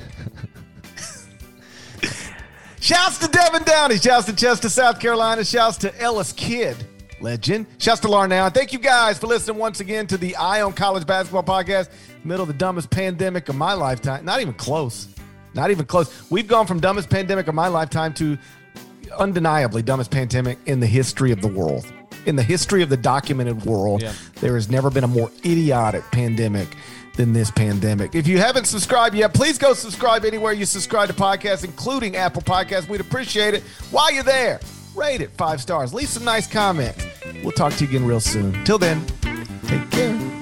Shouts 2.81 3.19
to 3.19 3.29
Devin 3.29 3.63
Downey. 3.63 3.97
Shouts 3.97 4.25
to 4.25 4.35
Chester, 4.35 4.67
South 4.67 4.99
Carolina. 4.99 5.45
Shouts 5.45 5.77
to 5.77 6.01
Ellis 6.01 6.33
Kidd, 6.33 6.75
legend. 7.21 7.65
Shouts 7.77 8.01
to 8.01 8.09
Larnell. 8.09 8.53
Thank 8.53 8.73
you 8.73 8.79
guys 8.79 9.17
for 9.17 9.27
listening 9.27 9.57
once 9.57 9.79
again 9.79 10.05
to 10.07 10.17
the 10.17 10.35
Eye 10.35 10.63
on 10.63 10.73
College 10.73 11.07
Basketball 11.07 11.43
Podcast. 11.43 11.91
Middle 12.25 12.41
of 12.41 12.49
the 12.49 12.55
dumbest 12.55 12.89
pandemic 12.89 13.47
of 13.47 13.55
my 13.55 13.71
lifetime. 13.71 14.25
Not 14.25 14.41
even 14.41 14.53
close. 14.53 15.07
Not 15.53 15.71
even 15.71 15.85
close. 15.85 16.29
We've 16.29 16.45
gone 16.45 16.67
from 16.67 16.81
dumbest 16.81 17.09
pandemic 17.09 17.47
of 17.47 17.55
my 17.55 17.69
lifetime 17.69 18.13
to 18.15 18.37
undeniably 19.17 19.81
dumbest 19.81 20.11
pandemic 20.11 20.57
in 20.65 20.81
the 20.81 20.87
history 20.87 21.31
of 21.31 21.39
the 21.39 21.47
world 21.47 21.89
in 22.27 22.35
the 22.35 22.43
history 22.43 22.83
of 22.83 22.89
the 22.89 22.97
documented 22.97 23.65
world, 23.65 24.01
yeah. 24.01 24.13
there 24.41 24.55
has 24.55 24.69
never 24.69 24.91
been 24.91 25.05
a 25.05 25.07
more 25.07 25.31
idiotic 25.39 26.03
pandemic 26.11 26.67
than 27.15 27.33
this 27.33 27.49
pandemic. 27.49 28.13
If 28.13 28.27
you 28.27 28.37
haven't 28.37 28.65
subscribed 28.65 29.15
yet, 29.15 29.33
please 29.33 29.57
go 29.57 29.73
subscribe 29.73 30.23
anywhere 30.25 30.53
you 30.53 30.65
subscribe 30.65 31.07
to 31.07 31.15
podcasts, 31.15 31.63
including 31.63 32.15
Apple 32.15 32.43
Podcasts. 32.43 32.87
We'd 32.87 33.01
appreciate 33.01 33.55
it. 33.55 33.63
While 33.89 34.11
you're 34.11 34.23
there, 34.23 34.59
rate 34.93 35.21
it 35.21 35.31
five 35.31 35.61
stars. 35.61 35.93
Leave 35.93 36.09
some 36.09 36.25
nice 36.25 36.45
comments. 36.45 37.03
We'll 37.41 37.53
talk 37.53 37.73
to 37.73 37.85
you 37.85 37.89
again 37.89 38.05
real 38.05 38.19
soon. 38.19 38.63
Till 38.65 38.77
then, 38.77 39.03
take 39.63 39.89
care. 39.89 40.36